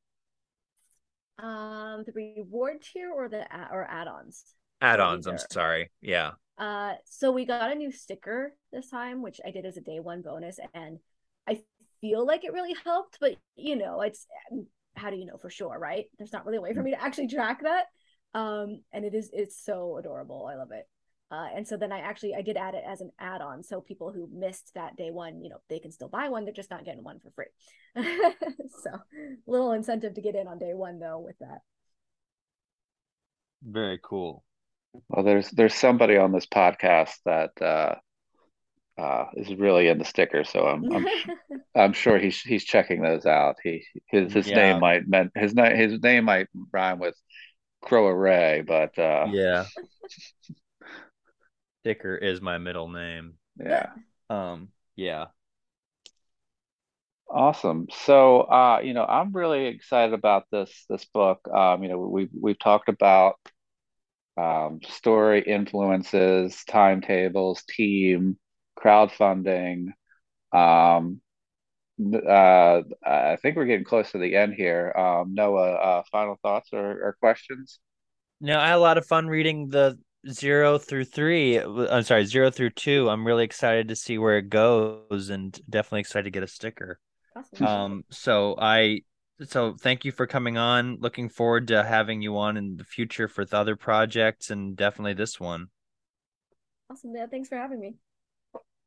Um, 1.39 2.03
the 2.05 2.13
reward 2.13 2.83
tier 2.83 3.13
or 3.13 3.29
the 3.29 3.47
or 3.71 3.87
add-ons 3.89 4.43
Add-ons, 4.81 5.29
I'm 5.29 5.39
sorry. 5.39 5.93
Yeah. 6.01 6.33
Uh, 6.59 6.95
so 7.05 7.31
we 7.31 7.47
got 7.47 7.71
a 7.71 7.77
new 7.77 7.93
sticker 7.93 8.53
this 8.73 8.91
time, 8.91 9.23
which 9.23 9.41
I 9.47 9.51
did 9.51 9.65
as 9.65 9.77
a 9.77 9.81
day 9.81 10.01
one 10.01 10.23
bonus, 10.23 10.59
and 10.75 10.99
I 11.49 11.61
feel 12.01 12.27
like 12.27 12.45
it 12.45 12.53
really 12.53 12.75
helped. 12.85 13.19
But 13.21 13.37
you 13.57 13.77
know, 13.77 14.01
it's 14.03 14.27
how 14.97 15.11
do 15.11 15.17
you 15.17 15.27
know 15.27 15.37
for 15.37 15.51
sure, 15.51 15.79
right? 15.79 16.07
There's 16.19 16.33
not 16.33 16.45
really 16.45 16.59
a 16.59 16.61
way 16.61 16.75
for 16.75 16.83
me 16.83 16.91
to 16.91 17.03
actually 17.03 17.29
track 17.29 17.63
that. 17.63 17.87
Um, 18.35 18.83
and 18.93 19.05
it 19.05 19.15
is 19.15 19.31
it's 19.33 19.63
so 19.63 19.97
adorable. 19.99 20.49
I 20.51 20.57
love 20.57 20.73
it. 20.73 20.87
Uh, 21.31 21.47
and 21.55 21.69
so 21.69 21.77
then 21.77 21.93
I 21.93 21.99
actually 21.99 22.35
I 22.35 22.43
did 22.43 22.57
add 22.57 22.75
it 22.75 22.85
as 22.87 23.01
an 23.03 23.11
add-on, 23.21 23.63
so 23.63 23.81
people 23.81 24.13
who 24.13 24.29
missed 24.33 24.73
that 24.75 24.97
day 24.97 25.11
one, 25.11 25.43
you 25.43 25.51
know, 25.51 25.59
they 25.69 25.79
can 25.79 25.93
still 25.93 26.09
buy 26.09 26.29
one. 26.29 26.45
They're 26.45 26.55
just 26.55 26.71
not 26.71 26.85
getting 26.85 27.05
one 27.05 27.21
for 27.21 27.31
free. 27.31 27.47
so 28.83 28.91
little 29.47 29.73
incentive 29.73 30.15
to 30.15 30.23
get 30.23 30.35
in 30.35 30.49
on 30.49 30.59
day 30.59 30.73
one 30.75 30.99
though 30.99 31.19
with 31.19 31.39
that. 31.39 31.59
Very 33.63 34.01
cool. 34.03 34.43
Well, 35.09 35.25
there's 35.25 35.51
there's 35.51 35.75
somebody 35.75 36.17
on 36.17 36.33
this 36.33 36.47
podcast 36.47 37.15
that 37.25 37.51
uh 37.61 37.95
uh 39.01 39.27
is 39.37 39.55
really 39.55 39.89
into 39.89 40.05
stickers, 40.05 40.49
so 40.49 40.67
I'm 40.67 40.91
I'm 40.93 41.07
I'm 41.77 41.93
sure 41.93 42.19
he's 42.19 42.41
he's 42.41 42.65
checking 42.65 43.03
those 43.03 43.27
out. 43.27 43.57
He 43.63 43.85
his 44.07 44.33
his 44.33 44.47
name 44.49 44.81
might 44.81 45.07
meant 45.09 45.33
his 45.35 45.55
name 45.55 45.77
his 45.77 46.01
name 46.03 46.25
might 46.25 46.49
rhyme 46.73 46.99
with 46.99 47.15
Crow 47.83 48.07
Array, 48.09 48.63
but 48.67 48.99
uh 48.99 49.27
Yeah. 49.31 49.65
Dicker 51.85 52.17
is 52.17 52.41
my 52.41 52.59
middle 52.59 52.89
name. 52.89 53.35
yeah. 53.59 53.91
Um, 54.31 54.69
yeah. 54.95 55.29
Awesome. 57.31 57.87
So, 57.91 58.41
uh, 58.43 58.81
you 58.83 58.93
know, 58.93 59.05
I'm 59.07 59.33
really 59.33 59.67
excited 59.67 60.13
about 60.13 60.45
this 60.51 60.85
this 60.91 61.07
book. 61.07 61.47
Um, 61.49 61.83
you 61.83 61.89
know, 61.89 61.99
we've 61.99 62.29
we've 62.39 62.59
talked 62.59 62.91
about 62.91 63.37
um, 64.39 64.81
story 64.89 65.43
influences, 65.43 66.63
timetables, 66.69 67.65
team, 67.69 68.39
crowdfunding. 68.79 69.89
Um, 70.53 71.21
uh, 72.01 72.83
I 73.05 73.37
think 73.43 73.57
we're 73.57 73.65
getting 73.65 73.85
close 73.85 74.13
to 74.13 74.19
the 74.19 74.37
end 74.37 74.55
here. 74.55 74.93
Um, 74.97 75.35
Noah, 75.35 75.73
uh, 75.73 76.03
final 76.13 76.39
thoughts 76.43 76.71
or, 76.73 77.09
or 77.09 77.17
questions? 77.19 77.81
No, 78.41 78.59
I 78.59 78.69
had 78.69 78.77
a 78.77 78.79
lot 78.79 78.99
of 78.99 79.07
fun 79.07 79.27
reading 79.27 79.69
the 79.69 79.99
zero 80.31 80.79
through 80.79 81.07
three. 81.07 81.59
I'm 81.59 82.05
sorry, 82.05 82.25
zero 82.25 82.51
through 82.51 82.71
two. 82.71 83.09
I'm 83.11 83.27
really 83.27 83.45
excited 83.45 83.89
to 83.89 83.97
see 83.97 84.19
where 84.19 84.39
it 84.39 84.49
goes, 84.49 85.31
and 85.31 85.59
definitely 85.69 86.01
excited 86.01 86.25
to 86.25 86.31
get 86.31 86.45
a 86.45 86.49
sticker. 86.49 87.01
Awesome. 87.35 87.67
Um, 87.67 88.05
so 88.11 88.55
I, 88.57 89.01
so 89.45 89.75
thank 89.75 90.05
you 90.05 90.13
for 90.13 90.27
coming 90.27 90.57
on. 90.57 90.99
Looking 91.01 91.29
forward 91.29 91.69
to 91.69 91.85
having 91.85 92.23
you 92.23 92.37
on 92.39 92.57
in 92.57 92.77
the 92.77 92.85
future 92.85 93.29
for 93.29 93.45
the 93.45 93.57
other 93.57 93.77
projects, 93.77 94.51
and 94.51 94.77
definitely 94.77 95.15
this 95.15 95.39
one. 95.39 95.69
Awesome. 96.91 97.15
Yeah, 97.15 97.27
thanks 97.27 97.49
for 97.49 97.57
having 97.57 97.81
me. 97.81 97.95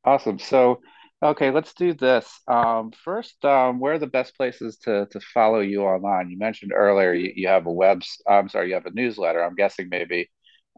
Awesome. 0.04 0.39
So, 0.39 0.82
okay, 1.22 1.52
let's 1.52 1.74
do 1.74 1.93
this. 1.93 2.41
Um, 2.47 2.91
first, 3.04 3.43
um, 3.45 3.80
where 3.80 3.93
are 3.93 3.99
the 3.99 4.08
best 4.08 4.36
places 4.36 4.78
to 4.80 5.08
to 5.12 5.20
follow 5.34 5.60
you 5.60 5.84
online? 5.84 6.30
You 6.30 6.38
mentioned 6.38 6.72
earlier 6.76 7.14
you, 7.14 7.32
you 7.36 7.47
have 7.47 7.66
a 7.66 7.72
web. 7.72 8.02
I'm 8.28 8.49
sorry, 8.49 8.70
you 8.70 8.74
have 8.74 8.88
a 8.88 8.93
newsletter. 8.93 9.43
I'm 9.43 9.56
guessing 9.56 9.89
maybe 9.89 10.30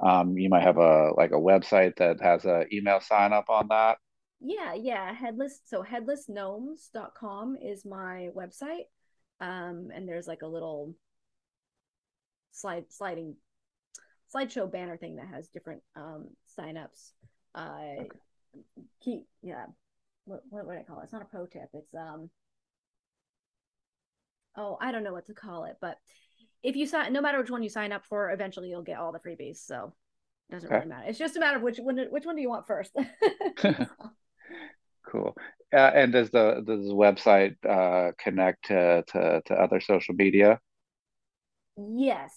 um, 0.05 0.37
you 0.37 0.49
might 0.49 0.63
have 0.63 0.77
a 0.77 1.11
like 1.15 1.31
a 1.31 1.35
website 1.35 1.95
that 1.97 2.21
has 2.21 2.45
a 2.45 2.65
email 2.73 2.99
sign 2.99 3.33
up 3.33 3.49
on 3.49 3.67
that. 3.69 3.97
Yeah, 4.39 4.73
yeah. 4.73 5.13
Headless 5.13 5.61
so 5.65 5.83
headlessgnomes.com 5.83 7.55
is 7.61 7.85
my 7.85 8.29
website. 8.35 8.85
Um, 9.39 9.89
and 9.93 10.07
there's 10.07 10.27
like 10.27 10.41
a 10.41 10.47
little 10.47 10.95
slide 12.51 12.85
sliding 12.89 13.35
slideshow 14.33 14.71
banner 14.71 14.97
thing 14.97 15.15
that 15.15 15.27
has 15.27 15.47
different 15.49 15.81
um 15.95 16.27
signups. 16.57 17.11
Uh 17.55 17.77
okay. 17.99 18.09
keep 19.03 19.27
yeah. 19.41 19.65
What 20.25 20.41
what 20.49 20.65
would 20.65 20.77
I 20.77 20.83
call 20.83 20.99
it? 20.99 21.05
It's 21.05 21.13
not 21.13 21.21
a 21.21 21.25
pro 21.25 21.45
tip. 21.45 21.69
It's 21.73 21.93
um 21.93 22.29
oh, 24.55 24.77
I 24.79 24.91
don't 24.91 25.03
know 25.03 25.13
what 25.13 25.25
to 25.27 25.33
call 25.33 25.65
it, 25.65 25.77
but 25.81 25.97
if 26.61 26.75
you 26.75 26.85
sign, 26.87 27.11
no 27.11 27.21
matter 27.21 27.39
which 27.39 27.49
one 27.49 27.63
you 27.63 27.69
sign 27.69 27.91
up 27.91 28.05
for, 28.05 28.31
eventually 28.31 28.69
you'll 28.69 28.83
get 28.83 28.97
all 28.97 29.11
the 29.11 29.19
freebies. 29.19 29.57
So 29.57 29.93
it 30.49 30.53
doesn't 30.53 30.67
okay. 30.67 30.77
really 30.77 30.87
matter. 30.87 31.05
It's 31.07 31.19
just 31.19 31.35
a 31.35 31.39
matter 31.39 31.57
of 31.57 31.63
which 31.63 31.77
one. 31.77 31.99
Which 32.09 32.25
one 32.25 32.35
do 32.35 32.41
you 32.41 32.49
want 32.49 32.67
first? 32.67 32.95
cool. 35.05 35.35
Uh, 35.73 35.91
and 35.95 36.13
does 36.13 36.29
the 36.29 36.63
does 36.65 36.85
the 36.87 36.93
website 36.93 37.55
uh, 37.67 38.11
connect 38.17 38.65
to, 38.65 39.03
to 39.07 39.41
to 39.45 39.53
other 39.53 39.81
social 39.81 40.15
media? 40.15 40.59
Yes. 41.77 42.31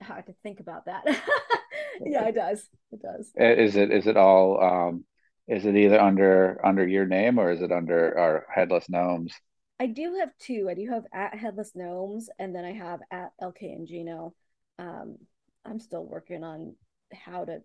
I 0.00 0.04
have 0.04 0.26
to 0.26 0.34
think 0.44 0.60
about 0.60 0.86
that. 0.86 1.04
yeah, 2.04 2.28
it 2.28 2.34
does. 2.34 2.68
It 2.92 3.02
does. 3.02 3.32
Is 3.34 3.74
it 3.74 3.90
is 3.90 4.06
it 4.06 4.16
all 4.16 4.62
um 4.62 5.04
is 5.48 5.64
it 5.64 5.74
either 5.74 6.00
under 6.00 6.64
under 6.64 6.86
your 6.86 7.06
name 7.06 7.38
or 7.38 7.50
is 7.50 7.62
it 7.62 7.72
under 7.72 8.16
our 8.16 8.46
headless 8.54 8.88
gnomes? 8.88 9.34
I 9.80 9.86
do 9.86 10.16
have 10.20 10.30
two. 10.38 10.68
I 10.68 10.74
do 10.74 10.88
have 10.90 11.04
at 11.12 11.38
Headless 11.38 11.72
Gnomes, 11.74 12.28
and 12.38 12.54
then 12.54 12.64
I 12.64 12.72
have 12.72 13.00
at 13.12 13.30
LK 13.40 13.62
and 13.62 13.86
Gino. 13.86 14.34
Um, 14.78 15.18
I'm 15.64 15.78
still 15.78 16.04
working 16.04 16.42
on 16.42 16.74
how 17.12 17.44
to 17.44 17.60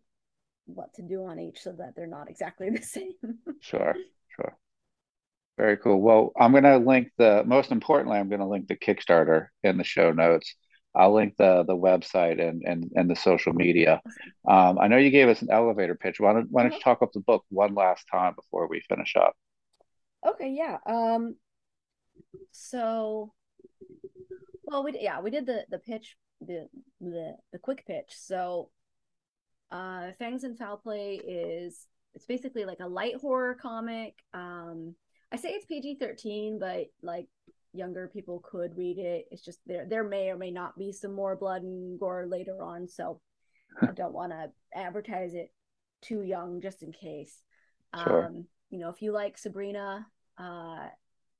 what 0.65 0.93
to 0.95 1.01
do 1.01 1.25
on 1.25 1.39
each 1.39 1.61
so 1.61 1.71
that 1.73 1.95
they're 1.95 2.07
not 2.07 2.29
exactly 2.29 2.69
the 2.73 2.81
same. 2.81 3.13
sure, 3.61 3.95
sure. 4.35 4.57
Very 5.57 5.77
cool. 5.77 6.01
Well, 6.01 6.31
I'm 6.39 6.51
going 6.51 6.63
to 6.63 6.77
link 6.77 7.09
the 7.17 7.43
most 7.45 7.71
importantly, 7.71 8.17
I'm 8.17 8.29
going 8.29 8.41
to 8.41 8.47
link 8.47 8.67
the 8.67 8.75
Kickstarter 8.75 9.47
in 9.63 9.77
the 9.77 9.83
show 9.83 10.11
notes. 10.11 10.55
I'll 10.95 11.13
link 11.13 11.35
the 11.37 11.63
the 11.63 11.75
website 11.75 12.39
and 12.41 12.61
and 12.63 12.91
and 12.95 13.09
the 13.09 13.15
social 13.15 13.53
media. 13.53 14.01
Um, 14.47 14.77
I 14.79 14.87
know 14.87 14.97
you 14.97 15.09
gave 15.09 15.27
us 15.27 15.41
an 15.41 15.49
elevator 15.51 15.95
pitch. 15.95 16.19
Why 16.19 16.33
don't 16.33 16.47
why 16.51 16.63
don't 16.63 16.71
you 16.71 16.77
uh-huh. 16.77 16.95
talk 16.95 17.01
up 17.01 17.11
the 17.13 17.19
book 17.19 17.43
one 17.49 17.73
last 17.73 18.05
time 18.11 18.33
before 18.35 18.67
we 18.67 18.81
finish 18.87 19.15
up? 19.15 19.33
Okay, 20.25 20.49
yeah. 20.49 20.77
Um, 20.85 21.35
so 22.51 23.33
well 24.65 24.83
we 24.83 24.97
yeah 24.99 25.21
we 25.21 25.29
did 25.29 25.45
the 25.45 25.65
the 25.69 25.79
pitch 25.79 26.15
the 26.41 26.67
the, 26.99 27.35
the 27.51 27.59
quick 27.59 27.85
pitch 27.85 28.09
so 28.09 28.69
uh 29.71 30.11
fangs 30.19 30.43
and 30.43 30.57
foul 30.57 30.77
play 30.77 31.15
is 31.15 31.87
it's 32.15 32.25
basically 32.25 32.65
like 32.65 32.79
a 32.79 32.87
light 32.87 33.15
horror 33.21 33.55
comic 33.55 34.15
um 34.33 34.95
i 35.31 35.35
say 35.35 35.49
it's 35.49 35.65
pg-13 35.65 36.59
but 36.59 36.87
like 37.01 37.27
younger 37.73 38.07
people 38.07 38.39
could 38.43 38.77
read 38.77 38.99
it 38.99 39.25
it's 39.31 39.43
just 39.43 39.59
there 39.65 39.85
there 39.89 40.03
may 40.03 40.29
or 40.29 40.37
may 40.37 40.51
not 40.51 40.77
be 40.77 40.91
some 40.91 41.13
more 41.13 41.35
blood 41.35 41.63
and 41.63 41.99
gore 41.99 42.27
later 42.27 42.61
on 42.61 42.87
so 42.87 43.19
i 43.81 43.87
don't 43.87 44.13
want 44.13 44.31
to 44.31 44.51
advertise 44.75 45.33
it 45.33 45.51
too 46.01 46.21
young 46.21 46.61
just 46.61 46.83
in 46.83 46.91
case 46.91 47.41
sure. 48.03 48.27
um 48.27 48.45
you 48.69 48.77
know 48.77 48.89
if 48.89 49.01
you 49.01 49.11
like 49.11 49.37
sabrina 49.37 50.05
uh 50.37 50.87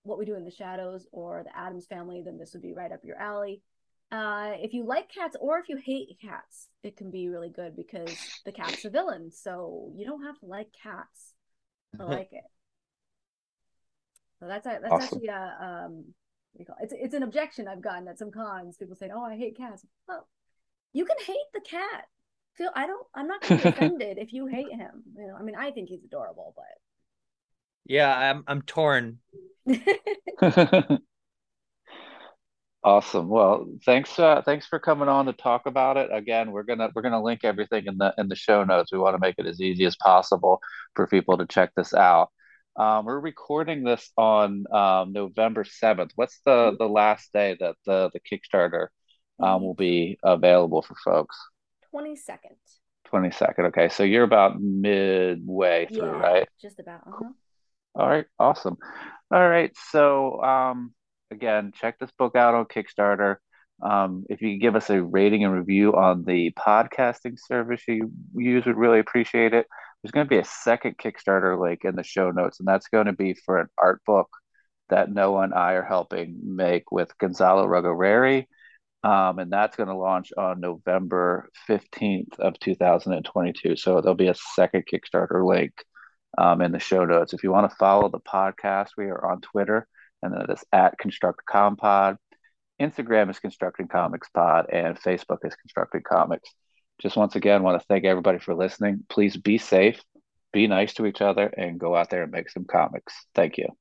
what 0.04 0.20
We 0.20 0.26
Do 0.26 0.36
in 0.36 0.46
the 0.46 0.52
Shadows 0.52 1.08
or 1.12 1.44
The 1.44 1.58
Addams 1.58 1.88
Family, 1.88 2.22
then 2.24 2.38
this 2.38 2.54
would 2.54 2.62
be 2.62 2.74
right 2.74 2.92
up 2.92 3.04
your 3.04 3.18
alley. 3.18 3.62
Uh, 4.14 4.52
if 4.60 4.74
you 4.74 4.86
like 4.86 5.10
cats 5.10 5.36
or 5.40 5.58
if 5.58 5.68
you 5.70 5.76
hate 5.84 6.20
cats, 6.22 6.68
it 6.84 6.96
can 6.96 7.10
be 7.10 7.30
really 7.30 7.50
good 7.50 7.76
because 7.76 8.16
the 8.46 8.52
cat's 8.52 8.86
a 8.86 8.90
villain. 8.92 9.32
So 9.32 9.92
you 9.96 10.06
don't 10.06 10.22
have 10.22 10.38
to 10.42 10.46
like 10.46 10.68
cats 10.84 11.34
to 11.98 12.06
like 12.06 12.30
it. 12.32 12.44
So 14.40 14.48
that's 14.48 14.68
a, 14.68 14.78
that's 14.80 14.94
awesome. 14.94 15.04
actually 15.04 15.28
a 15.30 15.58
um, 15.88 16.04
it's 16.80 16.94
it's 16.96 17.16
an 17.16 17.24
objection 17.24 17.68
I've 17.68 17.82
gotten 17.82 18.08
at 18.08 18.20
some 18.20 18.30
cons. 18.30 18.78
People 18.78 18.96
say, 18.96 19.10
"Oh, 19.12 19.24
I 19.24 19.36
hate 19.36 19.58
cats." 19.58 19.84
Well, 20.08 20.28
you 20.92 21.06
can 21.06 21.18
hate 21.26 21.38
the 21.56 21.62
cat. 21.62 22.06
Feel 22.56 22.70
I 22.76 22.86
don't. 22.86 23.08
I'm 23.16 23.28
not 23.28 23.42
going 23.42 23.58
to 23.58 23.64
be 23.64 23.70
offended 23.76 24.20
if 24.20 24.32
you 24.32 24.46
hate 24.46 24.72
him. 24.72 25.02
You 25.18 25.26
know, 25.26 25.36
I 25.40 25.42
mean, 25.42 25.56
I 25.56 25.72
think 25.72 25.90
he's 25.90 26.04
adorable, 26.04 26.54
but 26.56 26.66
yeah, 27.86 28.16
I'm 28.16 28.44
I'm 28.46 28.62
torn 28.62 29.18
awesome. 32.84 33.30
Well, 33.30 33.68
thanks 33.86 34.18
uh, 34.20 34.42
thanks 34.44 34.66
for 34.68 34.80
coming 34.80 35.10
on 35.10 35.26
to 35.28 35.34
talk 35.34 35.66
about 35.66 35.98
it. 35.98 36.10
Again, 36.12 36.52
we're 36.52 36.64
gonna 36.64 36.90
we're 36.94 37.02
gonna 37.02 37.24
link 37.24 37.42
everything 37.44 37.86
in 37.86 37.98
the 37.98 38.14
in 38.18 38.28
the 38.28 38.36
show 38.36 38.64
notes. 38.64 38.92
We 38.92 39.00
want 39.00 39.16
to 39.16 39.20
make 39.20 39.36
it 39.38 39.46
as 39.46 39.62
easy 39.62 39.86
as 39.86 39.96
possible 39.96 40.60
for 40.96 41.08
people 41.08 41.38
to 41.38 41.46
check 41.46 41.72
this 41.76 41.94
out. 41.94 42.30
Um, 42.76 43.06
we're 43.06 43.20
recording 43.20 43.84
this 43.84 44.12
on 44.18 44.66
um, 44.72 45.14
November 45.14 45.64
seventh. 45.64 46.12
What's 46.16 46.40
the 46.46 46.76
the 46.78 46.88
last 46.88 47.32
day 47.34 47.56
that 47.60 47.76
the 47.86 48.12
the 48.14 48.20
Kickstarter 48.20 48.88
um, 49.40 49.62
will 49.62 49.76
be 49.76 50.18
available 50.24 50.82
for 50.82 50.96
folks? 51.04 51.38
Twenty 51.92 52.16
second. 52.16 52.56
Twenty 53.06 53.32
second. 53.32 53.66
Okay, 53.68 53.90
so 53.90 54.04
you're 54.04 54.24
about 54.24 54.60
midway 54.60 55.86
through, 55.86 55.98
yeah, 55.98 56.20
right? 56.20 56.48
Just 56.62 56.80
about. 56.80 57.02
Uh-huh. 57.08 57.30
All 57.96 58.10
right, 58.10 58.26
awesome. 58.40 58.78
All 59.32 59.48
right, 59.48 59.72
so 59.92 60.42
um, 60.42 60.94
again, 61.32 61.72
check 61.76 62.00
this 62.00 62.12
book 62.18 62.36
out 62.36 62.56
on 62.56 62.66
Kickstarter. 62.66 63.38
Um, 63.82 64.26
if 64.30 64.42
you 64.42 64.60
give 64.60 64.76
us 64.76 64.90
a 64.90 65.02
rating 65.02 65.44
and 65.44 65.54
review 65.54 65.94
on 65.96 66.24
the 66.24 66.52
podcasting 66.52 67.38
service 67.38 67.82
you 67.88 68.12
use, 68.36 68.66
would 68.66 68.78
really 68.78 69.00
appreciate 69.00 69.54
it. 69.54 69.68
There's 70.02 70.12
going 70.12 70.26
to 70.26 70.30
be 70.30 70.38
a 70.38 70.46
second 70.46 70.98
Kickstarter 70.98 71.60
link 71.60 71.82
in 71.84 71.96
the 71.96 72.04
show 72.04 72.32
notes, 72.32 72.60
and 72.60 72.68
that's 72.68 72.88
going 72.88 73.08
to 73.08 73.14
be 73.14 73.34
for 73.34 73.60
an 73.60 73.68
art 73.78 74.02
book 74.06 74.30
that 74.90 75.12
Noah 75.12 75.44
and 75.44 75.54
I 75.54 75.74
are 75.74 75.84
helping 75.84 76.40
make 76.44 76.92
with 76.92 77.18
Gonzalo 77.18 77.66
Ruggieri. 77.66 78.46
Um, 79.04 79.40
and 79.40 79.52
that's 79.52 79.76
going 79.76 79.90
to 79.90 79.96
launch 79.96 80.32
on 80.38 80.62
November 80.62 81.50
15th 81.68 82.40
of 82.40 82.58
2022. 82.60 83.76
So 83.76 84.00
there'll 84.00 84.16
be 84.16 84.28
a 84.28 84.36
second 84.56 84.86
Kickstarter 84.92 85.46
link 85.46 85.74
um, 86.38 86.62
in 86.62 86.72
the 86.72 86.80
show 86.80 87.04
notes. 87.04 87.34
If 87.34 87.44
you 87.44 87.52
want 87.52 87.70
to 87.70 87.76
follow 87.76 88.08
the 88.08 88.20
podcast, 88.20 88.90
we 88.98 89.06
are 89.06 89.26
on 89.26 89.42
Twitter, 89.42 89.88
and 90.24 90.34
then 90.34 90.42
it 90.42 90.50
is 90.50 90.64
at 90.72 90.98
Construct 90.98 91.42
Compod. 91.50 92.18
Instagram 92.82 93.30
is 93.30 93.40
Constructing 93.40 93.88
Comics 93.88 94.30
Pod, 94.30 94.68
and 94.72 95.00
Facebook 95.00 95.40
is 95.44 95.56
Constructing 95.56 96.02
Comics. 96.02 96.50
Just 97.02 97.18
once 97.18 97.36
again, 97.36 97.64
want 97.64 97.80
to 97.80 97.86
thank 97.88 98.06
everybody 98.06 98.40
for 98.40 98.56
listening. 98.56 99.04
Please 99.10 99.38
be 99.38 99.58
safe, 99.58 100.02
be 100.52 100.68
nice 100.68 100.94
to 100.96 101.06
each 101.06 101.22
other, 101.22 101.46
and 101.46 101.80
go 101.80 101.96
out 101.96 102.10
there 102.10 102.24
and 102.24 102.32
make 102.32 102.50
some 102.50 102.66
comics. 102.66 103.14
Thank 103.36 103.58
you. 103.58 103.76